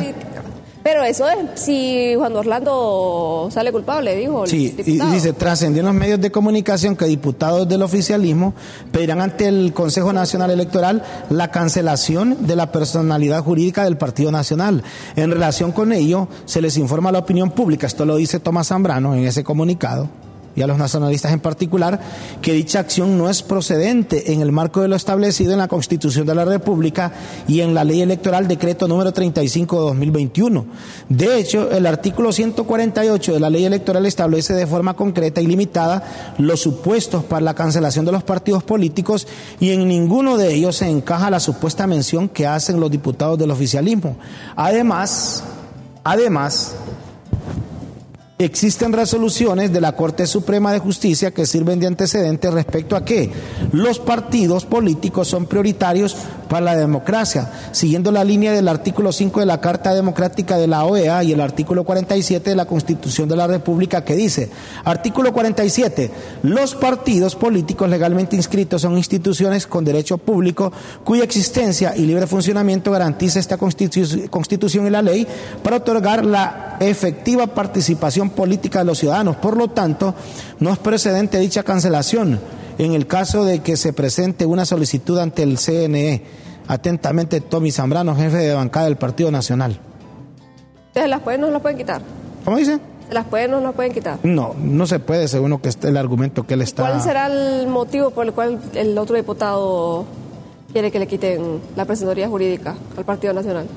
Pero 0.87 1.03
eso 1.03 1.27
es 1.27 1.37
si 1.55 2.15
Juan 2.15 2.33
Orlando 2.33 3.49
sale 3.51 3.73
culpable, 3.73 4.15
dijo 4.15 4.45
el 4.45 4.49
Sí, 4.49 4.73
y 4.85 4.97
dice, 5.11 5.33
trascendió 5.33 5.81
en 5.81 5.87
los 5.87 5.93
medios 5.93 6.21
de 6.21 6.31
comunicación 6.31 6.95
que 6.95 7.03
diputados 7.03 7.67
del 7.67 7.81
oficialismo 7.81 8.53
pedirán 8.89 9.19
ante 9.19 9.49
el 9.49 9.73
Consejo 9.73 10.13
Nacional 10.13 10.49
Electoral 10.49 11.03
la 11.29 11.51
cancelación 11.51 12.47
de 12.47 12.55
la 12.55 12.71
personalidad 12.71 13.43
jurídica 13.43 13.83
del 13.83 13.97
Partido 13.97 14.31
Nacional. 14.31 14.81
En 15.17 15.29
relación 15.29 15.73
con 15.73 15.91
ello, 15.91 16.29
se 16.45 16.61
les 16.61 16.77
informa 16.77 17.09
a 17.09 17.11
la 17.11 17.19
opinión 17.19 17.51
pública, 17.51 17.85
esto 17.85 18.05
lo 18.05 18.15
dice 18.15 18.39
Tomás 18.39 18.67
Zambrano 18.67 19.13
en 19.13 19.25
ese 19.25 19.43
comunicado, 19.43 20.07
y 20.57 20.63
a 20.63 20.67
los 20.67 20.79
nacionalistas 20.79 21.31
en 21.31 21.39
particular, 21.39 21.99
que 22.41 22.51
dicha 22.51 22.79
acción 22.79 23.15
no 23.15 23.29
es 23.29 23.43
procedente 23.43 24.33
en 24.33 24.41
el 24.41 24.51
marco 24.51 24.81
de 24.81 24.87
lo 24.87 24.95
establecido 24.95 25.53
en 25.53 25.59
la 25.59 25.67
Constitución 25.67 26.25
de 26.25 26.33
la 26.33 26.45
República 26.45 27.13
y 27.47 27.61
en 27.61 27.75
la 27.75 27.83
Ley 27.83 28.01
Electoral 28.01 28.47
Decreto 28.47 28.87
número 28.87 29.13
35 29.13 29.75
de 29.75 29.81
2021. 29.81 30.65
De 31.09 31.39
hecho, 31.39 31.69
el 31.69 31.85
artículo 31.85 32.31
148 32.31 33.33
de 33.33 33.39
la 33.39 33.51
Ley 33.51 33.65
Electoral 33.65 34.07
establece 34.07 34.55
de 34.55 34.65
forma 34.65 34.95
concreta 34.95 35.41
y 35.41 35.45
limitada 35.45 36.33
los 36.39 36.59
supuestos 36.59 37.23
para 37.23 37.41
la 37.41 37.53
cancelación 37.53 38.05
de 38.05 38.11
los 38.11 38.23
partidos 38.23 38.63
políticos 38.63 39.27
y 39.59 39.69
en 39.69 39.87
ninguno 39.87 40.37
de 40.37 40.55
ellos 40.55 40.77
se 40.77 40.89
encaja 40.89 41.29
la 41.29 41.39
supuesta 41.39 41.85
mención 41.85 42.29
que 42.29 42.47
hacen 42.47 42.79
los 42.79 42.89
diputados 42.89 43.37
del 43.37 43.51
oficialismo. 43.51 44.17
Además, 44.55 45.43
además, 46.03 46.75
Existen 48.39 48.93
resoluciones 48.93 49.73
de 49.73 49.81
la 49.81 49.93
Corte 49.93 50.27
Suprema 50.27 50.71
de 50.71 50.77
Justicia 50.77 51.31
que 51.31 51.47
sirven 51.47 51.79
de 51.79 51.87
antecedentes 51.87 52.53
respecto 52.53 52.95
a 52.95 53.03
que 53.03 53.31
los 53.71 53.97
partidos 53.97 54.63
políticos 54.63 55.27
son 55.27 55.47
prioritarios 55.47 56.15
para 56.47 56.61
la 56.63 56.75
democracia, 56.77 57.51
siguiendo 57.71 58.11
la 58.11 58.23
línea 58.23 58.53
del 58.53 58.67
artículo 58.67 59.11
5 59.11 59.39
de 59.39 59.47
la 59.47 59.59
Carta 59.59 59.93
Democrática 59.95 60.57
de 60.57 60.67
la 60.67 60.85
OEA 60.85 61.23
y 61.23 61.33
el 61.33 61.41
artículo 61.41 61.83
47 61.83 62.51
de 62.51 62.55
la 62.55 62.65
Constitución 62.65 63.27
de 63.27 63.35
la 63.35 63.47
República 63.47 64.05
que 64.05 64.15
dice, 64.15 64.51
artículo 64.85 65.33
47, 65.33 66.11
los 66.43 66.75
partidos 66.75 67.35
políticos 67.35 67.89
legalmente 67.89 68.35
inscritos 68.35 68.83
son 68.83 68.97
instituciones 68.97 69.65
con 69.65 69.83
derecho 69.83 70.19
público 70.19 70.71
cuya 71.03 71.23
existencia 71.23 71.95
y 71.97 72.05
libre 72.05 72.27
funcionamiento 72.27 72.91
garantiza 72.91 73.39
esta 73.39 73.57
constitu- 73.57 74.29
Constitución 74.29 74.85
y 74.85 74.91
la 74.91 75.01
ley 75.01 75.27
para 75.63 75.77
otorgar 75.77 76.23
la 76.23 76.77
efectiva 76.79 77.47
participación 77.47 78.26
política 78.29 78.79
de 78.79 78.85
los 78.85 78.99
ciudadanos. 78.99 79.35
Por 79.37 79.57
lo 79.57 79.69
tanto, 79.69 80.13
no 80.59 80.71
es 80.71 80.77
precedente 80.77 81.39
dicha 81.39 81.63
cancelación 81.63 82.39
en 82.77 82.93
el 82.93 83.07
caso 83.07 83.43
de 83.43 83.59
que 83.59 83.77
se 83.77 83.93
presente 83.93 84.45
una 84.45 84.65
solicitud 84.65 85.17
ante 85.19 85.43
el 85.43 85.57
CNE. 85.57 86.23
Atentamente, 86.67 87.41
Tommy 87.41 87.71
Zambrano, 87.71 88.15
jefe 88.15 88.37
de 88.37 88.53
bancada 88.53 88.85
del 88.85 88.97
Partido 88.97 89.31
Nacional. 89.31 89.79
¿Se 90.93 91.07
las 91.07 91.21
pueden 91.21 91.41
no 91.41 91.47
se 91.47 91.53
las 91.53 91.61
pueden 91.61 91.77
quitar? 91.77 92.01
¿Cómo 92.43 92.57
dice? 92.57 92.79
¿Se 93.07 93.13
las 93.13 93.25
pueden 93.25 93.51
no 93.51 93.59
se 93.59 93.63
las 93.63 93.73
pueden 93.73 93.93
quitar? 93.93 94.19
No, 94.23 94.53
no 94.61 94.85
se 94.85 94.99
puede, 94.99 95.27
según 95.27 95.51
lo 95.51 95.61
que 95.61 95.69
está 95.69 95.87
el 95.87 95.97
argumento 95.97 96.45
que 96.45 96.55
él 96.55 96.61
está. 96.61 96.83
¿Cuál 96.83 97.01
será 97.01 97.27
el 97.27 97.67
motivo 97.67 98.11
por 98.11 98.25
el 98.25 98.33
cual 98.33 98.59
el 98.73 98.97
otro 98.97 99.15
diputado 99.15 100.05
quiere 100.73 100.91
que 100.91 100.99
le 100.99 101.07
quiten 101.07 101.61
la 101.75 101.85
personería 101.85 102.27
jurídica 102.27 102.75
al 102.97 103.05
Partido 103.05 103.33
Nacional? 103.33 103.67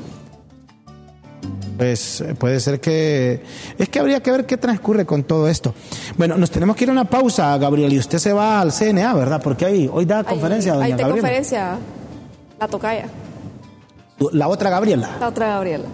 Pues 1.81 2.21
eh, 2.21 2.35
puede 2.35 2.61
ser 2.61 2.79
que... 2.79 3.43
Es 3.79 3.89
que 3.89 3.99
habría 4.01 4.21
que 4.23 4.31
ver 4.31 4.45
qué 4.45 4.59
transcurre 4.59 5.07
con 5.07 5.23
todo 5.25 5.49
esto. 5.49 5.73
Bueno, 6.19 6.37
nos 6.37 6.51
tenemos 6.51 6.77
que 6.77 6.85
ir 6.85 6.91
a 6.91 6.93
una 6.93 7.07
pausa, 7.07 7.57
Gabriel, 7.57 7.91
y 7.95 7.99
usted 7.99 8.19
se 8.19 8.35
va 8.35 8.61
al 8.61 8.71
CNA, 8.71 9.15
¿verdad? 9.15 9.41
Porque 9.43 9.65
ahí, 9.65 9.89
hoy 9.91 10.05
da 10.05 10.23
conferencia, 10.23 10.73
Ahí- 10.75 10.79
doña 10.79 10.85
ahí 10.85 10.91
está 10.93 11.03
Gabriela. 11.07 11.23
conferencia, 11.29 11.79
la 12.61 12.69
tocaya, 12.69 13.07
La 14.33 14.49
otra 14.49 14.69
Gabriela. 14.69 15.09
la 15.19 15.29
otra 15.29 15.49
Gabriela. 15.49 15.85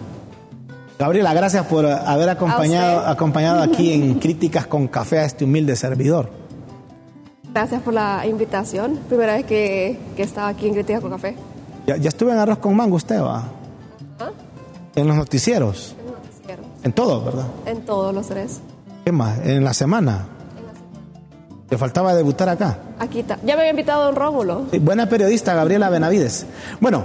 Gabriela, 0.99 1.33
gracias 1.33 1.65
por 1.67 1.85
haber 1.85 2.27
acompañado, 2.27 3.07
acompañado 3.07 3.61
aquí 3.63 3.93
en 3.93 4.15
Críticas 4.19 4.67
con 4.67 4.89
Café 4.89 5.19
a 5.19 5.23
este 5.25 5.45
humilde 5.45 5.77
servidor. 5.77 6.29
Gracias 7.53 7.81
por 7.81 7.93
la 7.93 8.25
invitación. 8.27 8.99
Primera 9.07 9.35
vez 9.37 9.45
que, 9.45 9.97
que 10.17 10.23
estaba 10.23 10.49
aquí 10.49 10.67
en 10.67 10.73
Críticas 10.73 10.99
con 10.99 11.11
Café. 11.11 11.33
Ya, 11.87 11.95
ya 11.95 12.09
estuve 12.09 12.33
en 12.33 12.39
Arroz 12.39 12.57
con 12.57 12.75
Mango 12.75 12.97
usted, 12.97 13.21
¿va? 13.21 13.45
En 14.97 15.07
los 15.07 15.15
noticieros. 15.15 15.95
En 15.99 16.11
noticiero. 16.11 16.63
En 16.83 16.91
todo, 16.91 17.23
¿verdad? 17.23 17.45
En 17.67 17.85
todos 17.85 18.13
los 18.13 18.27
tres. 18.27 18.59
¿Qué 19.05 19.11
más? 19.11 19.37
En 19.45 19.63
la 19.63 19.73
semana. 19.73 20.25
Te 21.69 21.77
faltaba 21.77 22.15
debutar 22.15 22.49
acá. 22.49 22.79
Aquí 22.97 23.19
está. 23.19 23.37
Ya 23.45 23.55
me 23.55 23.61
había 23.61 23.69
invitado 23.69 24.05
don 24.05 24.15
Rómulo. 24.15 24.65
Sí, 24.71 24.79
Buena 24.79 25.07
periodista, 25.07 25.53
Gabriela 25.53 25.89
Benavides. 25.91 26.47
Bueno, 26.79 27.03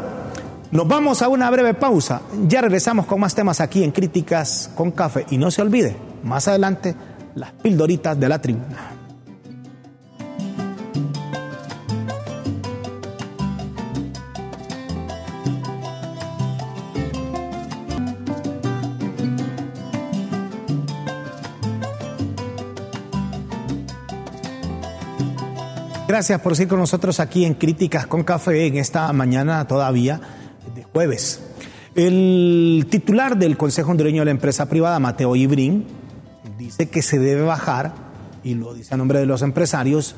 nos 0.71 0.89
vamos 0.89 1.21
a 1.21 1.29
una 1.29 1.51
breve 1.51 1.75
pausa. 1.75 2.23
Ya 2.49 2.63
regresamos 2.63 3.05
con 3.05 3.21
más 3.21 3.35
temas 3.35 3.61
aquí 3.61 3.85
en 3.85 3.91
Críticas 3.91 4.71
con 4.75 4.93
Café. 4.93 5.27
Y 5.29 5.37
no 5.37 5.51
se 5.51 5.61
olvide, 5.61 5.95
más 6.23 6.49
adelante, 6.49 6.97
las 7.35 7.53
pildoritas 7.53 8.19
de 8.19 8.29
la 8.29 8.41
tribuna. 8.41 8.92
Gracias 26.23 26.41
por 26.41 26.55
seguir 26.55 26.69
con 26.69 26.79
nosotros 26.79 27.19
aquí 27.19 27.45
en 27.45 27.55
Críticas 27.55 28.07
con 28.07 28.23
Café 28.23 28.69
en 28.69 28.77
esta 28.77 29.13
mañana 29.13 29.67
todavía 29.67 30.21
de 30.73 30.85
jueves. 30.85 31.41
El 31.97 32.87
titular 32.89 33.37
del 33.37 33.57
Consejo 33.57 33.91
Hondureño 33.91 34.21
de 34.21 34.27
la 34.27 34.31
Empresa 34.31 34.67
Privada, 34.67 35.01
Mateo 35.01 35.35
Ibrín, 35.35 35.85
dice 36.57 36.89
que 36.89 37.03
se 37.03 37.19
debe 37.19 37.43
bajar, 37.43 37.93
y 38.45 38.55
lo 38.55 38.73
dice 38.73 38.95
a 38.95 38.99
nombre 38.99 39.19
de 39.19 39.27
los 39.27 39.43
empresarios, 39.43 40.15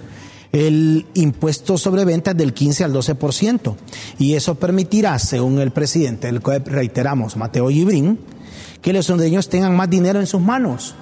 el 0.52 1.06
impuesto 1.14 1.78
sobre 1.78 2.04
ventas 2.04 2.36
del 2.36 2.52
15 2.52 2.84
al 2.84 2.92
12%. 2.92 3.74
Y 4.18 4.34
eso 4.34 4.56
permitirá, 4.56 5.18
según 5.18 5.58
el 5.58 5.70
presidente 5.70 6.26
del 6.26 6.42
COEP, 6.42 6.68
reiteramos, 6.68 7.38
Mateo 7.38 7.70
Ibrín, 7.70 8.18
que 8.82 8.92
los 8.92 9.08
hondureños 9.08 9.48
tengan 9.48 9.74
más 9.74 9.88
dinero 9.88 10.20
en 10.20 10.26
sus 10.26 10.42
manos. 10.42 10.96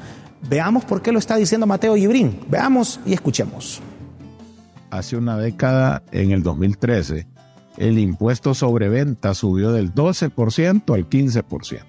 Veamos 0.48 0.84
por 0.84 1.02
qué 1.02 1.10
lo 1.10 1.18
está 1.18 1.34
diciendo 1.34 1.66
Mateo 1.66 1.96
Ibrín. 1.96 2.38
Veamos 2.48 3.00
y 3.04 3.14
escuchemos. 3.14 3.82
Hace 4.92 5.16
una 5.16 5.38
década, 5.38 6.02
en 6.12 6.32
el 6.32 6.42
2013, 6.42 7.26
el 7.78 7.98
impuesto 7.98 8.52
sobre 8.52 8.90
venta 8.90 9.32
subió 9.32 9.72
del 9.72 9.94
12% 9.94 10.94
al 10.94 11.08
15%. 11.08 11.80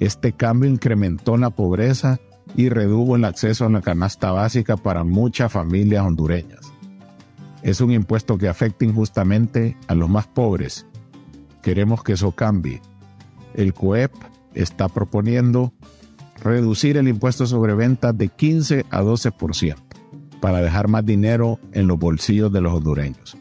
Este 0.00 0.32
cambio 0.32 0.68
incrementó 0.68 1.38
la 1.38 1.48
pobreza 1.48 2.20
y 2.54 2.68
redujo 2.68 3.16
el 3.16 3.24
acceso 3.24 3.64
a 3.64 3.70
la 3.70 3.80
canasta 3.80 4.32
básica 4.32 4.76
para 4.76 5.02
muchas 5.02 5.50
familias 5.50 6.04
hondureñas. 6.04 6.60
Es 7.62 7.80
un 7.80 7.90
impuesto 7.92 8.36
que 8.36 8.48
afecta 8.48 8.84
injustamente 8.84 9.74
a 9.88 9.94
los 9.94 10.10
más 10.10 10.26
pobres. 10.26 10.84
Queremos 11.62 12.04
que 12.04 12.12
eso 12.12 12.32
cambie. 12.32 12.82
El 13.54 13.72
COEP 13.72 14.12
está 14.52 14.90
proponiendo 14.90 15.72
reducir 16.42 16.98
el 16.98 17.08
impuesto 17.08 17.46
sobre 17.46 17.74
ventas 17.74 18.16
de 18.16 18.28
15 18.28 18.84
a 18.90 19.00
12% 19.00 19.85
para 20.40 20.60
dejar 20.60 20.88
más 20.88 21.04
dinero 21.04 21.58
en 21.72 21.86
los 21.86 21.98
bolsillos 21.98 22.52
de 22.52 22.60
los 22.60 22.74
hondureños. 22.74 23.36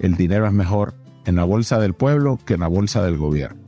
El 0.00 0.16
dinero 0.16 0.46
es 0.46 0.52
mejor 0.52 0.94
en 1.26 1.36
la 1.36 1.44
bolsa 1.44 1.78
del 1.78 1.94
pueblo 1.94 2.38
que 2.44 2.54
en 2.54 2.60
la 2.60 2.68
bolsa 2.68 3.02
del 3.02 3.16
gobierno. 3.16 3.60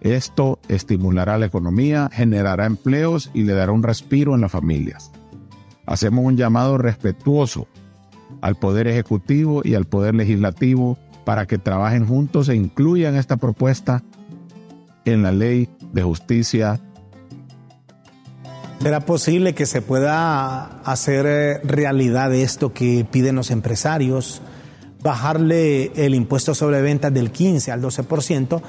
Esto 0.00 0.58
estimulará 0.68 1.38
la 1.38 1.46
economía, 1.46 2.10
generará 2.12 2.66
empleos 2.66 3.30
y 3.32 3.42
le 3.42 3.54
dará 3.54 3.72
un 3.72 3.82
respiro 3.82 4.34
en 4.34 4.42
las 4.42 4.52
familias. 4.52 5.10
Hacemos 5.86 6.24
un 6.24 6.36
llamado 6.36 6.78
respetuoso 6.78 7.68
al 8.40 8.56
Poder 8.56 8.86
Ejecutivo 8.86 9.62
y 9.64 9.74
al 9.74 9.86
Poder 9.86 10.14
Legislativo 10.14 10.98
para 11.24 11.46
que 11.46 11.58
trabajen 11.58 12.06
juntos 12.06 12.50
e 12.50 12.54
incluyan 12.54 13.16
esta 13.16 13.38
propuesta 13.38 14.02
en 15.06 15.22
la 15.22 15.32
ley 15.32 15.70
de 15.92 16.02
justicia. 16.02 16.80
¿Será 18.84 19.00
posible 19.00 19.54
que 19.54 19.64
se 19.64 19.80
pueda 19.80 20.82
hacer 20.82 21.24
eh, 21.26 21.58
realidad 21.64 22.34
esto 22.34 22.74
que 22.74 23.06
piden 23.10 23.34
los 23.34 23.50
empresarios? 23.50 24.42
Bajarle 25.02 25.90
el 25.96 26.14
impuesto 26.14 26.54
sobre 26.54 26.82
ventas 26.82 27.10
del 27.14 27.30
15 27.30 27.72
al 27.72 27.80
12%. 27.80 28.60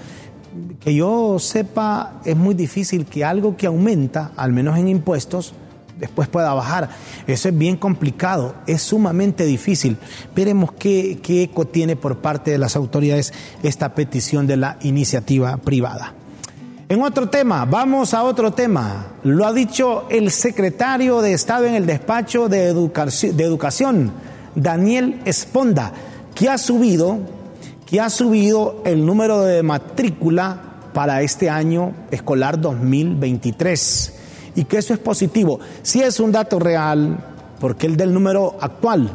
Que 0.79 0.95
yo 0.95 1.37
sepa, 1.37 2.21
es 2.23 2.37
muy 2.37 2.55
difícil 2.55 3.05
que 3.05 3.25
algo 3.25 3.57
que 3.57 3.67
aumenta, 3.67 4.31
al 4.37 4.53
menos 4.53 4.77
en 4.77 4.87
impuestos, 4.87 5.53
después 5.99 6.29
pueda 6.29 6.53
bajar. 6.53 6.91
Eso 7.27 7.49
es 7.49 7.57
bien 7.57 7.75
complicado, 7.75 8.55
es 8.67 8.83
sumamente 8.83 9.43
difícil. 9.45 9.97
Veremos 10.33 10.71
qué, 10.79 11.19
qué 11.21 11.43
eco 11.43 11.67
tiene 11.67 11.97
por 11.97 12.19
parte 12.19 12.51
de 12.51 12.57
las 12.57 12.77
autoridades 12.77 13.33
esta 13.63 13.93
petición 13.93 14.47
de 14.47 14.55
la 14.55 14.77
iniciativa 14.81 15.57
privada. 15.57 16.13
En 16.87 17.01
otro 17.01 17.27
tema, 17.29 17.65
vamos 17.65 18.13
a 18.13 18.21
otro 18.21 18.53
tema. 18.53 19.07
Lo 19.23 19.47
ha 19.47 19.53
dicho 19.53 20.05
el 20.11 20.29
secretario 20.29 21.19
de 21.19 21.33
Estado 21.33 21.65
en 21.65 21.73
el 21.73 21.87
despacho 21.87 22.47
de, 22.47 22.67
educación, 22.67 24.11
Daniel 24.53 25.19
Esponda, 25.25 25.91
que 26.35 26.47
ha 26.47 26.59
subido, 26.59 27.17
que 27.87 27.99
ha 27.99 28.11
subido 28.11 28.83
el 28.85 29.03
número 29.03 29.41
de 29.41 29.63
matrícula 29.63 30.61
para 30.93 31.23
este 31.23 31.49
año 31.49 31.91
escolar 32.11 32.61
2023 32.61 34.13
y 34.53 34.65
que 34.65 34.77
eso 34.77 34.93
es 34.93 34.99
positivo. 34.99 35.59
Si 35.81 36.03
es 36.03 36.19
un 36.19 36.31
dato 36.31 36.59
real, 36.59 37.17
porque 37.59 37.87
el 37.87 37.97
del 37.97 38.13
número 38.13 38.57
actual, 38.61 39.09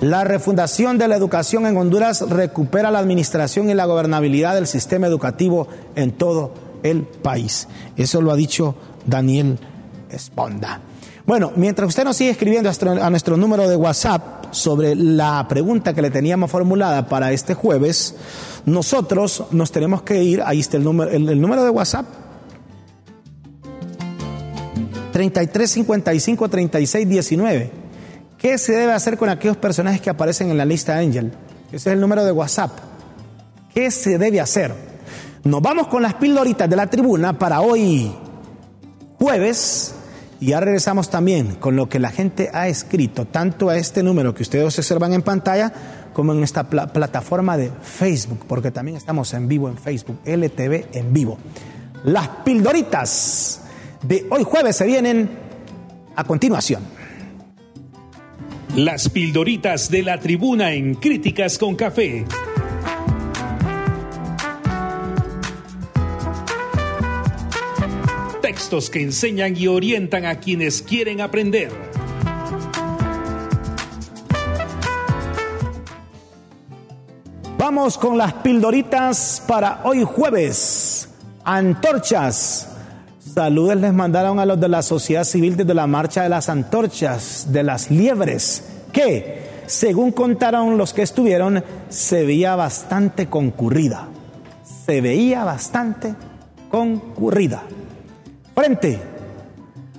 La 0.00 0.22
refundación 0.22 0.96
de 0.96 1.08
la 1.08 1.16
educación 1.16 1.66
en 1.66 1.76
Honduras 1.76 2.20
recupera 2.20 2.92
la 2.92 3.00
administración 3.00 3.68
y 3.68 3.74
la 3.74 3.84
gobernabilidad 3.84 4.54
del 4.54 4.68
sistema 4.68 5.08
educativo 5.08 5.66
en 5.96 6.12
todo 6.12 6.54
el 6.84 7.02
país. 7.02 7.66
Eso 7.96 8.20
lo 8.20 8.30
ha 8.30 8.36
dicho 8.36 8.76
Daniel 9.06 9.58
Esponda. 10.08 10.80
Bueno, 11.26 11.50
mientras 11.56 11.88
usted 11.88 12.04
nos 12.04 12.16
sigue 12.16 12.30
escribiendo 12.30 12.70
a 12.70 13.10
nuestro 13.10 13.36
número 13.36 13.68
de 13.68 13.74
WhatsApp 13.74 14.46
sobre 14.52 14.94
la 14.94 15.44
pregunta 15.48 15.92
que 15.92 16.00
le 16.00 16.10
teníamos 16.10 16.48
formulada 16.48 17.08
para 17.08 17.32
este 17.32 17.54
jueves, 17.54 18.14
nosotros 18.66 19.46
nos 19.50 19.72
tenemos 19.72 20.02
que 20.02 20.22
ir, 20.22 20.42
ahí 20.46 20.60
está 20.60 20.76
el 20.76 20.84
número, 20.84 21.10
el, 21.10 21.40
número 21.40 21.64
de 21.64 21.70
WhatsApp, 21.70 22.06
3355 25.12 26.48
3619. 26.48 27.87
¿Qué 28.38 28.56
se 28.56 28.72
debe 28.72 28.92
hacer 28.92 29.18
con 29.18 29.28
aquellos 29.28 29.56
personajes 29.56 30.00
que 30.00 30.10
aparecen 30.10 30.50
en 30.50 30.58
la 30.58 30.64
lista 30.64 30.96
Angel? 30.96 31.32
Ese 31.68 31.76
es 31.76 31.86
el 31.88 32.00
número 32.00 32.24
de 32.24 32.30
WhatsApp. 32.30 32.70
¿Qué 33.74 33.90
se 33.90 34.16
debe 34.16 34.40
hacer? 34.40 34.72
Nos 35.42 35.60
vamos 35.60 35.88
con 35.88 36.02
las 36.02 36.14
pildoritas 36.14 36.70
de 36.70 36.76
la 36.76 36.86
tribuna 36.86 37.36
para 37.36 37.60
hoy, 37.60 38.12
jueves, 39.18 39.94
y 40.38 40.48
ya 40.48 40.60
regresamos 40.60 41.10
también 41.10 41.56
con 41.56 41.74
lo 41.74 41.88
que 41.88 41.98
la 41.98 42.10
gente 42.10 42.48
ha 42.52 42.68
escrito, 42.68 43.24
tanto 43.24 43.70
a 43.70 43.76
este 43.76 44.04
número 44.04 44.34
que 44.34 44.44
ustedes 44.44 44.78
observan 44.78 45.12
en 45.14 45.22
pantalla, 45.22 45.72
como 46.12 46.32
en 46.32 46.44
esta 46.44 46.68
plataforma 46.68 47.56
de 47.56 47.72
Facebook, 47.82 48.44
porque 48.46 48.70
también 48.70 48.96
estamos 48.96 49.34
en 49.34 49.48
vivo 49.48 49.68
en 49.68 49.76
Facebook, 49.78 50.20
LTV 50.24 50.96
en 50.96 51.12
vivo. 51.12 51.38
Las 52.04 52.28
pildoritas 52.44 53.62
de 54.02 54.28
hoy 54.30 54.44
jueves 54.44 54.76
se 54.76 54.86
vienen 54.86 55.28
a 56.14 56.22
continuación. 56.22 56.97
Las 58.76 59.08
pildoritas 59.08 59.90
de 59.90 60.02
la 60.02 60.20
tribuna 60.20 60.72
en 60.72 60.94
Críticas 60.94 61.58
con 61.58 61.74
Café. 61.74 62.24
Textos 68.42 68.90
que 68.90 69.02
enseñan 69.02 69.56
y 69.56 69.66
orientan 69.66 70.26
a 70.26 70.38
quienes 70.38 70.82
quieren 70.82 71.20
aprender. 71.20 71.72
Vamos 77.58 77.98
con 77.98 78.16
las 78.16 78.34
pildoritas 78.34 79.42
para 79.48 79.80
hoy 79.84 80.04
jueves. 80.04 81.08
Antorchas. 81.42 82.77
Saludos 83.34 83.76
les 83.76 83.92
mandaron 83.92 84.38
a 84.38 84.46
los 84.46 84.58
de 84.58 84.68
la 84.68 84.82
sociedad 84.82 85.24
civil 85.24 85.56
desde 85.56 85.74
la 85.74 85.86
marcha 85.86 86.22
de 86.22 86.28
las 86.28 86.48
antorchas, 86.48 87.48
de 87.50 87.62
las 87.62 87.90
liebres, 87.90 88.64
que, 88.92 89.62
según 89.66 90.12
contaron 90.12 90.78
los 90.78 90.94
que 90.94 91.02
estuvieron, 91.02 91.62
se 91.88 92.24
veía 92.24 92.56
bastante 92.56 93.26
concurrida. 93.26 94.08
Se 94.86 95.00
veía 95.00 95.44
bastante 95.44 96.14
concurrida. 96.70 97.62
Frente. 98.54 98.98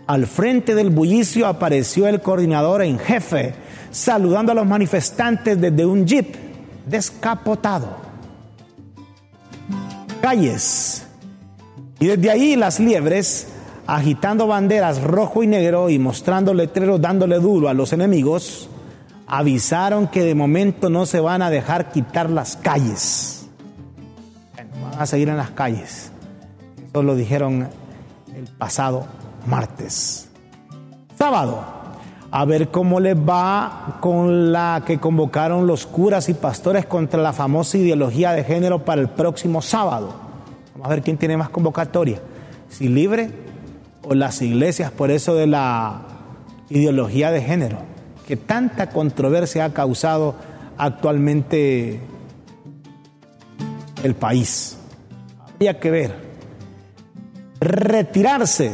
Al 0.07 0.25
frente 0.25 0.73
del 0.73 0.89
bullicio 0.89 1.45
apareció 1.45 2.07
el 2.07 2.21
coordinador 2.21 2.81
en 2.81 2.97
jefe, 2.97 3.53
saludando 3.91 4.53
a 4.53 4.55
los 4.55 4.65
manifestantes 4.65 5.61
desde 5.61 5.85
un 5.85 6.05
jeep 6.05 6.35
descapotado. 6.87 7.95
Calles. 10.19 11.08
Y 11.99 12.07
desde 12.07 12.31
ahí 12.31 12.55
las 12.55 12.79
liebres, 12.79 13.47
agitando 13.85 14.47
banderas 14.47 15.01
rojo 15.01 15.43
y 15.43 15.47
negro 15.47 15.89
y 15.89 15.99
mostrando 15.99 16.53
letreros 16.53 17.01
dándole 17.01 17.39
duro 17.39 17.67
a 17.67 17.73
los 17.73 17.91
enemigos, 17.91 18.69
avisaron 19.27 20.07
que 20.07 20.23
de 20.23 20.33
momento 20.33 20.89
no 20.89 21.05
se 21.05 21.19
van 21.19 21.41
a 21.41 21.49
dejar 21.49 21.91
quitar 21.91 22.29
las 22.29 22.55
calles. 22.55 23.47
van 24.55 25.01
a 25.01 25.05
seguir 25.05 25.29
en 25.29 25.37
las 25.37 25.51
calles. 25.51 26.11
Eso 26.89 27.03
lo 27.03 27.15
dijeron 27.15 27.67
el 28.35 28.47
pasado 28.57 29.05
martes. 29.45 30.29
Sábado, 31.17 31.63
a 32.31 32.45
ver 32.45 32.69
cómo 32.69 32.99
les 32.99 33.15
va 33.17 33.97
con 33.99 34.51
la 34.51 34.83
que 34.85 34.99
convocaron 34.99 35.67
los 35.67 35.85
curas 35.85 36.29
y 36.29 36.33
pastores 36.33 36.85
contra 36.85 37.21
la 37.21 37.33
famosa 37.33 37.77
ideología 37.77 38.31
de 38.31 38.43
género 38.43 38.85
para 38.85 39.01
el 39.01 39.09
próximo 39.09 39.61
sábado. 39.61 40.28
Vamos 40.79 40.93
a 40.93 40.95
ver 40.95 41.03
quién 41.03 41.17
tiene 41.17 41.35
más 41.35 41.49
convocatoria, 41.49 42.21
si 42.69 42.87
libre 42.87 43.31
o 44.07 44.13
las 44.13 44.41
iglesias 44.41 44.91
por 44.91 45.11
eso 45.11 45.35
de 45.35 45.45
la 45.45 46.03
ideología 46.69 47.31
de 47.31 47.41
género, 47.41 47.79
que 48.25 48.37
tanta 48.37 48.89
controversia 48.89 49.65
ha 49.65 49.73
causado 49.73 50.35
actualmente 50.77 51.99
el 54.03 54.15
país. 54.15 54.77
Habría 55.53 55.81
que 55.81 55.91
ver. 55.91 56.15
Retirarse 57.59 58.71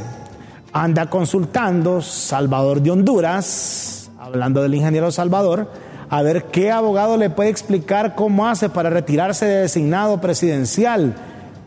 anda 0.73 1.09
consultando 1.09 2.03
Salvador 2.03 2.83
de 2.83 2.91
Honduras, 2.91 4.11
hablando 4.19 4.61
del 4.61 4.75
ingeniero 4.75 5.09
Salvador, 5.09 5.71
a 6.07 6.21
ver 6.21 6.43
qué 6.51 6.71
abogado 6.71 7.17
le 7.17 7.31
puede 7.31 7.49
explicar 7.49 8.13
cómo 8.13 8.47
hace 8.47 8.69
para 8.69 8.91
retirarse 8.91 9.47
de 9.47 9.61
designado 9.61 10.21
presidencial 10.21 11.15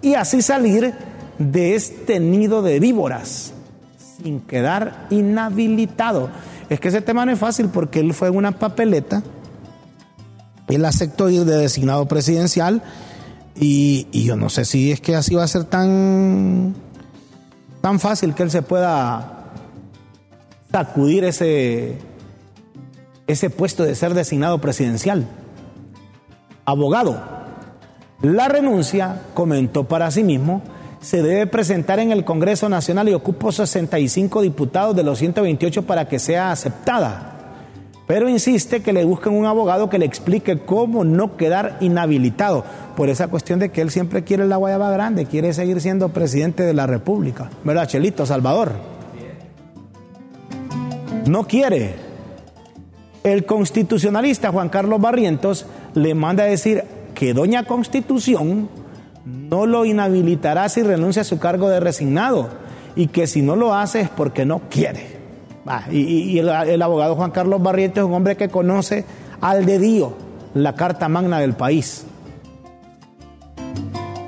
y 0.03 0.14
así 0.14 0.42
salir 0.42 0.94
de 1.38 1.74
este 1.74 2.20
nido 2.20 2.62
de 2.62 2.80
víboras 2.80 3.53
sin 4.22 4.40
quedar 4.40 5.07
inhabilitado. 5.11 6.30
Es 6.68 6.80
que 6.80 6.88
ese 6.88 7.01
tema 7.01 7.24
no 7.24 7.32
es 7.32 7.38
fácil 7.38 7.68
porque 7.68 8.01
él 8.01 8.12
fue 8.14 8.28
en 8.28 8.36
una 8.36 8.53
papeleta, 8.59 9.22
él 10.68 10.84
aceptó 10.84 11.30
ir 11.30 11.44
de 11.44 11.57
designado 11.57 12.07
presidencial 12.07 12.82
y, 13.57 14.07
y 14.12 14.24
yo 14.24 14.36
no 14.36 14.51
sé 14.51 14.64
si 14.64 14.92
es 14.92 15.01
que 15.01 15.16
así 15.16 15.34
va 15.34 15.44
a 15.44 15.49
ser 15.49 15.64
tan 15.64 16.74
tan 17.80 18.01
fácil 18.01 18.34
que 18.34 18.42
él 18.42 18.51
se 18.51 18.62
pueda 18.62 19.38
sacudir 20.70 21.24
ese, 21.24 21.99
ese 23.26 23.51
puesto 23.51 23.84
de 23.84 23.94
ser 23.94 24.14
designado 24.14 24.61
presidencial. 24.61 25.26
Abogado, 26.64 27.38
la 28.20 28.48
renuncia, 28.48 29.22
comentó 29.34 29.84
para 29.84 30.10
sí 30.10 30.24
mismo, 30.24 30.62
se 31.00 31.22
debe 31.22 31.46
presentar 31.46 32.00
en 32.00 32.10
el 32.10 32.24
Congreso 32.24 32.68
Nacional 32.68 33.08
y 33.08 33.14
ocupo 33.14 33.52
65 33.52 34.42
diputados 34.42 34.96
de 34.96 35.04
los 35.04 35.18
128 35.18 35.82
para 35.86 36.08
que 36.08 36.18
sea 36.18 36.50
aceptada. 36.50 37.34
Pero 38.08 38.28
insiste 38.28 38.82
que 38.82 38.92
le 38.92 39.04
busquen 39.04 39.34
un 39.34 39.46
abogado 39.46 39.88
que 39.88 39.98
le 39.98 40.06
explique 40.06 40.58
cómo 40.58 41.04
no 41.04 41.36
quedar 41.36 41.76
inhabilitado 41.80 42.64
por 42.96 43.10
esa 43.10 43.28
cuestión 43.28 43.60
de 43.60 43.68
que 43.68 43.82
él 43.82 43.90
siempre 43.90 44.24
quiere 44.24 44.48
la 44.48 44.56
guayaba 44.56 44.90
grande, 44.90 45.26
quiere 45.26 45.52
seguir 45.52 45.80
siendo 45.80 46.08
presidente 46.08 46.64
de 46.64 46.74
la 46.74 46.86
República. 46.86 47.50
¿Verdad, 47.62 47.86
Chelito, 47.86 48.26
Salvador? 48.26 48.72
No 51.26 51.46
quiere. 51.46 51.94
El 53.22 53.44
constitucionalista 53.44 54.50
Juan 54.50 54.70
Carlos 54.70 55.00
Barrientos 55.00 55.66
le 55.94 56.14
manda 56.14 56.44
a 56.44 56.46
decir 56.46 56.84
que 57.18 57.34
Doña 57.34 57.64
Constitución 57.64 58.68
no 59.24 59.66
lo 59.66 59.84
inhabilitará 59.84 60.68
si 60.68 60.84
renuncia 60.84 61.22
a 61.22 61.24
su 61.24 61.40
cargo 61.40 61.68
de 61.68 61.80
resignado 61.80 62.48
y 62.94 63.08
que 63.08 63.26
si 63.26 63.42
no 63.42 63.56
lo 63.56 63.74
hace 63.74 64.02
es 64.02 64.08
porque 64.08 64.46
no 64.46 64.62
quiere. 64.70 65.18
y, 65.90 66.38
el, 66.38 66.48
el, 66.48 66.80
abogado 66.80 67.16
Juan 67.16 67.32
Carlos 67.32 67.60
Barrientos 67.60 68.02
es 68.02 68.08
un 68.08 68.14
hombre 68.14 68.36
que 68.36 68.48
conoce 68.48 69.04
al 69.40 69.66
dedío 69.66 70.14
la 70.54 70.76
Carta 70.76 71.08
Magna 71.08 71.40
del 71.40 71.54
país 71.54 72.06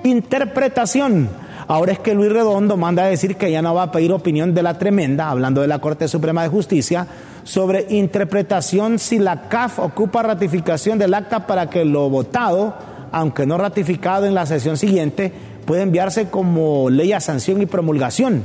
interpretación. 0.04 1.28
Ahora 1.70 1.92
es 1.92 2.00
que 2.00 2.16
Luis 2.16 2.32
Redondo 2.32 2.76
manda 2.76 3.04
a 3.04 3.06
decir 3.06 3.36
que 3.36 3.48
ya 3.48 3.62
no 3.62 3.72
va 3.76 3.84
a 3.84 3.92
pedir 3.92 4.10
opinión 4.10 4.54
de 4.54 4.62
la 4.64 4.76
tremenda, 4.76 5.30
hablando 5.30 5.60
de 5.60 5.68
la 5.68 5.78
Corte 5.78 6.08
Suprema 6.08 6.42
de 6.42 6.48
Justicia, 6.48 7.06
sobre 7.44 7.86
interpretación 7.90 8.98
si 8.98 9.20
la 9.20 9.42
CAF 9.48 9.78
ocupa 9.78 10.24
ratificación 10.24 10.98
del 10.98 11.14
acta 11.14 11.46
para 11.46 11.70
que 11.70 11.84
lo 11.84 12.10
votado, 12.10 12.74
aunque 13.12 13.46
no 13.46 13.56
ratificado 13.56 14.26
en 14.26 14.34
la 14.34 14.46
sesión 14.46 14.76
siguiente, 14.76 15.32
puede 15.64 15.82
enviarse 15.82 16.28
como 16.28 16.90
ley 16.90 17.12
a 17.12 17.20
sanción 17.20 17.62
y 17.62 17.66
promulgación. 17.66 18.42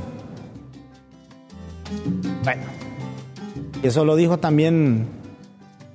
Bueno, 2.44 2.62
eso 3.82 4.04
lo 4.04 4.14
dijo 4.14 4.38
también 4.38 5.08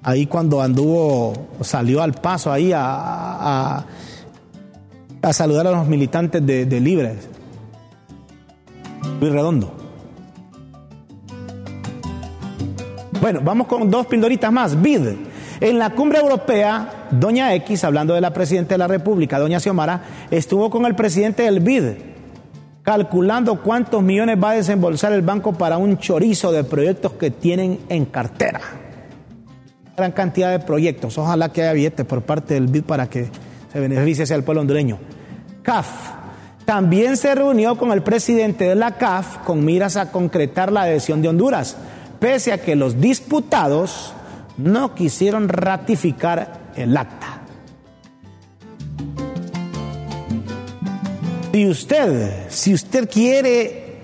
ahí 0.04 0.26
cuando 0.26 0.62
anduvo, 0.62 1.48
salió 1.62 2.02
al 2.02 2.12
paso 2.12 2.52
ahí 2.52 2.74
a 2.74 2.82
a 2.84 3.86
saludar 5.32 5.68
a 5.68 5.72
los 5.72 5.88
militantes 5.88 6.46
de, 6.46 6.80
Libres. 6.80 7.30
Luis 9.20 9.32
Redondo. 9.32 9.74
Bueno, 13.22 13.40
vamos 13.44 13.68
con 13.68 13.90
dos 13.92 14.08
pildoritas 14.08 14.52
más. 14.52 14.82
BID. 14.82 15.10
En 15.60 15.78
la 15.78 15.92
cumbre 15.92 16.20
europea, 16.20 17.08
Doña 17.12 17.54
X, 17.54 17.84
hablando 17.84 18.16
de 18.16 18.22
la 18.22 18.34
presidenta 18.34 18.74
de 18.74 18.80
la 18.80 18.88
República, 18.88 19.38
Doña 19.38 19.60
Xiomara, 19.60 20.02
estuvo 20.32 20.72
con 20.72 20.88
el 20.88 20.96
presidente 20.96 21.44
del 21.44 21.60
BID, 21.60 21.84
calculando 22.82 23.62
cuántos 23.62 24.02
millones 24.02 24.44
va 24.44 24.52
a 24.52 24.56
desembolsar 24.56 25.14
el 25.14 25.22
banco 25.22 25.54
para 25.54 25.78
un 25.78 26.00
chorizo 26.00 26.52
de 26.52 26.64
proyectos 26.64 27.14
que 27.14 27.30
tienen 27.30 27.80
en 27.90 28.06
cartera. 28.06 28.60
Gran 29.96 30.14
cantidad 30.14 30.50
de 30.50 30.66
proyectos. 30.66 31.20
Ojalá 31.20 31.50
que 31.50 31.62
haya 31.62 31.74
billetes 31.74 32.08
por 32.08 32.24
parte 32.24 32.56
del 32.56 32.66
BID 32.66 32.84
para 32.84 33.08
que 33.08 33.30
se 33.72 33.80
beneficie 33.80 34.24
hacia 34.24 34.36
el 34.36 34.44
pueblo 34.44 34.62
hondureño. 34.62 35.00
CAF. 35.64 35.88
También 36.66 37.18
se 37.18 37.34
reunió 37.34 37.78
con 37.78 37.92
el 37.92 38.04
presidente 38.04 38.66
de 38.66 38.76
la 38.76 38.98
CAF 38.98 39.40
con 39.40 39.66
miras 39.66 39.98
a 39.98 40.12
concretar 40.12 40.72
la 40.72 40.84
adhesión 40.84 41.22
de 41.22 41.30
Honduras, 41.30 41.76
pese 42.20 42.54
a 42.54 42.60
que 42.60 42.76
los 42.76 43.02
disputados 43.02 44.14
no 44.58 44.94
quisieron 44.94 45.50
ratificar 45.50 46.72
el 46.76 46.96
acta. 46.96 47.42
Usted, 51.54 52.50
si 52.50 52.74
usted 52.74 53.10
quiere 53.10 54.00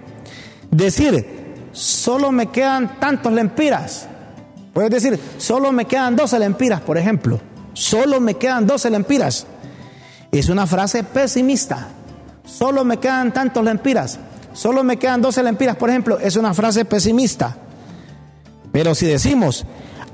Decir, 0.70 1.66
solo 1.72 2.30
me 2.30 2.46
quedan 2.46 3.00
tantos 3.00 3.32
lempiras. 3.32 4.06
Puedes 4.72 4.92
decir, 4.92 5.18
solo 5.36 5.72
me 5.72 5.86
quedan 5.86 6.14
12 6.14 6.38
lempiras, 6.38 6.80
por 6.80 6.96
ejemplo. 6.96 7.40
Solo 7.72 8.20
me 8.20 8.34
quedan 8.34 8.68
12 8.68 8.88
lempiras. 8.90 9.48
Es 10.38 10.48
una 10.48 10.66
frase 10.66 11.04
pesimista. 11.04 11.86
Solo 12.44 12.84
me 12.84 12.96
quedan 12.96 13.32
tantos 13.32 13.64
lempiras. 13.64 14.18
Solo 14.52 14.82
me 14.82 14.96
quedan 14.96 15.22
12 15.22 15.44
lempiras, 15.44 15.76
por 15.76 15.90
ejemplo. 15.90 16.18
Es 16.18 16.34
una 16.34 16.52
frase 16.52 16.84
pesimista. 16.84 17.56
Pero 18.72 18.96
si 18.96 19.06
decimos, 19.06 19.64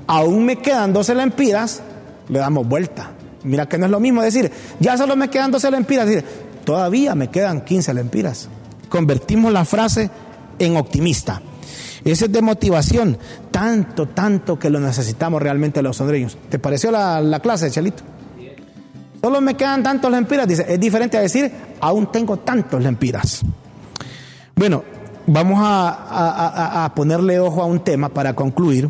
aún 0.05 0.45
me 0.45 0.57
quedan 0.57 0.93
12 0.93 1.15
lempiras, 1.15 1.81
le 2.29 2.37
damos 2.37 2.67
vuelta. 2.67 3.09
Mira 3.43 3.67
que 3.67 3.79
no 3.79 3.85
es 3.85 3.91
lo 3.91 3.99
mismo 3.99 4.21
decir, 4.21 4.51
ya 4.79 4.95
solo 4.95 5.15
me 5.15 5.29
quedan 5.29 5.49
12 5.49 5.71
lempiras. 5.71 6.05
Decir, 6.05 6.23
todavía 6.63 7.15
me 7.15 7.31
quedan 7.31 7.61
15 7.61 7.91
lempiras. 7.95 8.47
Convertimos 8.89 9.51
la 9.51 9.65
frase 9.65 10.11
en 10.59 10.77
optimista. 10.77 11.41
Ese 12.05 12.25
es 12.25 12.31
de 12.31 12.43
motivación, 12.43 13.17
tanto, 13.49 14.07
tanto 14.07 14.59
que 14.59 14.69
lo 14.69 14.79
necesitamos 14.79 15.41
realmente 15.41 15.81
los 15.81 15.99
hondureños. 15.99 16.37
¿Te 16.49 16.59
pareció 16.59 16.91
la, 16.91 17.21
la 17.21 17.39
clase, 17.39 17.71
Chelito? 17.71 18.03
Solo 19.21 19.39
me 19.39 19.55
quedan 19.55 19.83
tantos 19.83 20.11
lempiras. 20.11 20.47
Dice, 20.47 20.65
es 20.67 20.79
diferente 20.79 21.17
a 21.17 21.21
decir, 21.21 21.51
aún 21.79 22.11
tengo 22.11 22.37
tantos 22.37 22.81
lempiras. 22.81 23.41
Bueno, 24.55 24.83
vamos 25.27 25.59
a, 25.61 26.91
ponerle 26.95 27.39
ojo 27.39 27.61
a 27.61 27.65
un 27.65 27.83
tema 27.83 28.09
para 28.09 28.33
concluir. 28.33 28.89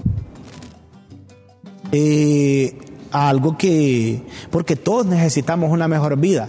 Eh, 1.92 2.78
algo 3.12 3.58
que, 3.58 4.24
porque 4.50 4.78
todos 4.78 5.06
necesitamos 5.06 5.72
una 5.72 5.90
mejor 5.90 6.18
vida. 6.18 6.48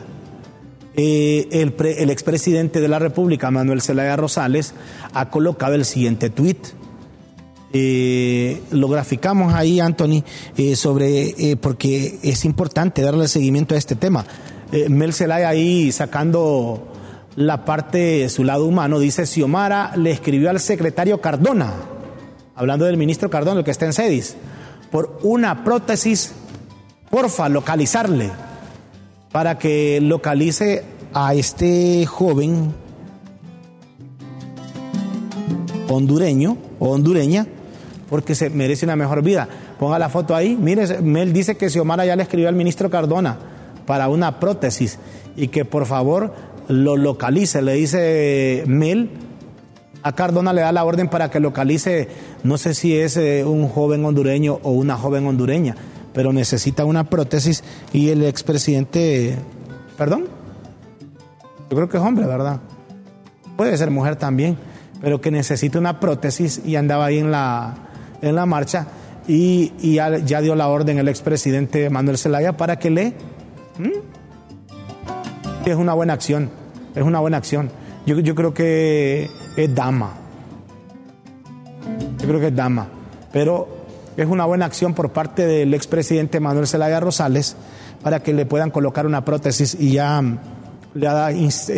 Eh, 0.95 1.49
el, 1.51 1.75
el 1.99 2.11
expresidente 2.11 2.81
de 2.81 2.87
la 2.87 3.01
República, 3.01 3.51
Manuel 3.51 3.83
Zelaya 3.83 4.15
Rosales, 4.15 4.75
ha 5.13 5.31
colocado 5.31 5.75
el 5.75 5.85
siguiente 5.85 6.31
tuit. 6.31 6.59
Eh, 7.73 8.61
lo 8.71 8.89
graficamos 8.89 9.55
ahí, 9.55 9.81
Anthony, 9.81 10.23
eh, 10.57 10.77
sobre, 10.77 11.57
porque 11.61 12.19
es 12.23 12.45
importante 12.45 13.03
darle 13.03 13.29
seguimiento 13.29 13.75
a 13.75 13.79
este 13.79 13.97
tema. 13.97 14.25
Mel 14.89 15.13
Zelaya 15.13 15.51
ahí 15.51 15.93
sacando 15.93 16.93
la 17.37 17.65
parte, 17.65 18.29
su 18.29 18.45
lado 18.45 18.67
humano, 18.67 18.99
dice, 18.99 19.27
Xiomara 19.27 19.93
le 19.97 20.11
escribió 20.11 20.51
al 20.51 20.61
secretario 20.61 21.21
Cardona, 21.21 21.73
hablando 22.55 22.85
del 22.85 22.97
ministro 22.97 23.31
Cardona, 23.31 23.61
el 23.61 23.65
que 23.65 23.71
está 23.71 23.87
en 23.87 23.93
CEDIS, 23.93 24.37
por 24.91 25.19
una 25.23 25.65
prótesis, 25.65 26.33
porfa, 27.11 27.49
localizarle, 27.49 28.31
para 29.31 29.59
que 29.59 29.99
localice 30.03 30.85
a 31.15 31.35
este 31.35 32.05
joven 32.07 32.75
hondureño 35.89 36.59
o 36.79 36.91
hondureña, 36.91 37.47
porque 38.13 38.35
se 38.35 38.51
merece 38.51 38.85
una 38.85 38.95
mejor 38.95 39.23
vida. 39.23 39.49
Ponga 39.79 39.99
la 39.99 40.11
foto 40.11 40.37
ahí, 40.37 40.55
mire, 40.55 41.01
Mel 41.01 41.33
dice 41.33 41.57
que 41.57 41.71
Xiomara 41.71 42.05
ya 42.05 42.15
le 42.15 42.23
escribió 42.23 42.51
al 42.51 42.55
ministro 42.55 42.91
Cardona 42.91 43.39
para 43.87 44.11
una 44.11 44.39
prótesis 44.39 44.99
y 45.35 45.49
que 45.49 45.65
por 45.65 45.87
favor 45.87 46.35
lo 46.69 46.99
localice, 46.99 47.63
le 47.63 47.73
dice 47.73 48.65
Mel. 48.67 49.09
A 50.03 50.13
Cardona 50.15 50.53
le 50.53 50.61
da 50.61 50.73
la 50.73 50.85
orden 50.85 51.09
para 51.09 51.31
que 51.31 51.41
localice, 51.41 52.09
no 52.45 52.59
sé 52.59 52.75
si 52.75 52.95
es 52.95 53.17
eh, 53.17 53.47
un 53.47 53.67
joven 53.67 54.05
hondureño 54.05 54.61
o 54.63 54.73
una 54.73 54.99
joven 54.99 55.27
hondureña, 55.27 55.75
pero 56.13 56.35
necesita 56.35 56.85
una 56.85 57.05
prótesis 57.05 57.65
y 57.95 58.11
el 58.11 58.27
expresidente, 58.27 59.37
perdón, 59.97 60.25
yo 61.71 61.77
creo 61.79 61.89
que 61.89 61.97
es 61.97 62.03
hombre, 62.03 62.27
¿verdad? 62.27 62.61
Puede 63.57 63.75
ser 63.79 63.91
mujer 63.91 64.17
también, 64.17 64.59
pero 65.01 65.23
que 65.23 65.31
necesita 65.31 65.79
una 65.79 65.99
prótesis 65.99 66.61
y 66.63 66.77
andaba 66.77 67.07
ahí 67.07 67.17
en 67.17 67.31
la, 67.31 67.89
en 68.23 68.35
la 68.35 68.47
marcha 68.47 68.87
y, 69.29 69.95
ya, 69.95 70.11
dio 70.41 70.55
la 70.55 70.69
orden 70.69 70.99
el 70.99 71.09
expresidente 71.09 71.91
Manuel 71.91 72.19
Zelaya 72.19 72.57
para 72.57 72.79
que 72.79 72.91
le... 72.91 73.15
Es 75.67 75.77
una 75.77 75.95
buena 75.95 76.15
acción 76.15 76.63
es 76.95 77.03
una 77.03 77.21
buena 77.21 77.37
acción. 77.37 77.71
Yo, 78.07 78.19
yo 78.21 78.35
creo 78.35 78.53
que 78.53 79.31
es 79.57 79.75
dama. 79.75 80.15
Yo 82.19 82.29
creo 82.29 82.41
que 82.41 82.49
es 82.49 82.57
dama. 82.57 82.89
Pero 83.33 83.69
es 84.17 84.27
una 84.27 84.45
buena 84.45 84.67
acción 84.67 84.95
por 84.95 85.11
parte 85.11 85.47
del 85.47 85.73
expresidente 85.75 86.41
Manuel 86.41 86.67
Zelaya 86.67 87.01
Rosales 87.01 87.57
para 88.03 88.21
que 88.23 88.33
le 88.33 88.47
puedan 88.47 88.71
colocar 88.71 89.07
una 89.07 89.25
prótesis 89.25 89.77
y 89.79 89.93
ya 89.93 90.23
le 90.95 91.09
ha 91.09 91.31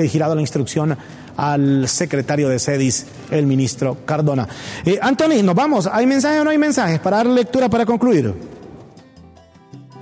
girado 0.09 0.35
la 0.35 0.41
instrucción 0.41 0.97
al 1.37 1.89
secretario 1.89 2.49
de 2.49 2.59
SEDIS, 2.59 3.07
el 3.31 3.47
ministro 3.47 3.99
Cardona. 4.05 4.49
Eh, 4.85 4.99
Anthony, 5.01 5.43
nos 5.43 5.55
vamos. 5.55 5.89
¿Hay 5.91 6.07
mensajes 6.07 6.41
o 6.41 6.45
no 6.45 6.51
hay 6.51 6.59
mensajes? 6.59 7.01
Para 7.01 7.19
dar 7.19 7.27
lectura 7.27 7.69
para 7.69 7.87
concluir. 7.87 8.35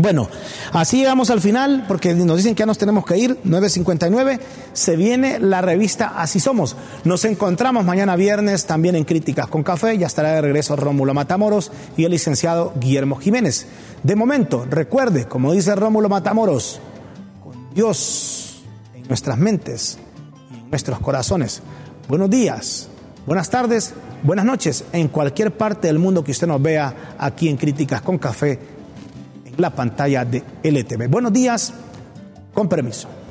Bueno, 0.02 0.28
así 0.72 0.96
llegamos 0.96 1.30
al 1.30 1.40
final 1.40 1.84
porque 1.86 2.12
nos 2.12 2.36
dicen 2.38 2.56
que 2.56 2.62
ya 2.62 2.66
nos 2.66 2.76
tenemos 2.76 3.06
que 3.06 3.16
ir, 3.18 3.38
9.59, 3.44 4.40
se 4.72 4.96
viene 4.96 5.38
la 5.38 5.60
revista 5.60 6.14
Así 6.16 6.40
Somos. 6.40 6.74
Nos 7.04 7.24
encontramos 7.24 7.84
mañana 7.84 8.16
viernes 8.16 8.66
también 8.66 8.96
en 8.96 9.04
Críticas 9.04 9.46
con 9.46 9.62
Café, 9.62 9.96
ya 9.96 10.08
estará 10.08 10.32
de 10.32 10.40
regreso 10.40 10.74
Rómulo 10.74 11.14
Matamoros 11.14 11.70
y 11.96 12.04
el 12.04 12.10
licenciado 12.10 12.72
Guillermo 12.80 13.14
Jiménez. 13.14 13.66
De 14.02 14.16
momento, 14.16 14.66
recuerde, 14.68 15.26
como 15.26 15.52
dice 15.52 15.76
Rómulo 15.76 16.08
Matamoros, 16.08 16.80
con 17.40 17.72
Dios 17.72 18.64
en 18.94 19.06
nuestras 19.06 19.38
mentes 19.38 19.98
nuestros 20.72 20.98
corazones. 21.00 21.62
Buenos 22.08 22.30
días, 22.30 22.88
buenas 23.26 23.50
tardes, 23.50 23.92
buenas 24.22 24.46
noches 24.46 24.84
en 24.92 25.08
cualquier 25.08 25.54
parte 25.56 25.86
del 25.86 25.98
mundo 25.98 26.24
que 26.24 26.32
usted 26.32 26.46
nos 26.46 26.60
vea 26.60 27.14
aquí 27.18 27.48
en 27.48 27.58
Críticas 27.58 28.00
con 28.00 28.18
Café 28.18 28.58
la 29.58 29.68
pantalla 29.68 30.24
de 30.24 30.42
LTV. 30.62 31.08
Buenos 31.08 31.30
días, 31.30 31.74
con 32.54 32.70
permiso. 32.70 33.21